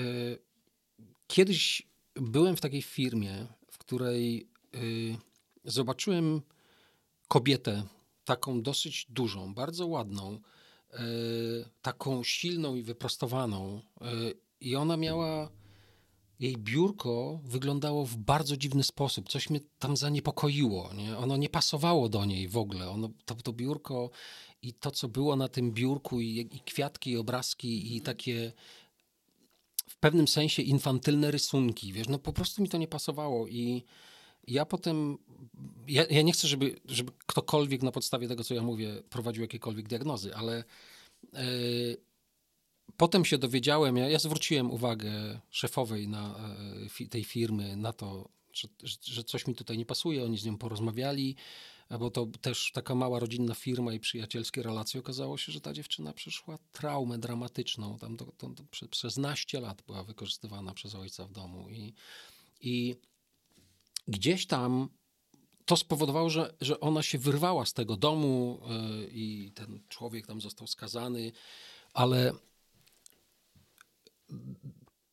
y, 0.00 0.48
Kiedyś 1.28 1.82
byłem 2.14 2.56
w 2.56 2.60
takiej 2.60 2.82
firmie, 2.82 3.46
w 3.70 3.78
której 3.78 4.48
y, 4.74 5.16
zobaczyłem 5.64 6.42
kobietę, 7.28 7.82
taką 8.24 8.62
dosyć 8.62 9.06
dużą, 9.08 9.54
bardzo 9.54 9.86
ładną, 9.86 10.40
taką 11.82 12.24
silną 12.24 12.74
i 12.74 12.82
wyprostowaną. 12.82 13.80
Y, 14.02 14.34
I 14.60 14.76
ona 14.76 14.96
miała. 14.96 15.50
Jej 16.40 16.56
biurko 16.56 17.40
wyglądało 17.44 18.04
w 18.04 18.16
bardzo 18.16 18.56
dziwny 18.56 18.84
sposób. 18.84 19.28
Coś 19.28 19.50
mnie 19.50 19.60
tam 19.78 19.96
zaniepokoiło. 19.96 20.94
Nie? 20.94 21.18
Ono 21.18 21.36
nie 21.36 21.48
pasowało 21.48 22.08
do 22.08 22.24
niej 22.24 22.48
w 22.48 22.56
ogóle. 22.56 22.90
Ono, 22.90 23.10
to, 23.24 23.34
to 23.34 23.52
biurko 23.52 24.10
i 24.62 24.74
to, 24.74 24.90
co 24.90 25.08
było 25.08 25.36
na 25.36 25.48
tym 25.48 25.72
biurku, 25.72 26.20
i, 26.20 26.48
i 26.52 26.60
kwiatki, 26.60 27.10
i 27.10 27.16
obrazki, 27.16 27.96
i 27.96 28.00
takie 28.00 28.52
w 29.88 29.96
pewnym 29.96 30.28
sensie 30.28 30.62
infantylne 30.62 31.30
rysunki, 31.30 31.92
wiesz, 31.92 32.08
no 32.08 32.18
po 32.18 32.32
prostu 32.32 32.62
mi 32.62 32.68
to 32.68 32.78
nie 32.78 32.88
pasowało 32.88 33.48
i 33.48 33.84
ja 34.48 34.66
potem, 34.66 35.18
ja, 35.88 36.04
ja 36.10 36.22
nie 36.22 36.32
chcę, 36.32 36.48
żeby, 36.48 36.80
żeby 36.84 37.12
ktokolwiek 37.26 37.82
na 37.82 37.92
podstawie 37.92 38.28
tego, 38.28 38.44
co 38.44 38.54
ja 38.54 38.62
mówię, 38.62 39.02
prowadził 39.10 39.42
jakiekolwiek 39.42 39.88
diagnozy, 39.88 40.34
ale 40.34 40.64
e, 41.34 41.44
potem 42.96 43.24
się 43.24 43.38
dowiedziałem, 43.38 43.96
ja, 43.96 44.08
ja 44.08 44.18
zwróciłem 44.18 44.70
uwagę 44.70 45.40
szefowej 45.50 46.08
na, 46.08 46.34
e, 47.00 47.06
tej 47.06 47.24
firmy 47.24 47.76
na 47.76 47.92
to, 47.92 48.28
że, 48.52 48.68
że 49.02 49.24
coś 49.24 49.46
mi 49.46 49.54
tutaj 49.54 49.78
nie 49.78 49.86
pasuje, 49.86 50.24
oni 50.24 50.38
z 50.38 50.44
nią 50.44 50.58
porozmawiali, 50.58 51.36
bo 51.98 52.10
to 52.10 52.26
też 52.40 52.72
taka 52.72 52.94
mała 52.94 53.18
rodzinna 53.18 53.54
firma 53.54 53.92
i 53.92 54.00
przyjacielskie 54.00 54.62
relacje. 54.62 55.00
Okazało 55.00 55.38
się, 55.38 55.52
że 55.52 55.60
ta 55.60 55.72
dziewczyna 55.72 56.12
przeszła 56.12 56.58
traumę 56.72 57.18
dramatyczną. 57.18 57.98
Tam 57.98 58.16
to, 58.16 58.24
to 58.24 58.50
prze, 58.70 58.88
przez 58.88 59.16
naście 59.16 59.60
lat 59.60 59.82
była 59.82 60.04
wykorzystywana 60.04 60.74
przez 60.74 60.94
ojca 60.94 61.24
w 61.24 61.32
domu. 61.32 61.70
I, 61.70 61.94
i 62.60 62.96
gdzieś 64.08 64.46
tam 64.46 64.88
to 65.64 65.76
spowodowało, 65.76 66.30
że, 66.30 66.54
że 66.60 66.80
ona 66.80 67.02
się 67.02 67.18
wyrwała 67.18 67.66
z 67.66 67.72
tego 67.72 67.96
domu 67.96 68.60
yy, 69.00 69.08
i 69.12 69.52
ten 69.54 69.80
człowiek 69.88 70.26
tam 70.26 70.40
został 70.40 70.66
skazany, 70.66 71.32
ale 71.92 72.32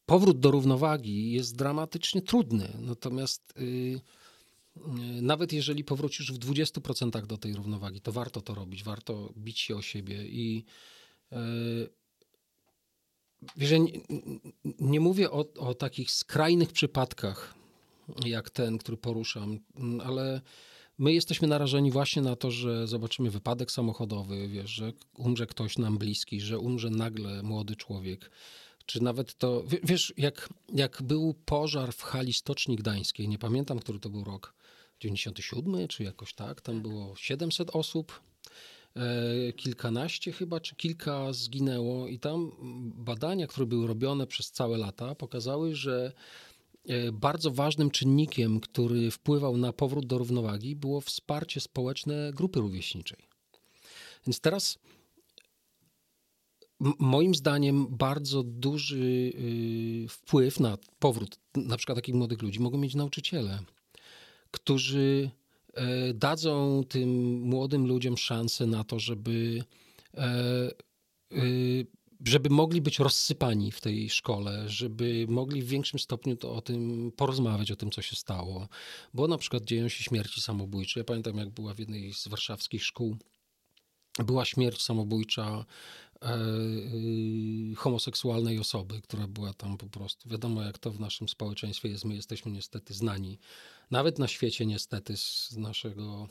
powrót 0.06 0.40
do 0.40 0.52
równowagi 0.52 1.32
jest 1.32 1.56
dramatycznie 1.56 2.22
trudny. 2.22 2.78
Natomiast 2.80 3.54
yy, 3.58 4.02
nawet 5.22 5.54
jeżeli 5.54 5.84
powrócisz 5.84 6.32
w 6.32 6.40
20% 6.40 7.26
do 7.26 7.38
tej 7.38 7.54
równowagi, 7.54 8.02
to 8.02 8.12
warto 8.12 8.42
to 8.42 8.56
robić, 8.56 8.84
warto 8.84 9.34
bić 9.38 9.60
się 9.60 9.76
o 9.76 9.82
siebie 9.82 10.28
i 10.28 10.66
yy, 11.32 11.90
wiesz, 13.56 13.72
nie, 13.72 14.02
nie 14.80 15.00
mówię 15.00 15.32
o, 15.32 15.46
o 15.58 15.74
takich 15.74 16.12
skrajnych 16.12 16.72
przypadkach, 16.72 17.65
jak 18.26 18.50
ten, 18.50 18.78
który 18.78 18.98
poruszam, 18.98 19.60
ale 20.04 20.42
my 20.98 21.14
jesteśmy 21.14 21.48
narażeni 21.48 21.92
właśnie 21.92 22.22
na 22.22 22.36
to, 22.36 22.52
że 22.52 22.88
zobaczymy 22.88 23.30
wypadek 23.30 23.72
samochodowy, 23.72 24.48
wiesz, 24.48 24.72
że 24.72 24.94
umrze 25.18 25.48
ktoś 25.48 25.78
nam 25.78 25.98
bliski, 25.98 26.42
że 26.42 26.60
umrze 26.60 26.90
nagle 26.90 27.44
młody 27.44 27.76
człowiek, 27.76 28.32
czy 28.86 29.04
nawet 29.04 29.38
to, 29.38 29.64
wiesz, 29.84 30.14
jak, 30.18 30.50
jak 30.74 31.02
był 31.04 31.36
pożar 31.46 31.94
w 31.94 32.02
hali 32.02 32.34
Stoczni 32.34 32.76
Gdańskiej, 32.76 33.28
nie 33.28 33.38
pamiętam, 33.38 33.80
który 33.80 34.00
to 34.00 34.10
był 34.10 34.24
rok, 34.24 34.54
97 35.00 35.88
czy 35.88 36.04
jakoś 36.04 36.34
tak, 36.34 36.62
tam 36.62 36.82
było 36.82 37.16
700 37.16 37.70
osób, 37.70 38.22
e, 38.96 39.54
kilkanaście 39.54 40.32
chyba, 40.32 40.60
czy 40.60 40.76
kilka 40.76 41.34
zginęło 41.34 42.08
i 42.08 42.20
tam 42.20 42.52
badania, 42.96 43.48
które 43.48 43.66
były 43.66 43.88
robione 43.88 44.28
przez 44.28 44.52
całe 44.52 44.78
lata, 44.78 45.16
pokazały, 45.16 45.76
że 45.76 46.12
bardzo 47.14 47.52
ważnym 47.52 47.92
czynnikiem, 47.92 48.60
który 48.60 49.12
wpływał 49.12 49.58
na 49.58 49.74
powrót 49.74 50.06
do 50.06 50.18
równowagi, 50.18 50.76
było 50.76 51.02
wsparcie 51.02 51.62
społeczne 51.62 52.32
grupy 52.36 52.60
rówieśniczej. 52.60 53.28
Więc 54.28 54.40
teraz 54.40 54.80
moim 57.00 57.36
zdaniem 57.36 57.88
bardzo 57.90 58.44
duży 58.44 59.32
y, 59.36 60.06
wpływ 60.10 60.60
na 60.60 60.78
powrót 61.00 61.40
na 61.56 61.78
przykład 61.78 61.98
takich 61.98 62.16
młodych 62.16 62.42
ludzi 62.42 62.60
mogą 62.60 62.78
mieć 62.78 62.96
nauczyciele, 62.96 63.60
którzy 64.52 65.30
e, 65.74 66.14
dadzą 66.14 66.84
tym 66.90 67.40
młodym 67.42 67.88
ludziom 67.88 68.18
szansę 68.18 68.66
na 68.66 68.84
to, 68.84 69.00
żeby, 69.00 69.64
e, 70.14 70.72
y, 71.32 71.88
żeby 72.26 72.50
mogli 72.50 72.82
być 72.82 73.00
rozsypani 73.00 73.72
w 73.72 73.82
tej 73.82 74.10
szkole, 74.10 74.70
żeby 74.70 75.26
mogli 75.30 75.62
w 75.62 75.68
większym 75.68 76.00
stopniu 76.00 76.36
to 76.36 76.54
o 76.54 76.62
tym 76.62 77.12
porozmawiać, 77.16 77.72
o 77.72 77.76
tym, 77.76 77.92
co 77.92 78.02
się 78.02 78.16
stało. 78.16 78.68
Bo 79.14 79.28
na 79.28 79.38
przykład 79.38 79.64
dzieją 79.64 79.90
się 79.90 80.04
śmierci 80.04 80.42
samobójcze. 80.42 81.00
Ja 81.00 81.04
pamiętam, 81.04 81.38
jak 81.38 81.50
była 81.50 81.74
w 81.74 81.80
jednej 81.80 82.14
z 82.14 82.28
warszawskich 82.28 82.84
szkół, 82.84 83.18
była 84.24 84.46
śmierć 84.46 84.82
samobójcza 84.82 85.66
e, 86.22 86.38
y, 86.38 87.76
homoseksualnej 87.76 88.60
osoby, 88.60 89.02
która 89.02 89.28
była 89.28 89.54
tam 89.54 89.78
po 89.78 89.88
prostu. 89.88 90.30
Wiadomo, 90.30 90.62
jak 90.62 90.78
to 90.78 90.92
w 90.92 91.00
naszym 91.00 91.30
społeczeństwie 91.30 91.90
jest. 91.90 92.06
My 92.06 92.16
jesteśmy 92.16 92.52
niestety 92.52 92.94
znani, 92.94 93.40
nawet 93.92 94.20
na 94.20 94.28
świecie, 94.28 94.66
niestety, 94.66 95.18
z 95.18 95.58
naszego. 95.58 96.28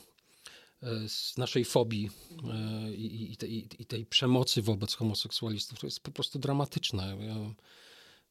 E, 0.83 1.09
Z 1.09 1.37
naszej 1.37 1.65
fobii 1.65 2.09
e, 2.53 2.93
i, 2.93 3.31
i, 3.33 3.37
tej, 3.37 3.67
i 3.81 3.85
tej 3.85 4.05
przemocy 4.05 4.61
wobec 4.61 4.93
homoseksualistów, 4.93 5.79
to 5.79 5.87
jest 5.87 5.99
po 5.99 6.11
prostu 6.11 6.39
dramatyczne. 6.39 7.17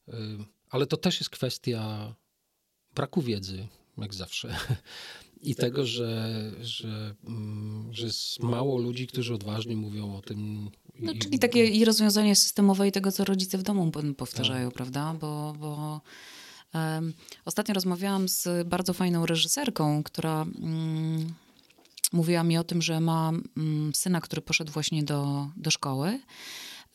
E, 0.07 0.15
ale 0.69 0.85
to 0.87 0.97
też 0.97 1.19
jest 1.19 1.29
kwestia 1.29 2.13
braku 2.95 3.21
wiedzy, 3.21 3.67
jak 3.97 4.13
zawsze. 4.13 4.55
I 5.41 5.55
tego, 5.55 5.85
że, 5.85 6.31
że, 6.61 7.15
mm, 7.27 7.93
że 7.93 8.05
jest 8.05 8.39
mało 8.39 8.77
ludzi, 8.77 9.07
którzy 9.07 9.33
odważnie 9.33 9.75
mówią 9.75 10.15
o 10.17 10.21
tym. 10.21 10.69
No, 10.99 11.11
i- 11.11 11.19
czyli 11.19 11.39
takie 11.39 11.65
i 11.65 11.85
rozwiązanie 11.85 12.35
systemowe 12.35 12.87
i 12.87 12.91
tego, 12.91 13.11
co 13.11 13.25
rodzice 13.25 13.57
w 13.57 13.63
domu 13.63 13.91
powtarzają, 14.17 14.71
prawda? 14.71 15.13
Bo, 15.21 15.53
bo 15.59 16.01
em, 16.73 17.13
ostatnio 17.45 17.73
rozmawiałam 17.73 18.29
z 18.29 18.67
bardzo 18.67 18.93
fajną 18.93 19.25
reżyserką, 19.25 20.03
która 20.03 20.41
mm, 20.41 21.33
mówiła 22.13 22.43
mi 22.43 22.57
o 22.57 22.63
tym, 22.63 22.81
że 22.81 22.99
ma 22.99 23.31
mm, 23.57 23.91
syna, 23.95 24.21
który 24.21 24.41
poszedł 24.41 24.71
właśnie 24.71 25.03
do, 25.03 25.47
do 25.57 25.71
szkoły. 25.71 26.19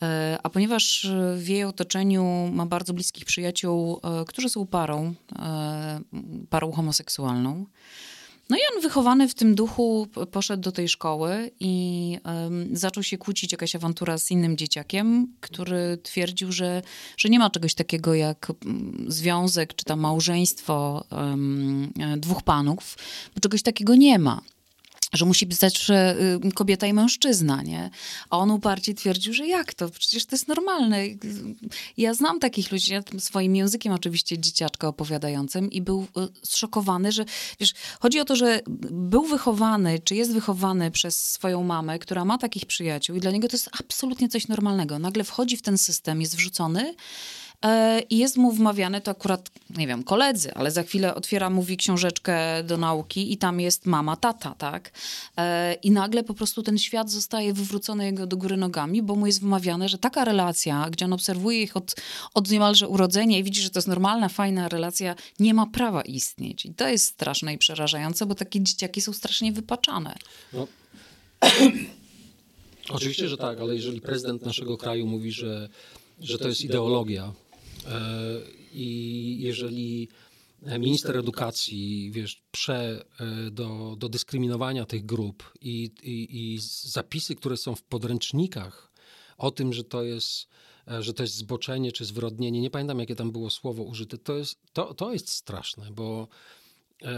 E, 0.02 0.38
A 0.42 0.50
ponieważ 0.50 1.06
w 1.36 1.48
jej 1.48 1.64
otoczeniu 1.64 2.50
ma 2.52 2.66
bardzo 2.66 2.92
bliskich 2.94 3.24
przyjaciół, 3.24 4.00
e, 4.02 4.24
którzy 4.24 4.48
są 4.48 4.66
parą, 4.66 5.14
e, 5.38 6.00
parą 6.50 6.72
homoseksualną, 6.72 7.66
no 8.50 8.56
i 8.56 8.60
on 8.74 8.82
wychowany 8.82 9.28
w 9.28 9.34
tym 9.34 9.54
duchu 9.54 10.06
poszedł 10.30 10.62
do 10.62 10.72
tej 10.72 10.88
szkoły 10.88 11.50
i 11.60 12.18
zaczął 12.72 13.02
się 13.02 13.18
kłócić 13.18 13.52
jakaś 13.52 13.76
awantura 13.76 14.18
z 14.18 14.30
innym 14.30 14.56
dzieciakiem, 14.56 15.34
który 15.40 15.98
twierdził, 16.02 16.52
że, 16.52 16.82
że 17.16 17.28
nie 17.28 17.38
ma 17.38 17.50
czegoś 17.50 17.74
takiego 17.74 18.14
jak 18.14 18.52
związek 19.08 19.74
czy 19.74 19.84
tam 19.84 20.00
małżeństwo 20.00 21.04
dwóch 22.16 22.42
panów, 22.42 22.98
bo 23.34 23.40
czegoś 23.40 23.62
takiego 23.62 23.94
nie 23.94 24.18
ma. 24.18 24.40
Że 25.12 25.24
musi 25.24 25.46
być 25.46 25.58
zawsze 25.58 26.16
y, 26.46 26.52
kobieta 26.52 26.86
i 26.86 26.92
mężczyzna, 26.92 27.62
nie? 27.62 27.90
A 28.30 28.38
on 28.38 28.50
uparcie 28.50 28.94
twierdził, 28.94 29.32
że 29.32 29.46
jak 29.46 29.74
to? 29.74 29.88
Przecież 29.88 30.26
to 30.26 30.34
jest 30.34 30.48
normalne. 30.48 30.98
Ja 31.96 32.14
znam 32.14 32.40
takich 32.40 32.72
ludzi, 32.72 32.92
ja 32.92 33.02
tym 33.02 33.20
swoim 33.20 33.56
językiem 33.56 33.92
oczywiście 33.92 34.38
dzieciaczka 34.38 34.88
opowiadającym 34.88 35.70
i 35.70 35.82
był 35.82 36.02
y, 36.02 36.06
zszokowany, 36.42 37.12
że 37.12 37.24
wiesz, 37.60 37.74
chodzi 38.00 38.20
o 38.20 38.24
to, 38.24 38.36
że 38.36 38.60
był 38.90 39.24
wychowany, 39.24 39.98
czy 40.04 40.14
jest 40.14 40.32
wychowany 40.32 40.90
przez 40.90 41.30
swoją 41.30 41.62
mamę, 41.62 41.98
która 41.98 42.24
ma 42.24 42.38
takich 42.38 42.66
przyjaciół 42.66 43.16
i 43.16 43.20
dla 43.20 43.30
niego 43.30 43.48
to 43.48 43.54
jest 43.54 43.70
absolutnie 43.80 44.28
coś 44.28 44.48
normalnego. 44.48 44.98
Nagle 44.98 45.24
wchodzi 45.24 45.56
w 45.56 45.62
ten 45.62 45.78
system, 45.78 46.20
jest 46.20 46.36
wrzucony 46.36 46.94
i 48.10 48.18
jest 48.18 48.36
mu 48.36 48.52
wmawiane, 48.52 49.00
to 49.00 49.10
akurat, 49.10 49.50
nie 49.76 49.86
wiem, 49.86 50.04
koledzy, 50.04 50.54
ale 50.54 50.70
za 50.70 50.82
chwilę 50.82 51.14
otwiera, 51.14 51.50
mówi 51.50 51.76
książeczkę 51.76 52.64
do 52.64 52.76
nauki 52.76 53.32
i 53.32 53.36
tam 53.36 53.60
jest 53.60 53.86
mama, 53.86 54.16
tata, 54.16 54.54
tak? 54.58 54.92
E, 55.36 55.74
I 55.74 55.90
nagle 55.90 56.24
po 56.24 56.34
prostu 56.34 56.62
ten 56.62 56.78
świat 56.78 57.10
zostaje 57.10 57.52
wywrócony 57.52 58.04
jego 58.04 58.26
do 58.26 58.36
góry 58.36 58.56
nogami, 58.56 59.02
bo 59.02 59.16
mu 59.16 59.26
jest 59.26 59.40
wmawiane, 59.40 59.88
że 59.88 59.98
taka 59.98 60.24
relacja, 60.24 60.90
gdzie 60.90 61.04
on 61.04 61.12
obserwuje 61.12 61.62
ich 61.62 61.76
od, 61.76 61.94
od 62.34 62.50
niemalże 62.50 62.88
urodzenia 62.88 63.38
i 63.38 63.44
widzi, 63.44 63.62
że 63.62 63.70
to 63.70 63.78
jest 63.78 63.88
normalna, 63.88 64.28
fajna 64.28 64.68
relacja, 64.68 65.14
nie 65.38 65.54
ma 65.54 65.66
prawa 65.66 66.02
istnieć. 66.02 66.66
I 66.66 66.74
to 66.74 66.88
jest 66.88 67.04
straszne 67.04 67.54
i 67.54 67.58
przerażające, 67.58 68.26
bo 68.26 68.34
takie 68.34 68.60
dzieciaki 68.60 69.00
są 69.00 69.12
strasznie 69.12 69.52
wypaczane. 69.52 70.14
No. 70.52 70.66
Oczywiście, 72.90 73.28
że 73.28 73.36
tak, 73.36 73.60
ale 73.60 73.74
jeżeli 73.74 74.00
prezydent 74.00 74.42
naszego 74.42 74.76
kraju 74.76 75.06
mówi, 75.06 75.32
że, 75.32 75.68
że 76.20 76.38
to 76.38 76.48
jest 76.48 76.60
ideologia 76.60 77.24
e, 77.24 77.49
i 78.72 79.36
jeżeli 79.40 80.08
minister 80.78 81.16
edukacji, 81.16 82.10
wiesz, 82.10 82.42
prze 82.50 83.04
e, 83.20 83.50
do, 83.50 83.96
do 83.98 84.08
dyskryminowania 84.08 84.84
tych 84.84 85.06
grup 85.06 85.52
i, 85.60 85.90
i, 86.02 86.54
i 86.54 86.58
zapisy, 86.82 87.34
które 87.34 87.56
są 87.56 87.74
w 87.74 87.82
podręcznikach 87.82 88.92
o 89.38 89.50
tym, 89.50 89.72
że 89.72 89.84
to 89.84 90.02
jest 90.02 90.48
e, 90.88 91.02
że 91.02 91.14
to 91.14 91.22
jest 91.22 91.34
zboczenie 91.34 91.92
czy 91.92 92.04
zwrodnienie, 92.04 92.60
nie 92.60 92.70
pamiętam 92.70 92.98
jakie 92.98 93.16
tam 93.16 93.32
było 93.32 93.50
słowo 93.50 93.82
użyte, 93.82 94.18
to 94.18 94.36
jest, 94.36 94.58
to, 94.72 94.94
to 94.94 95.12
jest 95.12 95.28
straszne, 95.28 95.90
bo 95.90 96.28
e, 97.02 97.10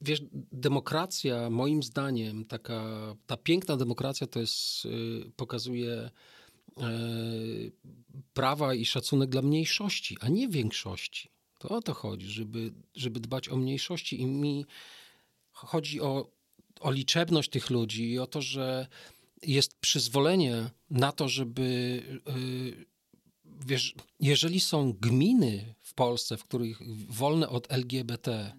wiesz, 0.00 0.22
demokracja, 0.52 1.50
moim 1.50 1.82
zdaniem, 1.82 2.44
taka, 2.44 2.84
ta 3.26 3.36
piękna 3.36 3.76
demokracja 3.76 4.26
to 4.26 4.40
jest, 4.40 4.88
pokazuje 5.36 6.10
prawa 8.32 8.74
i 8.74 8.84
szacunek 8.84 9.30
dla 9.30 9.42
mniejszości, 9.42 10.16
a 10.20 10.28
nie 10.28 10.48
większości. 10.48 11.28
To 11.58 11.68
o 11.68 11.82
to 11.82 11.94
chodzi, 11.94 12.26
żeby, 12.26 12.72
żeby 12.94 13.20
dbać 13.20 13.48
o 13.48 13.56
mniejszości 13.56 14.20
i 14.20 14.26
mi 14.26 14.66
chodzi 15.52 16.00
o, 16.00 16.30
o 16.80 16.90
liczebność 16.90 17.50
tych 17.50 17.70
ludzi 17.70 18.10
i 18.10 18.18
o 18.18 18.26
to, 18.26 18.42
że 18.42 18.86
jest 19.42 19.78
przyzwolenie 19.80 20.70
na 20.90 21.12
to, 21.12 21.28
żeby 21.28 21.62
y, 22.36 22.86
wiesz, 23.66 23.94
jeżeli 24.20 24.60
są 24.60 24.92
gminy 24.92 25.74
w 25.80 25.94
Polsce, 25.94 26.36
w 26.36 26.44
których 26.44 26.78
wolne 27.08 27.48
od 27.48 27.72
LGBT, 27.72 28.52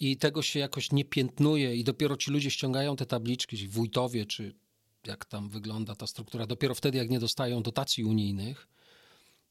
i 0.00 0.16
tego 0.16 0.42
się 0.42 0.60
jakoś 0.60 0.92
nie 0.92 1.04
piętnuje 1.04 1.76
i 1.76 1.84
dopiero 1.84 2.16
ci 2.16 2.30
ludzie 2.30 2.50
ściągają 2.50 2.96
te 2.96 3.06
tabliczki, 3.06 3.68
wójtowie, 3.68 4.26
czy 4.26 4.54
jak 5.06 5.24
tam 5.24 5.48
wygląda 5.48 5.94
ta 5.94 6.06
struktura, 6.06 6.46
dopiero 6.46 6.74
wtedy, 6.74 6.98
jak 6.98 7.10
nie 7.10 7.20
dostają 7.20 7.62
dotacji 7.62 8.04
unijnych, 8.04 8.68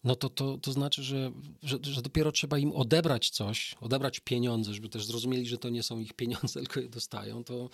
no 0.03 0.15
to, 0.15 0.29
to, 0.29 0.57
to 0.57 0.71
znaczy, 0.71 1.03
że, 1.03 1.31
że, 1.63 1.77
że 1.81 2.01
dopiero 2.01 2.31
trzeba 2.31 2.57
im 2.57 2.71
odebrać 2.71 3.29
coś, 3.29 3.75
odebrać 3.81 4.19
pieniądze, 4.19 4.73
żeby 4.73 4.89
też 4.89 5.05
zrozumieli, 5.05 5.45
że 5.45 5.57
to 5.57 5.69
nie 5.69 5.83
są 5.83 5.99
ich 5.99 6.13
pieniądze, 6.13 6.59
tylko 6.63 6.79
je 6.79 6.89
dostają, 6.89 7.43
to 7.43 7.69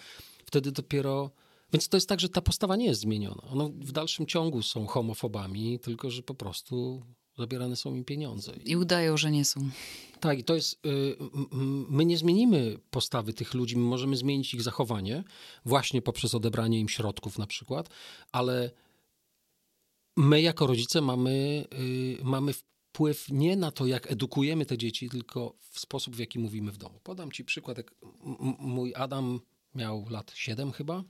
wtedy 0.45 0.71
dopiero... 0.71 1.31
Więc 1.73 1.89
to 1.89 1.97
jest 1.97 2.09
tak, 2.09 2.19
że 2.19 2.29
ta 2.29 2.41
postawa 2.41 2.75
nie 2.75 2.85
jest 2.85 3.01
zmieniona. 3.01 3.41
Ono 3.41 3.69
w 3.69 3.91
dalszym 3.91 4.25
ciągu 4.25 4.61
są 4.61 4.87
homofobami, 4.87 5.79
tylko 5.79 6.11
że 6.11 6.23
po 6.23 6.35
prostu 6.35 7.03
zabierane 7.39 7.75
są 7.75 7.95
im 7.95 8.05
pieniądze. 8.05 8.53
I 8.65 8.75
udają, 8.75 9.17
że 9.17 9.31
nie 9.31 9.45
są. 9.45 9.69
Tak, 10.19 10.39
i 10.39 10.43
to 10.43 10.55
jest. 10.55 10.85
Y, 10.85 11.15
my 11.89 12.05
nie 12.05 12.17
zmienimy 12.17 12.77
postawy 12.91 13.33
tych 13.33 13.53
ludzi, 13.53 13.77
my 13.77 13.83
możemy 13.83 14.17
zmienić 14.17 14.53
ich 14.53 14.61
zachowanie, 14.61 15.23
właśnie 15.65 16.01
poprzez 16.01 16.35
odebranie 16.35 16.79
im 16.79 16.89
środków 16.89 17.37
na 17.37 17.47
przykład, 17.47 17.89
ale 18.31 18.71
my 20.17 20.41
jako 20.41 20.67
rodzice 20.67 21.01
mamy, 21.01 21.67
y, 22.19 22.23
mamy 22.23 22.53
wpływ 22.53 23.29
nie 23.29 23.55
na 23.55 23.71
to, 23.71 23.85
jak 23.85 24.11
edukujemy 24.11 24.65
te 24.65 24.77
dzieci, 24.77 25.09
tylko 25.09 25.55
w 25.71 25.79
sposób, 25.79 26.15
w 26.15 26.19
jaki 26.19 26.39
mówimy 26.39 26.71
w 26.71 26.77
domu. 26.77 26.99
Podam 27.03 27.31
ci 27.31 27.45
przykład, 27.45 27.77
jak 27.77 27.95
mój 28.59 28.95
Adam 28.95 29.39
miał 29.75 30.05
lat 30.09 30.31
7 30.35 30.71
chyba 30.71 31.03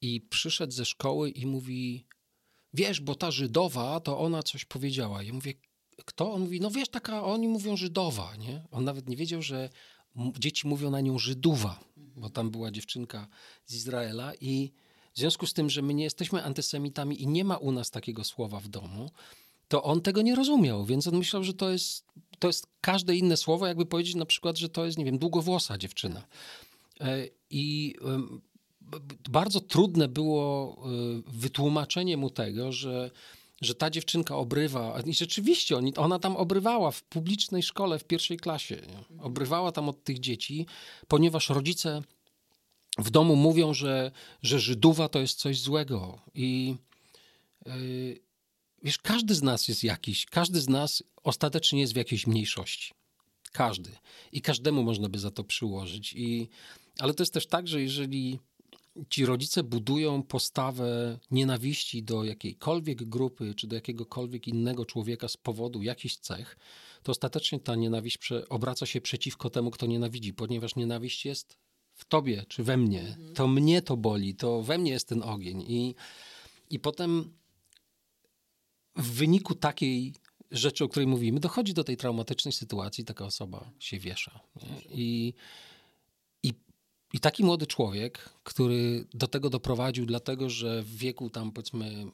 i 0.00 0.20
przyszedł 0.20 0.72
ze 0.72 0.84
szkoły 0.84 1.30
i 1.30 1.46
mówi: 1.46 2.06
Wiesz, 2.74 3.00
bo 3.00 3.14
ta 3.14 3.30
Żydowa, 3.30 4.00
to 4.00 4.18
ona 4.18 4.42
coś 4.42 4.64
powiedziała. 4.64 5.22
Ja 5.22 5.32
mówię, 5.32 5.54
kto? 6.04 6.32
On 6.32 6.40
mówi, 6.40 6.60
no 6.60 6.70
wiesz, 6.70 6.88
taka, 6.88 7.24
oni 7.24 7.48
mówią 7.48 7.76
Żydowa, 7.76 8.36
nie? 8.36 8.64
On 8.70 8.84
nawet 8.84 9.08
nie 9.08 9.16
wiedział, 9.16 9.42
że 9.42 9.70
dzieci 10.38 10.68
mówią 10.68 10.90
na 10.90 11.00
nią 11.00 11.18
Żydowa, 11.18 11.80
bo 11.96 12.30
tam 12.30 12.50
była 12.50 12.70
dziewczynka 12.70 13.28
z 13.66 13.74
Izraela 13.74 14.32
i 14.40 14.72
w 15.14 15.18
związku 15.18 15.46
z 15.46 15.52
tym, 15.52 15.70
że 15.70 15.82
my 15.82 15.94
nie 15.94 16.04
jesteśmy 16.04 16.44
antysemitami 16.44 17.22
i 17.22 17.26
nie 17.26 17.44
ma 17.44 17.56
u 17.56 17.72
nas 17.72 17.90
takiego 17.90 18.24
słowa 18.24 18.60
w 18.60 18.68
domu, 18.68 19.10
to 19.68 19.82
on 19.82 20.00
tego 20.00 20.22
nie 20.22 20.34
rozumiał, 20.34 20.84
więc 20.84 21.06
on 21.06 21.16
myślał, 21.16 21.44
że 21.44 21.54
to 21.54 21.70
jest, 21.70 22.04
to 22.38 22.46
jest 22.46 22.66
każde 22.80 23.16
inne 23.16 23.36
słowo, 23.36 23.66
jakby 23.66 23.86
powiedzieć 23.86 24.14
na 24.14 24.26
przykład, 24.26 24.58
że 24.58 24.68
to 24.68 24.86
jest, 24.86 24.98
nie 24.98 25.04
wiem, 25.04 25.18
długowłosa 25.18 25.78
dziewczyna. 25.78 26.26
E, 27.00 27.28
I 27.50 27.94
bardzo 29.30 29.60
trudne 29.60 30.08
było 30.08 30.76
e, 30.76 31.32
wytłumaczenie 31.32 32.16
mu 32.16 32.30
tego, 32.30 32.72
że 32.72 33.10
że 33.62 33.74
ta 33.74 33.90
dziewczynka 33.90 34.36
obrywa, 34.36 35.00
i 35.06 35.14
rzeczywiście 35.14 35.76
ona 35.96 36.18
tam 36.18 36.36
obrywała 36.36 36.90
w 36.90 37.02
publicznej 37.02 37.62
szkole 37.62 37.98
w 37.98 38.04
pierwszej 38.04 38.36
klasie, 38.36 38.76
nie? 38.76 39.22
obrywała 39.22 39.72
tam 39.72 39.88
od 39.88 40.04
tych 40.04 40.20
dzieci, 40.20 40.66
ponieważ 41.08 41.48
rodzice 41.48 42.02
w 42.98 43.10
domu 43.10 43.36
mówią, 43.36 43.74
że, 43.74 44.10
że 44.42 44.60
Żydowa 44.60 45.08
to 45.08 45.18
jest 45.18 45.38
coś 45.38 45.60
złego 45.60 46.18
i 46.34 46.76
yy, 47.66 48.20
wiesz, 48.82 48.98
każdy 48.98 49.34
z 49.34 49.42
nas 49.42 49.68
jest 49.68 49.84
jakiś, 49.84 50.26
każdy 50.26 50.60
z 50.60 50.68
nas 50.68 51.02
ostatecznie 51.22 51.80
jest 51.80 51.92
w 51.92 51.96
jakiejś 51.96 52.26
mniejszości. 52.26 52.92
Każdy. 53.52 53.90
I 54.32 54.42
każdemu 54.42 54.82
można 54.82 55.08
by 55.08 55.18
za 55.18 55.30
to 55.30 55.44
przyłożyć. 55.44 56.12
I, 56.12 56.48
ale 56.98 57.14
to 57.14 57.22
jest 57.22 57.34
też 57.34 57.46
tak, 57.46 57.68
że 57.68 57.82
jeżeli 57.82 58.38
ci 59.10 59.26
rodzice 59.26 59.62
budują 59.62 60.22
postawę 60.22 61.18
nienawiści 61.30 62.02
do 62.02 62.24
jakiejkolwiek 62.24 63.04
grupy 63.04 63.54
czy 63.54 63.66
do 63.66 63.74
jakiegokolwiek 63.74 64.48
innego 64.48 64.86
człowieka 64.86 65.28
z 65.28 65.36
powodu 65.36 65.82
jakichś 65.82 66.16
cech, 66.16 66.56
to 67.02 67.12
ostatecznie 67.12 67.60
ta 67.60 67.74
nienawiść 67.74 68.18
obraca 68.48 68.86
się 68.86 69.00
przeciwko 69.00 69.50
temu, 69.50 69.70
kto 69.70 69.86
nienawidzi, 69.86 70.34
ponieważ 70.34 70.76
nienawiść 70.76 71.24
jest 71.24 71.58
w 71.94 72.04
tobie 72.04 72.44
czy 72.48 72.64
we 72.64 72.76
mnie. 72.76 73.00
Mhm. 73.00 73.34
To 73.34 73.48
mnie 73.48 73.82
to 73.82 73.96
boli, 73.96 74.34
to 74.34 74.62
we 74.62 74.78
mnie 74.78 74.90
jest 74.90 75.08
ten 75.08 75.22
ogień. 75.22 75.64
I, 75.68 75.94
i 76.70 76.78
potem 76.78 77.32
w 78.96 79.10
wyniku 79.10 79.54
takiej 79.54 80.14
rzeczy, 80.50 80.84
o 80.84 80.88
której 80.88 81.06
mówimy, 81.06 81.40
dochodzi 81.40 81.74
do 81.74 81.84
tej 81.84 81.96
traumatycznej 81.96 82.52
sytuacji, 82.52 83.04
taka 83.04 83.24
osoba 83.24 83.70
się 83.78 83.98
wiesza. 83.98 84.40
Nie? 84.56 84.82
I 84.94 85.34
i 87.12 87.20
taki 87.20 87.44
młody 87.44 87.66
człowiek, 87.66 88.30
który 88.44 89.06
do 89.14 89.26
tego 89.26 89.50
doprowadził, 89.50 90.06
dlatego 90.06 90.50
że 90.50 90.82
w 90.82 90.96
wieku 90.96 91.30
tam 91.30 91.52
powiedzmy 91.52 92.06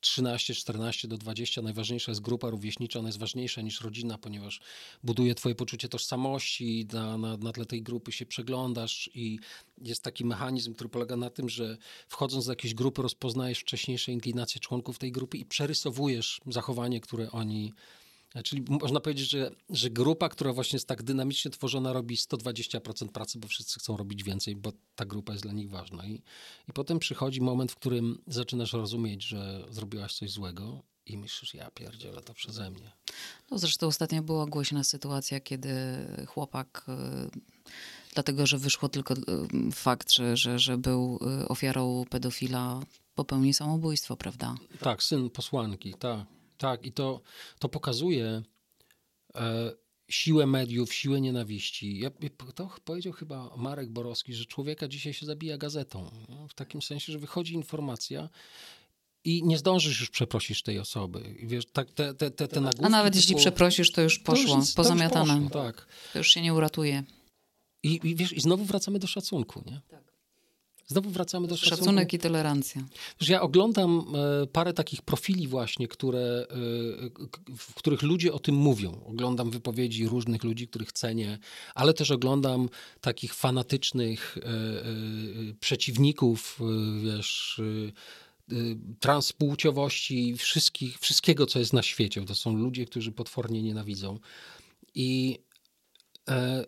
13, 0.00 0.54
14 0.54 1.08
do 1.08 1.18
20 1.18 1.62
najważniejsza 1.62 2.10
jest 2.10 2.20
grupa 2.20 2.50
rówieśnicza, 2.50 2.98
ona 2.98 3.08
jest 3.08 3.18
ważniejsza 3.18 3.62
niż 3.62 3.80
rodzina, 3.80 4.18
ponieważ 4.18 4.60
buduje 5.04 5.34
twoje 5.34 5.54
poczucie 5.54 5.88
tożsamości, 5.88 6.86
na, 6.92 7.18
na, 7.18 7.36
na 7.36 7.52
tle 7.52 7.66
tej 7.66 7.82
grupy 7.82 8.12
się 8.12 8.26
przeglądasz 8.26 9.10
i 9.14 9.38
jest 9.82 10.02
taki 10.02 10.24
mechanizm, 10.24 10.74
który 10.74 10.90
polega 10.90 11.16
na 11.16 11.30
tym, 11.30 11.48
że 11.48 11.76
wchodząc 12.08 12.46
do 12.46 12.52
jakiejś 12.52 12.74
grupy 12.74 13.02
rozpoznajesz 13.02 13.58
wcześniejsze 13.58 14.12
inklinacje 14.12 14.60
członków 14.60 14.98
tej 14.98 15.12
grupy 15.12 15.38
i 15.38 15.44
przerysowujesz 15.44 16.40
zachowanie, 16.46 17.00
które 17.00 17.30
oni 17.30 17.72
Czyli 18.44 18.64
można 18.68 19.00
powiedzieć, 19.00 19.30
że, 19.30 19.50
że 19.70 19.90
grupa, 19.90 20.28
która 20.28 20.52
właśnie 20.52 20.76
jest 20.76 20.88
tak 20.88 21.02
dynamicznie 21.02 21.50
tworzona, 21.50 21.92
robi 21.92 22.16
120% 22.16 23.08
pracy, 23.08 23.38
bo 23.38 23.48
wszyscy 23.48 23.80
chcą 23.80 23.96
robić 23.96 24.22
więcej, 24.22 24.56
bo 24.56 24.72
ta 24.94 25.04
grupa 25.04 25.32
jest 25.32 25.44
dla 25.44 25.52
nich 25.52 25.70
ważna. 25.70 26.06
I, 26.06 26.22
I 26.68 26.72
potem 26.74 26.98
przychodzi 26.98 27.40
moment, 27.40 27.72
w 27.72 27.76
którym 27.76 28.22
zaczynasz 28.26 28.72
rozumieć, 28.72 29.22
że 29.24 29.64
zrobiłaś 29.70 30.14
coś 30.14 30.30
złego 30.30 30.82
i 31.06 31.18
myślisz, 31.18 31.54
ja 31.54 31.70
pierdzielę 31.70 32.22
to 32.22 32.34
przeze 32.34 32.70
mnie. 32.70 32.92
No 33.50 33.58
zresztą 33.58 33.86
ostatnio 33.86 34.22
była 34.22 34.46
głośna 34.46 34.84
sytuacja, 34.84 35.40
kiedy 35.40 35.70
chłopak, 36.26 36.84
y, 36.88 37.40
dlatego 38.14 38.46
że 38.46 38.58
wyszło 38.58 38.88
tylko 38.88 39.14
y, 39.14 39.18
fakt, 39.72 40.12
że, 40.12 40.36
że, 40.36 40.58
że 40.58 40.78
był 40.78 41.18
y, 41.42 41.48
ofiarą 41.48 42.04
pedofila, 42.10 42.80
popełnił 43.14 43.52
samobójstwo, 43.52 44.16
prawda? 44.16 44.54
Tak, 44.80 45.02
syn 45.02 45.30
posłanki, 45.30 45.94
tak. 45.94 46.39
Tak, 46.60 46.86
i 46.86 46.92
to, 46.92 47.20
to 47.58 47.68
pokazuje 47.68 48.42
e, 49.34 49.72
siłę 50.08 50.46
mediów, 50.46 50.94
siłę 50.94 51.20
nienawiści. 51.20 51.98
Ja, 51.98 52.10
to 52.54 52.70
powiedział 52.84 53.12
chyba 53.12 53.56
Marek 53.56 53.90
Borowski, 53.90 54.34
że 54.34 54.44
człowieka 54.44 54.88
dzisiaj 54.88 55.12
się 55.12 55.26
zabija 55.26 55.58
gazetą. 55.58 56.10
W 56.48 56.54
takim 56.54 56.82
sensie, 56.82 57.12
że 57.12 57.18
wychodzi 57.18 57.54
informacja 57.54 58.28
i 59.24 59.42
nie 59.42 59.58
zdążysz 59.58 60.00
już 60.00 60.10
przeprosić 60.10 60.62
tej 60.62 60.78
osoby. 60.78 61.34
Wiesz, 61.42 61.66
tak, 61.66 61.90
te, 61.90 62.14
te, 62.14 62.30
te, 62.30 62.48
te 62.48 62.70
A 62.82 62.88
nawet 62.88 63.16
jeśli 63.16 63.36
przeprosisz, 63.36 63.92
to 63.92 64.02
już 64.02 64.18
poszło, 64.18 64.54
to 64.54 64.60
już, 64.60 64.72
pozamiatane. 64.72 65.34
To 65.34 65.40
już, 65.40 65.52
poszło, 65.52 65.62
tak. 65.62 65.86
to 66.12 66.18
już 66.18 66.30
się 66.30 66.42
nie 66.42 66.54
uratuje. 66.54 67.02
I, 67.82 68.00
I, 68.02 68.14
wiesz, 68.16 68.32
i 68.32 68.40
znowu 68.40 68.64
wracamy 68.64 68.98
do 68.98 69.06
szacunku, 69.06 69.62
nie? 69.66 69.80
Tak. 69.88 70.09
Znowu 70.90 71.10
wracamy 71.10 71.48
do 71.48 71.56
szacunku. 71.56 71.76
Szacunek 71.76 72.12
i 72.12 72.18
tolerancja. 72.18 72.82
Wiesz, 73.20 73.28
ja 73.28 73.40
oglądam 73.40 74.14
e, 74.42 74.46
parę 74.46 74.72
takich 74.72 75.02
profili 75.02 75.48
właśnie, 75.48 75.88
które, 75.88 76.46
e, 76.50 77.56
w 77.56 77.74
których 77.74 78.02
ludzie 78.02 78.32
o 78.32 78.38
tym 78.38 78.54
mówią. 78.54 79.04
Oglądam 79.06 79.50
wypowiedzi 79.50 80.08
różnych 80.08 80.44
ludzi, 80.44 80.68
których 80.68 80.92
cenię, 80.92 81.38
ale 81.74 81.94
też 81.94 82.10
oglądam 82.10 82.68
takich 83.00 83.34
fanatycznych 83.34 84.38
e, 84.38 85.54
przeciwników, 85.60 86.60
wiesz, 87.04 87.60
transpłciowości, 89.00 90.36
wszystkich, 90.36 90.98
wszystkiego, 90.98 91.46
co 91.46 91.58
jest 91.58 91.72
na 91.72 91.82
świecie. 91.82 92.24
To 92.24 92.34
są 92.34 92.56
ludzie, 92.56 92.86
którzy 92.86 93.12
potwornie 93.12 93.62
nienawidzą. 93.62 94.18
I, 94.94 95.38
e, 96.28 96.66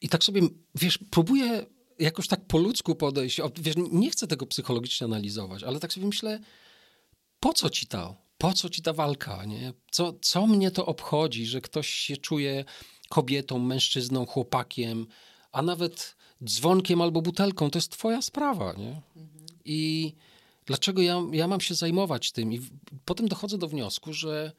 I 0.00 0.08
tak 0.08 0.24
sobie, 0.24 0.42
wiesz, 0.74 0.98
próbuję 1.10 1.66
jakoś 2.02 2.28
tak 2.28 2.46
po 2.46 2.58
ludzku 2.58 2.94
podejść. 2.94 3.40
Wiesz, 3.56 3.74
nie 3.92 4.10
chcę 4.10 4.26
tego 4.26 4.46
psychologicznie 4.46 5.04
analizować, 5.04 5.62
ale 5.62 5.80
tak 5.80 5.92
sobie 5.92 6.06
myślę, 6.06 6.40
po 7.40 7.52
co 7.52 7.70
ci 7.70 7.86
to? 7.86 8.16
Po 8.38 8.52
co 8.52 8.70
ci 8.70 8.82
ta 8.82 8.92
walka? 8.92 9.44
Nie? 9.44 9.72
Co, 9.90 10.12
co 10.20 10.46
mnie 10.46 10.70
to 10.70 10.86
obchodzi, 10.86 11.46
że 11.46 11.60
ktoś 11.60 11.88
się 11.88 12.16
czuje 12.16 12.64
kobietą, 13.08 13.58
mężczyzną, 13.58 14.26
chłopakiem, 14.26 15.06
a 15.52 15.62
nawet 15.62 16.16
dzwonkiem 16.44 17.00
albo 17.00 17.22
butelką? 17.22 17.70
To 17.70 17.78
jest 17.78 17.92
twoja 17.92 18.22
sprawa. 18.22 18.72
Nie? 18.72 19.00
I 19.64 20.12
dlaczego 20.66 21.02
ja, 21.02 21.22
ja 21.32 21.48
mam 21.48 21.60
się 21.60 21.74
zajmować 21.74 22.32
tym? 22.32 22.52
I 22.52 22.60
potem 23.04 23.28
dochodzę 23.28 23.58
do 23.58 23.68
wniosku, 23.68 24.12
że, 24.12 24.52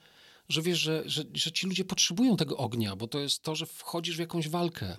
że 0.49 0.61
wiesz, 0.61 0.79
że, 0.79 1.03
że, 1.05 1.23
że 1.33 1.51
ci 1.51 1.67
ludzie 1.67 1.85
potrzebują 1.85 2.37
tego 2.37 2.57
ognia, 2.57 2.95
bo 2.95 3.07
to 3.07 3.19
jest 3.19 3.43
to, 3.43 3.55
że 3.55 3.65
wchodzisz 3.65 4.15
w 4.15 4.19
jakąś 4.19 4.49
walkę. 4.49 4.97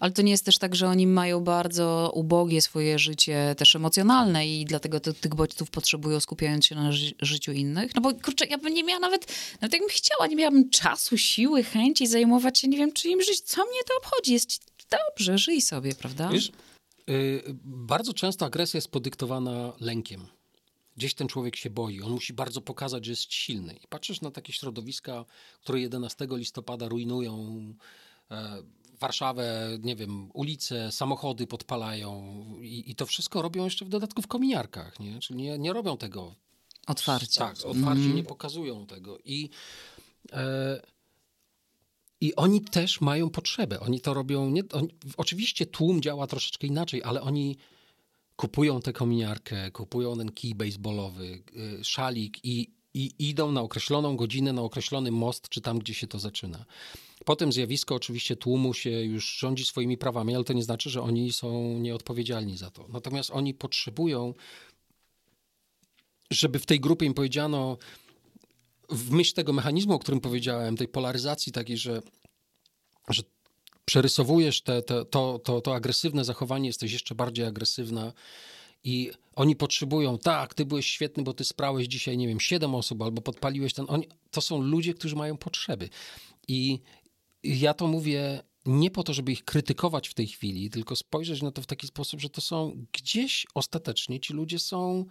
Ale 0.00 0.12
to 0.12 0.22
nie 0.22 0.30
jest 0.30 0.44
też 0.44 0.58
tak, 0.58 0.74
że 0.74 0.88
oni 0.88 1.06
mają 1.06 1.40
bardzo 1.40 2.12
ubogie 2.14 2.62
swoje 2.62 2.98
życie 2.98 3.54
też 3.58 3.76
emocjonalne 3.76 4.48
i 4.48 4.64
dlatego 4.64 5.00
ty, 5.00 5.14
tych 5.14 5.34
bodźców 5.34 5.70
potrzebują, 5.70 6.20
skupiając 6.20 6.66
się 6.66 6.74
na 6.74 6.92
ży- 6.92 7.14
życiu 7.22 7.52
innych? 7.52 7.94
No 7.94 8.00
bo 8.00 8.14
kurczę, 8.14 8.44
ja 8.46 8.58
bym 8.58 8.74
nie 8.74 8.84
miała 8.84 9.00
nawet, 9.00 9.32
nawet 9.60 9.72
jakbym 9.72 9.90
chciała, 9.90 10.26
nie 10.26 10.36
miałabym 10.36 10.70
czasu, 10.70 11.18
siły, 11.18 11.62
chęci 11.64 12.06
zajmować 12.06 12.58
się, 12.58 12.68
nie 12.68 12.78
wiem, 12.78 12.92
czyim 12.92 13.22
żyć. 13.22 13.40
Co 13.40 13.64
mnie 13.64 13.80
to 13.88 13.94
obchodzi? 13.98 14.32
Jest 14.32 14.72
dobrze, 14.90 15.38
żyj 15.38 15.62
sobie, 15.62 15.94
prawda? 15.94 16.28
Wiesz, 16.28 16.52
y, 17.10 17.42
bardzo 17.64 18.12
często 18.12 18.46
agresja 18.46 18.78
jest 18.78 18.88
podyktowana 18.88 19.72
lękiem. 19.80 20.26
Gdzieś 20.96 21.14
ten 21.14 21.28
człowiek 21.28 21.56
się 21.56 21.70
boi, 21.70 22.00
on 22.02 22.12
musi 22.12 22.32
bardzo 22.32 22.60
pokazać, 22.60 23.04
że 23.04 23.12
jest 23.12 23.32
silny. 23.32 23.72
I 23.84 23.88
patrzysz 23.88 24.20
na 24.20 24.30
takie 24.30 24.52
środowiska, 24.52 25.24
które 25.60 25.80
11 25.80 26.26
listopada 26.30 26.88
rujnują 26.88 27.64
e, 28.30 28.62
Warszawę, 29.02 29.78
nie 29.82 29.96
wiem, 29.96 30.30
ulice, 30.34 30.92
samochody 30.92 31.46
podpalają 31.46 32.34
i, 32.60 32.90
i 32.90 32.94
to 32.94 33.06
wszystko 33.06 33.42
robią 33.42 33.64
jeszcze 33.64 33.84
w 33.84 33.88
dodatku 33.88 34.22
w 34.22 34.26
kominiarkach, 34.26 35.00
nie? 35.00 35.20
Czyli 35.20 35.42
nie, 35.42 35.58
nie 35.58 35.72
robią 35.72 35.96
tego 35.96 36.34
Otwarcie. 36.86 37.38
tak, 37.38 37.56
otwarcie 37.64 38.08
nie 38.08 38.24
pokazują 38.24 38.86
tego. 38.86 39.18
I, 39.24 39.50
e, 40.32 40.82
I 42.20 42.34
oni 42.34 42.60
też 42.60 43.00
mają 43.00 43.30
potrzebę. 43.30 43.80
Oni 43.80 44.00
to 44.00 44.14
robią. 44.14 44.50
Nie, 44.50 44.62
oni, 44.72 44.88
oczywiście 45.16 45.66
tłum 45.66 46.02
działa 46.02 46.26
troszeczkę 46.26 46.66
inaczej, 46.66 47.02
ale 47.04 47.20
oni 47.20 47.56
kupują 48.36 48.80
tę 48.80 48.92
kominiarkę, 48.92 49.70
kupują 49.70 50.16
ten 50.16 50.32
kij 50.32 50.54
baseballowy, 50.54 51.42
y, 51.80 51.84
szalik 51.84 52.44
i, 52.44 52.70
i 52.94 53.14
idą 53.18 53.52
na 53.52 53.60
określoną 53.60 54.16
godzinę, 54.16 54.52
na 54.52 54.62
określony 54.62 55.10
most, 55.10 55.48
czy 55.48 55.60
tam, 55.60 55.78
gdzie 55.78 55.94
się 55.94 56.06
to 56.06 56.18
zaczyna. 56.18 56.64
Potem 57.24 57.52
zjawisko 57.52 57.94
oczywiście 57.94 58.36
tłumu 58.36 58.74
się 58.74 58.90
już 58.90 59.38
rządzi 59.38 59.64
swoimi 59.64 59.98
prawami, 59.98 60.34
ale 60.34 60.44
to 60.44 60.52
nie 60.52 60.62
znaczy, 60.62 60.90
że 60.90 61.02
oni 61.02 61.32
są 61.32 61.78
nieodpowiedzialni 61.78 62.56
za 62.56 62.70
to. 62.70 62.86
Natomiast 62.88 63.30
oni 63.30 63.54
potrzebują 63.54 64.34
żeby 66.32 66.58
w 66.58 66.66
tej 66.66 66.80
grupie 66.80 67.06
im 67.06 67.14
powiedziano, 67.14 67.78
w 68.90 69.10
myśl 69.10 69.34
tego 69.34 69.52
mechanizmu, 69.52 69.94
o 69.94 69.98
którym 69.98 70.20
powiedziałem, 70.20 70.76
tej 70.76 70.88
polaryzacji 70.88 71.52
takiej, 71.52 71.76
że, 71.78 72.02
że 73.08 73.22
przerysowujesz 73.84 74.62
te, 74.62 74.82
te, 74.82 75.04
to, 75.04 75.38
to, 75.44 75.60
to 75.60 75.74
agresywne 75.74 76.24
zachowanie, 76.24 76.66
jesteś 76.66 76.92
jeszcze 76.92 77.14
bardziej 77.14 77.44
agresywna 77.44 78.12
i 78.84 79.10
oni 79.34 79.56
potrzebują, 79.56 80.18
tak, 80.18 80.54
ty 80.54 80.64
byłeś 80.64 80.86
świetny, 80.86 81.22
bo 81.22 81.34
ty 81.34 81.44
sprałeś 81.44 81.86
dzisiaj, 81.86 82.16
nie 82.16 82.28
wiem, 82.28 82.40
siedem 82.40 82.74
osób 82.74 83.02
albo 83.02 83.22
podpaliłeś 83.22 83.74
ten, 83.74 83.86
oni, 83.88 84.08
to 84.30 84.40
są 84.40 84.62
ludzie, 84.62 84.94
którzy 84.94 85.16
mają 85.16 85.36
potrzeby 85.36 85.88
i 86.48 86.80
ja 87.44 87.74
to 87.74 87.86
mówię 87.86 88.42
nie 88.66 88.90
po 88.90 89.02
to, 89.02 89.14
żeby 89.14 89.32
ich 89.32 89.44
krytykować 89.44 90.08
w 90.08 90.14
tej 90.14 90.26
chwili, 90.26 90.70
tylko 90.70 90.96
spojrzeć 90.96 91.42
na 91.42 91.52
to 91.52 91.62
w 91.62 91.66
taki 91.66 91.86
sposób, 91.86 92.20
że 92.20 92.30
to 92.30 92.40
są 92.40 92.86
gdzieś 92.92 93.46
ostatecznie 93.54 94.20
ci 94.20 94.32
ludzie 94.32 94.58
są 94.58 95.06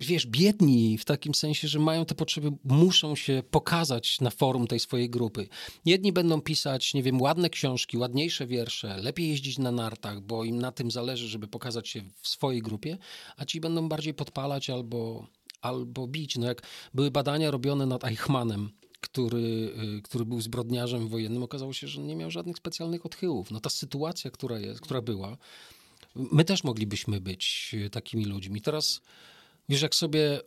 wiesz, 0.00 0.26
biedni 0.26 0.98
w 0.98 1.04
takim 1.04 1.34
sensie, 1.34 1.68
że 1.68 1.78
mają 1.78 2.04
te 2.04 2.14
potrzeby, 2.14 2.52
muszą 2.64 3.16
się 3.16 3.42
pokazać 3.50 4.20
na 4.20 4.30
forum 4.30 4.66
tej 4.66 4.80
swojej 4.80 5.10
grupy. 5.10 5.48
Jedni 5.84 6.12
będą 6.12 6.40
pisać, 6.40 6.94
nie 6.94 7.02
wiem, 7.02 7.20
ładne 7.20 7.50
książki, 7.50 7.98
ładniejsze 7.98 8.46
wiersze, 8.46 8.96
lepiej 8.96 9.28
jeździć 9.28 9.58
na 9.58 9.72
nartach, 9.72 10.20
bo 10.20 10.44
im 10.44 10.58
na 10.58 10.72
tym 10.72 10.90
zależy, 10.90 11.28
żeby 11.28 11.48
pokazać 11.48 11.88
się 11.88 12.02
w 12.22 12.28
swojej 12.28 12.62
grupie, 12.62 12.98
a 13.36 13.44
ci 13.44 13.60
będą 13.60 13.88
bardziej 13.88 14.14
podpalać 14.14 14.70
albo, 14.70 15.26
albo 15.60 16.06
bić. 16.06 16.36
No 16.36 16.46
jak 16.46 16.62
były 16.94 17.10
badania 17.10 17.50
robione 17.50 17.86
nad 17.86 18.04
Eichmannem, 18.04 18.70
który, 19.00 19.72
y, 19.98 20.02
który 20.02 20.24
był 20.24 20.40
zbrodniarzem 20.40 21.08
wojennym, 21.08 21.42
okazało 21.42 21.72
się, 21.72 21.88
że 21.88 22.00
nie 22.00 22.16
miał 22.16 22.30
żadnych 22.30 22.56
specjalnych 22.56 23.06
odchyłów. 23.06 23.50
No 23.50 23.60
ta 23.60 23.70
sytuacja, 23.70 24.30
która, 24.30 24.58
jest, 24.58 24.80
która 24.80 25.02
była, 25.02 25.36
my 26.14 26.44
też 26.44 26.64
moglibyśmy 26.64 27.20
być 27.20 27.70
y, 27.86 27.90
takimi 27.90 28.24
ludźmi. 28.24 28.60
Teraz 28.60 29.00
Wiesz, 29.68 29.82
jak 29.82 29.94
sobie, 29.94 30.40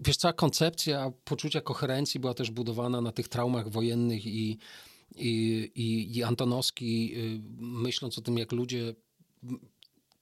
wiesz, 0.00 0.16
cała 0.16 0.32
koncepcja 0.32 1.12
poczucia 1.24 1.60
koherencji 1.60 2.20
była 2.20 2.34
też 2.34 2.50
budowana 2.50 3.00
na 3.00 3.12
tych 3.12 3.28
traumach 3.28 3.68
wojennych 3.68 4.26
i, 4.26 4.58
i, 5.16 5.70
i, 5.74 6.16
i 6.16 6.22
Antonowski, 6.22 7.14
y, 7.16 7.40
myśląc 7.58 8.18
o 8.18 8.20
tym, 8.20 8.38
jak 8.38 8.52
ludzie 8.52 8.94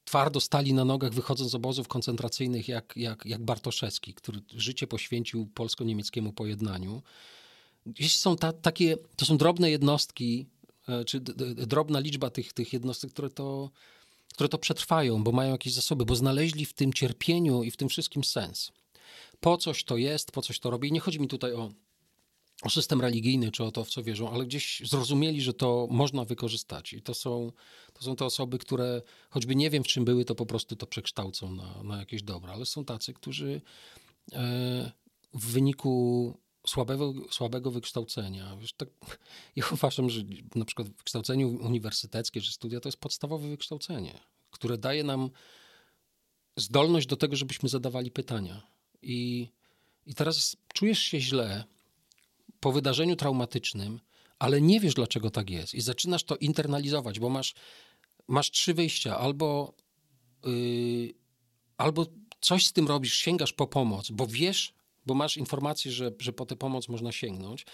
twardo 0.04 0.40
stali 0.40 0.74
na 0.74 0.84
nogach, 0.84 1.12
wychodząc 1.12 1.50
z 1.50 1.54
obozów 1.54 1.88
koncentracyjnych, 1.88 2.68
jak, 2.68 2.92
jak, 2.96 3.26
jak 3.26 3.44
Bartoszewski, 3.44 4.14
który 4.14 4.40
życie 4.54 4.86
poświęcił 4.86 5.46
polsko-niemieckiemu 5.46 6.32
pojednaniu. 6.32 7.02
Gdzieś 7.86 8.18
są 8.18 8.36
ta, 8.36 8.52
takie, 8.52 8.96
to 9.16 9.24
są 9.24 9.36
drobne 9.36 9.70
jednostki, 9.70 10.46
e, 10.88 11.04
czy 11.04 11.20
drobna 11.20 12.00
liczba 12.00 12.30
tych, 12.30 12.52
tych 12.52 12.72
jednostek, 12.72 13.10
które 13.10 13.30
to, 13.30 13.70
które 14.34 14.48
to 14.48 14.58
przetrwają, 14.58 15.24
bo 15.24 15.32
mają 15.32 15.52
jakieś 15.52 15.72
zasoby, 15.72 16.04
bo 16.04 16.16
znaleźli 16.16 16.66
w 16.66 16.72
tym 16.72 16.92
cierpieniu 16.92 17.62
i 17.62 17.70
w 17.70 17.76
tym 17.76 17.88
wszystkim 17.88 18.24
sens. 18.24 18.72
Po 19.40 19.56
coś 19.56 19.84
to 19.84 19.96
jest, 19.96 20.32
po 20.32 20.42
coś 20.42 20.58
to 20.58 20.70
robi. 20.70 20.88
I 20.88 20.92
nie 20.92 21.00
chodzi 21.00 21.20
mi 21.20 21.28
tutaj 21.28 21.52
o, 21.52 21.70
o 22.62 22.70
system 22.70 23.00
religijny, 23.00 23.50
czy 23.50 23.64
o 23.64 23.70
to, 23.70 23.84
w 23.84 23.90
co 23.90 24.02
wierzą, 24.02 24.30
ale 24.30 24.46
gdzieś 24.46 24.82
zrozumieli, 24.84 25.42
że 25.42 25.54
to 25.54 25.88
można 25.90 26.24
wykorzystać. 26.24 26.92
I 26.92 27.02
to 27.02 27.14
są, 27.14 27.52
to 27.92 28.02
są 28.02 28.16
te 28.16 28.24
osoby, 28.24 28.58
które 28.58 29.02
choćby 29.30 29.56
nie 29.56 29.70
wiem, 29.70 29.84
w 29.84 29.86
czym 29.86 30.04
były, 30.04 30.24
to 30.24 30.34
po 30.34 30.46
prostu 30.46 30.76
to 30.76 30.86
przekształcą 30.86 31.52
na, 31.52 31.82
na 31.82 31.98
jakieś 31.98 32.22
dobra. 32.22 32.52
Ale 32.52 32.66
są 32.66 32.84
tacy, 32.84 33.14
którzy 33.14 33.60
e, 34.32 34.92
w 35.34 35.52
wyniku 35.52 36.34
słabego, 36.70 37.12
słabego 37.30 37.70
wykształcenia. 37.70 38.56
Wiesz, 38.56 38.72
tak, 38.72 38.88
ja 39.56 39.64
uważam, 39.72 40.10
że 40.10 40.22
na 40.54 40.64
przykład 40.64 40.88
wykształcenie 40.88 41.46
uniwersyteckie 41.46 42.40
czy 42.40 42.52
studia 42.52 42.80
to 42.80 42.88
jest 42.88 42.98
podstawowe 42.98 43.48
wykształcenie, 43.48 44.20
które 44.50 44.78
daje 44.78 45.04
nam 45.04 45.30
zdolność 46.56 47.06
do 47.06 47.16
tego, 47.16 47.36
żebyśmy 47.36 47.68
zadawali 47.68 48.10
pytania. 48.10 48.62
I, 49.02 49.48
i 50.06 50.14
teraz 50.14 50.56
czujesz 50.72 50.98
się 50.98 51.20
źle 51.20 51.64
po 52.60 52.72
wydarzeniu 52.72 53.16
traumatycznym, 53.16 54.00
ale 54.38 54.60
nie 54.60 54.80
wiesz, 54.80 54.94
dlaczego 54.94 55.30
tak 55.30 55.50
jest. 55.50 55.74
I 55.74 55.80
zaczynasz 55.80 56.24
to 56.24 56.36
internalizować, 56.36 57.20
bo 57.20 57.28
masz, 57.28 57.54
masz 58.28 58.50
trzy 58.50 58.74
wyjścia. 58.74 59.18
Albo, 59.18 59.74
yy, 60.44 61.14
albo 61.76 62.06
coś 62.40 62.66
z 62.66 62.72
tym 62.72 62.88
robisz, 62.88 63.14
sięgasz 63.14 63.52
po 63.52 63.66
pomoc, 63.66 64.10
bo 64.10 64.26
wiesz, 64.26 64.74
bo 65.06 65.14
masz 65.14 65.36
informację, 65.36 65.92
że, 65.92 66.10
że 66.18 66.32
po 66.32 66.46
tę 66.46 66.56
pomoc 66.56 66.88
można 66.88 67.12
sięgnąć, 67.12 67.66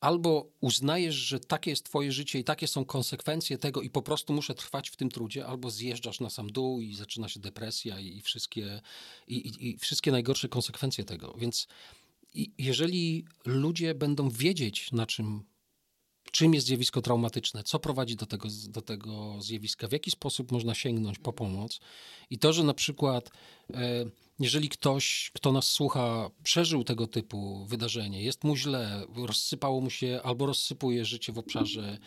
albo 0.00 0.50
uznajesz, 0.60 1.14
że 1.14 1.40
takie 1.40 1.70
jest 1.70 1.84
twoje 1.84 2.12
życie 2.12 2.38
i 2.38 2.44
takie 2.44 2.68
są 2.68 2.84
konsekwencje 2.84 3.58
tego 3.58 3.82
i 3.82 3.90
po 3.90 4.02
prostu 4.02 4.32
muszę 4.32 4.54
trwać 4.54 4.90
w 4.90 4.96
tym 4.96 5.08
trudzie, 5.08 5.46
albo 5.46 5.70
zjeżdżasz 5.70 6.20
na 6.20 6.30
sam 6.30 6.52
dół 6.52 6.80
i 6.80 6.94
zaczyna 6.94 7.28
się 7.28 7.40
depresja 7.40 8.00
i, 8.00 8.20
wszystkie, 8.20 8.80
i, 9.28 9.36
i, 9.36 9.68
i 9.68 9.78
wszystkie 9.78 10.12
najgorsze 10.12 10.48
konsekwencje 10.48 11.04
tego. 11.04 11.34
Więc 11.38 11.68
jeżeli 12.58 13.24
ludzie 13.44 13.94
będą 13.94 14.30
wiedzieć, 14.30 14.92
na 14.92 15.06
czym 15.06 15.44
czym 16.30 16.54
jest 16.54 16.66
zjawisko 16.66 17.02
traumatyczne, 17.02 17.62
co 17.62 17.78
prowadzi 17.78 18.16
do 18.16 18.26
tego, 18.26 18.48
do 18.68 18.82
tego 18.82 19.36
zjawiska, 19.42 19.88
w 19.88 19.92
jaki 19.92 20.10
sposób 20.10 20.52
można 20.52 20.74
sięgnąć 20.74 21.18
po 21.18 21.32
pomoc. 21.32 21.80
I 22.30 22.38
to, 22.38 22.52
że 22.52 22.64
na 22.64 22.74
przykład, 22.74 23.30
e, 23.74 24.04
jeżeli 24.38 24.68
ktoś, 24.68 25.30
kto 25.34 25.52
nas 25.52 25.70
słucha, 25.70 26.30
przeżył 26.42 26.84
tego 26.84 27.06
typu 27.06 27.64
wydarzenie, 27.66 28.22
jest 28.22 28.44
mu 28.44 28.56
źle, 28.56 29.06
rozsypało 29.16 29.80
mu 29.80 29.90
się 29.90 30.20
albo 30.24 30.46
rozsypuje 30.46 31.04
życie 31.04 31.32
w 31.32 31.38
obszarze 31.38 31.98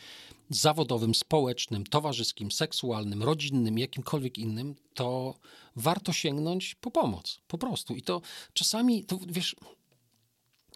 zawodowym, 0.49 1.15
społecznym, 1.15 1.85
towarzyskim, 1.85 2.51
seksualnym, 2.51 3.23
rodzinnym, 3.23 3.79
jakimkolwiek 3.79 4.37
innym, 4.37 4.75
to 4.93 5.35
warto 5.75 6.13
sięgnąć 6.13 6.75
po 6.75 6.91
pomoc. 6.91 7.39
Po 7.47 7.57
prostu. 7.57 7.95
I 7.95 8.01
to 8.01 8.21
czasami, 8.53 9.03
to 9.03 9.19
wiesz, 9.27 9.55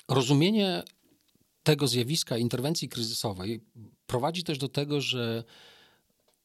rozumienie 0.07 0.83
tego 1.65 1.87
zjawiska 1.87 2.37
interwencji 2.37 2.89
kryzysowej 2.89 3.61
prowadzi 4.07 4.43
też 4.43 4.57
do 4.57 4.69
tego, 4.69 5.01
że 5.01 5.43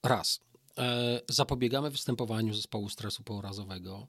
raz, 0.03 0.41
e, 0.79 1.21
zapobiegamy 1.29 1.91
występowaniu 1.91 2.55
zespołu 2.55 2.89
stresu 2.89 3.23
pourazowego, 3.23 4.07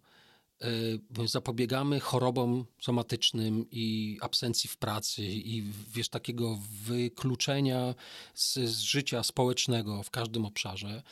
e, 0.62 1.28
zapobiegamy 1.28 2.00
chorobom 2.00 2.66
somatycznym 2.82 3.66
i 3.72 4.18
absencji 4.22 4.70
w 4.70 4.78
pracy 4.78 5.26
i 5.26 5.64
wiesz, 5.94 6.10
takiego 6.10 6.60
wykluczenia 6.86 7.96
z, 8.34 8.54
z 8.54 8.80
życia 8.80 9.24
społecznego 9.24 10.04
w 10.04 10.10
każdym 10.10 10.46
obszarze. 10.46 11.04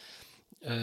E, 0.62 0.78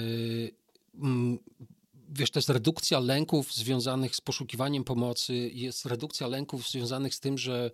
wiesz, 2.08 2.30
to 2.30 2.38
jest 2.38 2.50
redukcja 2.50 3.00
lęków 3.00 3.54
związanych 3.54 4.16
z 4.16 4.20
poszukiwaniem 4.20 4.84
pomocy, 4.84 5.34
jest 5.34 5.86
redukcja 5.86 6.26
lęków 6.26 6.68
związanych 6.68 7.14
z 7.14 7.20
tym, 7.20 7.38
że 7.38 7.70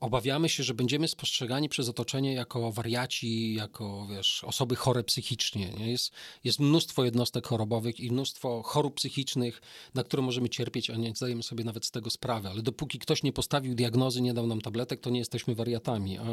obawiamy 0.00 0.48
się, 0.48 0.62
że 0.62 0.74
będziemy 0.74 1.08
spostrzegani 1.08 1.68
przez 1.68 1.88
otoczenie 1.88 2.34
jako 2.34 2.72
wariaci, 2.72 3.54
jako 3.54 4.06
wiesz, 4.10 4.44
osoby 4.44 4.76
chore 4.76 5.04
psychicznie. 5.04 5.68
Nie? 5.78 5.90
Jest, 5.90 6.12
jest 6.44 6.60
mnóstwo 6.60 7.04
jednostek 7.04 7.46
chorobowych 7.46 8.00
i 8.00 8.10
mnóstwo 8.10 8.62
chorób 8.62 8.94
psychicznych, 8.94 9.62
na 9.94 10.04
które 10.04 10.22
możemy 10.22 10.48
cierpieć, 10.48 10.90
a 10.90 10.96
nie 10.96 11.14
zdajemy 11.14 11.42
sobie 11.42 11.64
nawet 11.64 11.86
z 11.86 11.90
tego 11.90 12.10
sprawy. 12.10 12.48
Ale 12.48 12.62
dopóki 12.62 12.98
ktoś 12.98 13.22
nie 13.22 13.32
postawił 13.32 13.74
diagnozy, 13.74 14.22
nie 14.22 14.34
dał 14.34 14.46
nam 14.46 14.60
tabletek, 14.60 15.00
to 15.00 15.10
nie 15.10 15.18
jesteśmy 15.18 15.54
wariatami. 15.54 16.18
A, 16.18 16.24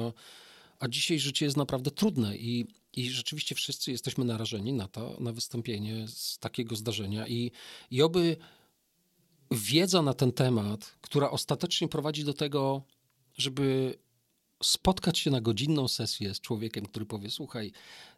a 0.79 0.87
dzisiaj 0.87 1.19
życie 1.19 1.45
jest 1.45 1.57
naprawdę 1.57 1.91
trudne 1.91 2.37
i, 2.37 2.65
i 2.93 3.09
rzeczywiście 3.09 3.55
wszyscy 3.55 3.91
jesteśmy 3.91 4.25
narażeni 4.25 4.73
na 4.73 4.87
to, 4.87 5.17
na 5.19 5.31
wystąpienie 5.31 6.07
z 6.07 6.37
takiego 6.37 6.75
zdarzenia. 6.75 7.27
I, 7.27 7.51
I 7.91 8.01
oby 8.01 8.37
wiedza 9.54 10.01
na 10.01 10.14
ten 10.14 10.32
temat, 10.32 10.95
która 11.01 11.32
ostatecznie 11.32 11.88
prowadzi 11.88 12.24
do 12.24 12.34
tego, 12.34 12.84
żeby 13.38 13.97
spotkać 14.64 15.20
się 15.20 15.32
na 15.32 15.41
godzinną 15.41 15.88
sesję 15.88 16.34
z 16.34 16.41
człowiekiem, 16.41 16.86
który 16.86 17.06
powie: 17.06 17.30
Słuchaj, 17.30 17.72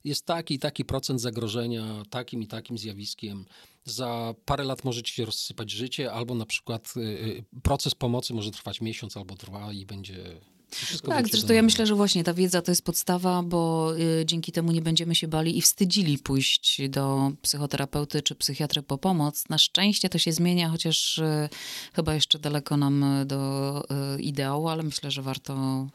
jest 0.03 0.25
taki 0.25 0.53
i 0.53 0.59
taki 0.59 0.85
procent 0.85 1.21
zagrożenia 1.21 2.03
takim 2.09 2.43
i 2.43 2.47
takim 2.47 2.77
zjawiskiem. 2.77 3.45
Za 3.83 4.33
parę 4.45 4.63
lat 4.63 4.83
może 4.83 5.03
ci 5.03 5.13
się 5.13 5.25
rozsypać 5.25 5.71
życie, 5.71 6.11
albo 6.11 6.35
na 6.35 6.45
przykład 6.45 6.93
y, 6.97 6.99
y, 6.99 7.45
proces 7.63 7.95
pomocy 7.95 8.33
może 8.33 8.51
trwać 8.51 8.81
miesiąc 8.81 9.17
albo 9.17 9.35
dwa 9.35 9.73
i 9.73 9.85
będzie. 9.85 10.41
Wszystko 10.85 11.07
Tak, 11.11 11.27
zresztą 11.27 11.47
ja 11.47 11.53
normy. 11.53 11.65
myślę, 11.65 11.85
że 11.87 11.95
właśnie 11.95 12.23
ta 12.23 12.33
wiedza 12.33 12.61
to 12.61 12.71
jest 12.71 12.85
podstawa, 12.85 13.43
bo 13.43 13.91
y, 13.97 14.25
dzięki 14.25 14.51
temu 14.51 14.71
nie 14.71 14.81
będziemy 14.81 15.15
się 15.15 15.27
bali 15.27 15.57
i 15.57 15.61
wstydzili 15.61 16.17
pójść 16.17 16.81
do 16.89 17.31
psychoterapeuty 17.41 18.21
czy 18.21 18.35
psychiatry 18.35 18.83
po 18.83 18.97
pomoc. 18.97 19.49
Na 19.49 19.57
szczęście 19.57 20.09
to 20.09 20.17
się 20.17 20.31
zmienia, 20.31 20.69
chociaż 20.69 21.17
y, 21.17 21.49
chyba 21.93 22.13
jeszcze 22.13 22.39
daleko 22.39 22.77
nam 22.77 23.05
do 23.25 23.83
y, 24.17 24.21
ideału, 24.21 24.67
ale 24.67 24.83
myślę, 24.83 25.11
że 25.11 25.21
warto 25.21 25.87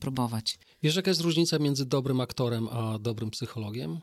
próbować. 0.00 0.58
Wiesz, 0.82 0.96
jaka 0.96 1.10
jest 1.10 1.20
różnica 1.20 1.58
między 1.58 1.86
dobrym 1.86 2.20
aktorem 2.20 2.68
a 2.68 2.98
dobrym 2.98 3.30
psychologiem? 3.30 4.00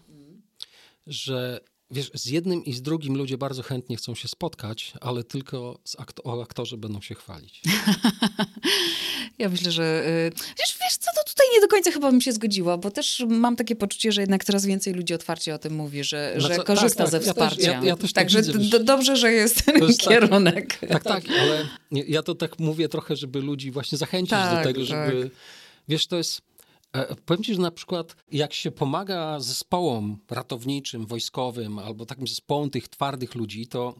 Że 1.08 1.60
wiesz, 1.92 2.12
z 2.14 2.26
jednym 2.26 2.66
i 2.66 2.74
z 2.74 2.82
drugim 2.82 3.18
ludzie 3.18 3.38
bardzo 3.38 3.64
chętnie 3.64 3.98
chcą 3.98 4.16
się 4.16 4.28
spotkać, 4.28 4.94
ale 5.02 5.24
tylko 5.24 5.80
z 5.84 5.96
akt- 5.96 6.20
o 6.24 6.42
aktorze 6.44 6.78
będą 6.78 7.02
się 7.02 7.16
chwalić. 7.16 7.62
Ja 9.40 9.50
myślę, 9.50 9.72
że 9.72 10.04
y, 10.08 10.32
wiesz, 10.60 10.78
wiesz 10.82 10.98
co, 11.00 11.12
to 11.16 11.24
tutaj 11.30 11.48
nie 11.54 11.62
do 11.62 11.68
końca 11.68 11.92
chyba 11.92 12.12
bym 12.12 12.22
się 12.22 12.32
zgodziła, 12.32 12.78
bo 12.78 12.92
też 12.92 13.24
mam 13.28 13.56
takie 13.56 13.76
poczucie, 13.76 14.12
że 14.12 14.22
jednak 14.22 14.44
coraz 14.46 14.66
więcej 14.66 14.94
ludzi 14.94 15.14
otwarcie 15.14 15.56
o 15.56 15.58
tym 15.58 15.76
mówi, 15.76 16.04
że, 16.04 16.34
No 16.36 16.48
że 16.48 16.56
co- 16.56 16.64
korzysta 16.64 17.04
tak, 17.04 17.12
ze 17.12 17.18
tak, 17.20 17.28
ja 17.28 17.34
też- 17.34 17.44
wsparcia. 17.52 17.72
ja- 17.72 17.84
ja 17.84 17.96
też 17.96 18.14
tak 18.14 18.24
Także 18.24 18.42
widzę, 18.54 18.60
d- 18.80 18.84
dobrze, 18.84 19.16
że 19.18 19.32
jest 19.32 19.66
ten 19.66 19.80
tak. 19.88 19.98
kierunek. 19.98 20.80
Tak, 20.90 21.04
tak, 21.04 21.24
ale 21.42 21.68
ja 21.92 22.24
to 22.24 22.36
tak 22.36 22.60
mówię 22.60 22.90
trochę, 22.90 23.16
żeby 23.16 23.42
ludzi 23.42 23.72
właśnie 23.72 23.98
zachęcić 23.98 24.30
Tak, 24.30 24.58
do 24.58 24.64
tego, 24.64 24.86
żeby... 24.86 25.24
tak. 25.24 25.32
Wiesz, 25.88 26.08
to 26.08 26.18
jest... 26.18 26.42
e, 26.94 27.16
Powiem 27.16 27.44
ci, 27.44 27.54
że 27.54 27.62
na 27.62 27.72
przykład 27.72 28.16
jak 28.32 28.54
się 28.54 28.72
pomaga 28.72 29.40
zespołom 29.40 30.18
ratowniczym, 30.32 31.06
wojskowym 31.06 31.80
albo 31.80 32.06
takim 32.06 32.28
zespołom 32.28 32.70
tych 32.70 32.88
twardych 32.88 33.36
ludzi, 33.36 33.68
to 33.68 33.96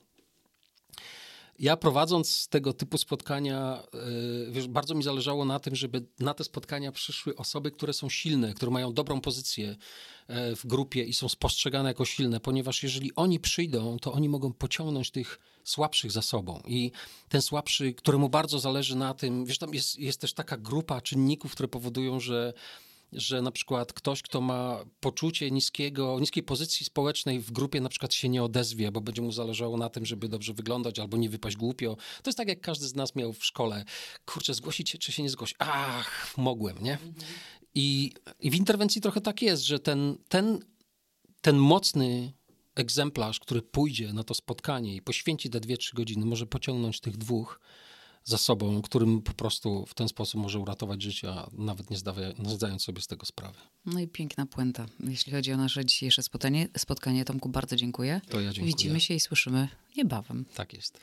ja 1.60 1.78
prowadząc 1.78 2.48
tego 2.48 2.74
typu 2.74 2.98
spotkania, 2.98 3.84
e, 3.94 4.52
wiesz, 4.52 4.68
bardzo 4.68 4.96
mi 4.96 5.04
zależało 5.04 5.46
na 5.46 5.60
tym, 5.60 5.76
żeby 5.76 6.06
na 6.20 6.34
te 6.34 6.44
spotkania 6.44 6.92
przyszły 6.92 7.36
osoby, 7.36 7.72
które 7.72 7.94
są 7.94 8.10
silne, 8.10 8.54
które 8.54 8.72
mają 8.72 8.94
dobrą 8.94 9.22
pozycję 9.22 9.76
e, 10.28 10.56
w 10.56 10.66
grupie 10.66 11.04
i 11.04 11.14
są 11.14 11.30
spostrzegane 11.30 11.90
jako 11.90 12.06
silne, 12.06 12.40
ponieważ 12.40 12.84
jeżeli 12.84 13.16
oni 13.16 13.40
przyjdą, 13.40 14.00
to 14.00 14.14
oni 14.14 14.30
mogą 14.30 14.54
pociągnąć 14.54 15.12
tych 15.12 15.40
słabszych 15.64 16.12
za 16.12 16.22
sobą. 16.22 16.62
I 16.68 16.92
ten 17.30 17.42
słabszy, 17.42 17.94
któremu 17.94 18.30
bardzo 18.30 18.60
zależy 18.60 18.96
na 18.96 19.14
tym, 19.14 19.46
wiesz, 19.46 19.58
tam 19.58 19.74
jest, 19.74 20.00
jest 20.00 20.22
też 20.22 20.34
taka 20.34 20.58
grupa 20.58 21.02
czynników, 21.02 21.52
które 21.52 21.68
powodują, 21.68 22.20
że 22.20 22.54
że 23.12 23.42
na 23.42 23.52
przykład 23.52 23.94
ktoś, 23.94 24.22
kto 24.22 24.42
ma 24.42 24.86
poczucie 25.00 25.52
niskiego, 25.52 26.20
niskiej 26.20 26.44
pozycji 26.44 26.86
społecznej 26.86 27.40
w 27.40 27.52
grupie 27.52 27.82
na 27.82 27.90
przykład 27.90 28.14
się 28.14 28.30
nie 28.30 28.44
odezwie, 28.44 28.92
bo 28.92 29.02
będzie 29.02 29.22
mu 29.22 29.32
zależało 29.32 29.78
na 29.78 29.90
tym, 29.90 30.06
żeby 30.06 30.30
dobrze 30.30 30.54
wyglądać 30.54 31.00
albo 31.00 31.18
nie 31.18 31.30
wypaść 31.30 31.56
głupio. 31.56 31.96
To 32.24 32.30
jest 32.30 32.38
tak, 32.38 32.48
jak 32.48 32.62
każdy 32.62 32.88
z 32.88 32.96
nas 32.96 33.16
miał 33.16 33.34
w 33.34 33.46
szkole. 33.46 33.86
Kurczę, 34.26 34.54
zgłosić 34.54 34.90
się 34.90 34.98
czy 34.98 35.12
się 35.12 35.24
nie 35.24 35.30
zgłosić? 35.30 35.56
Ach, 35.60 36.38
mogłem, 36.38 36.84
nie? 36.84 36.98
I, 37.76 38.14
I 38.40 38.52
w 38.52 38.56
interwencji 38.56 39.02
trochę 39.02 39.22
tak 39.22 39.42
jest, 39.42 39.64
że 39.64 39.80
ten, 39.80 40.18
ten, 40.30 40.60
ten 41.42 41.58
mocny 41.58 42.34
egzemplarz, 42.76 43.40
który 43.40 43.62
pójdzie 43.62 44.14
na 44.14 44.24
to 44.24 44.34
spotkanie 44.34 44.96
i 44.96 45.02
poświęci 45.02 45.50
te 45.50 45.60
dwie, 45.60 45.78
trzy 45.78 45.96
godziny, 45.96 46.26
może 46.26 46.46
pociągnąć 46.46 47.00
tych 47.00 47.18
dwóch 47.18 47.60
za 48.28 48.38
sobą, 48.38 48.82
którym 48.82 49.22
po 49.22 49.34
prostu 49.34 49.86
w 49.86 49.94
ten 49.94 50.08
sposób 50.08 50.42
może 50.42 50.60
uratować 50.60 51.02
życie, 51.02 51.32
a 51.32 51.50
nawet 51.54 51.90
nie, 51.90 51.98
zdawia, 51.98 52.32
nie 52.40 52.50
zdając 52.50 52.84
sobie 52.84 53.02
z 53.02 53.08
tego 53.08 53.26
sprawy. 53.26 53.58
No 53.86 54.00
i 54.00 54.08
piękna 54.08 54.46
puenta. 54.46 54.86
Jeśli 55.00 55.32
chodzi 55.32 55.54
o 55.54 55.58
nasze 55.58 55.86
dzisiejsze 55.86 56.24
spotkanie, 56.24 56.68
spotkanie 56.78 57.26
Tomku, 57.26 57.50
bardzo 57.50 57.76
dziękuję. 57.76 58.22
To 58.30 58.40
ja 58.40 58.54
dziękuję. 58.54 58.74
Widzimy 58.74 59.00
się 59.00 59.14
i 59.14 59.20
słyszymy 59.20 59.68
niebawem. 59.98 60.46
Tak 60.56 60.74
jest. 60.74 61.00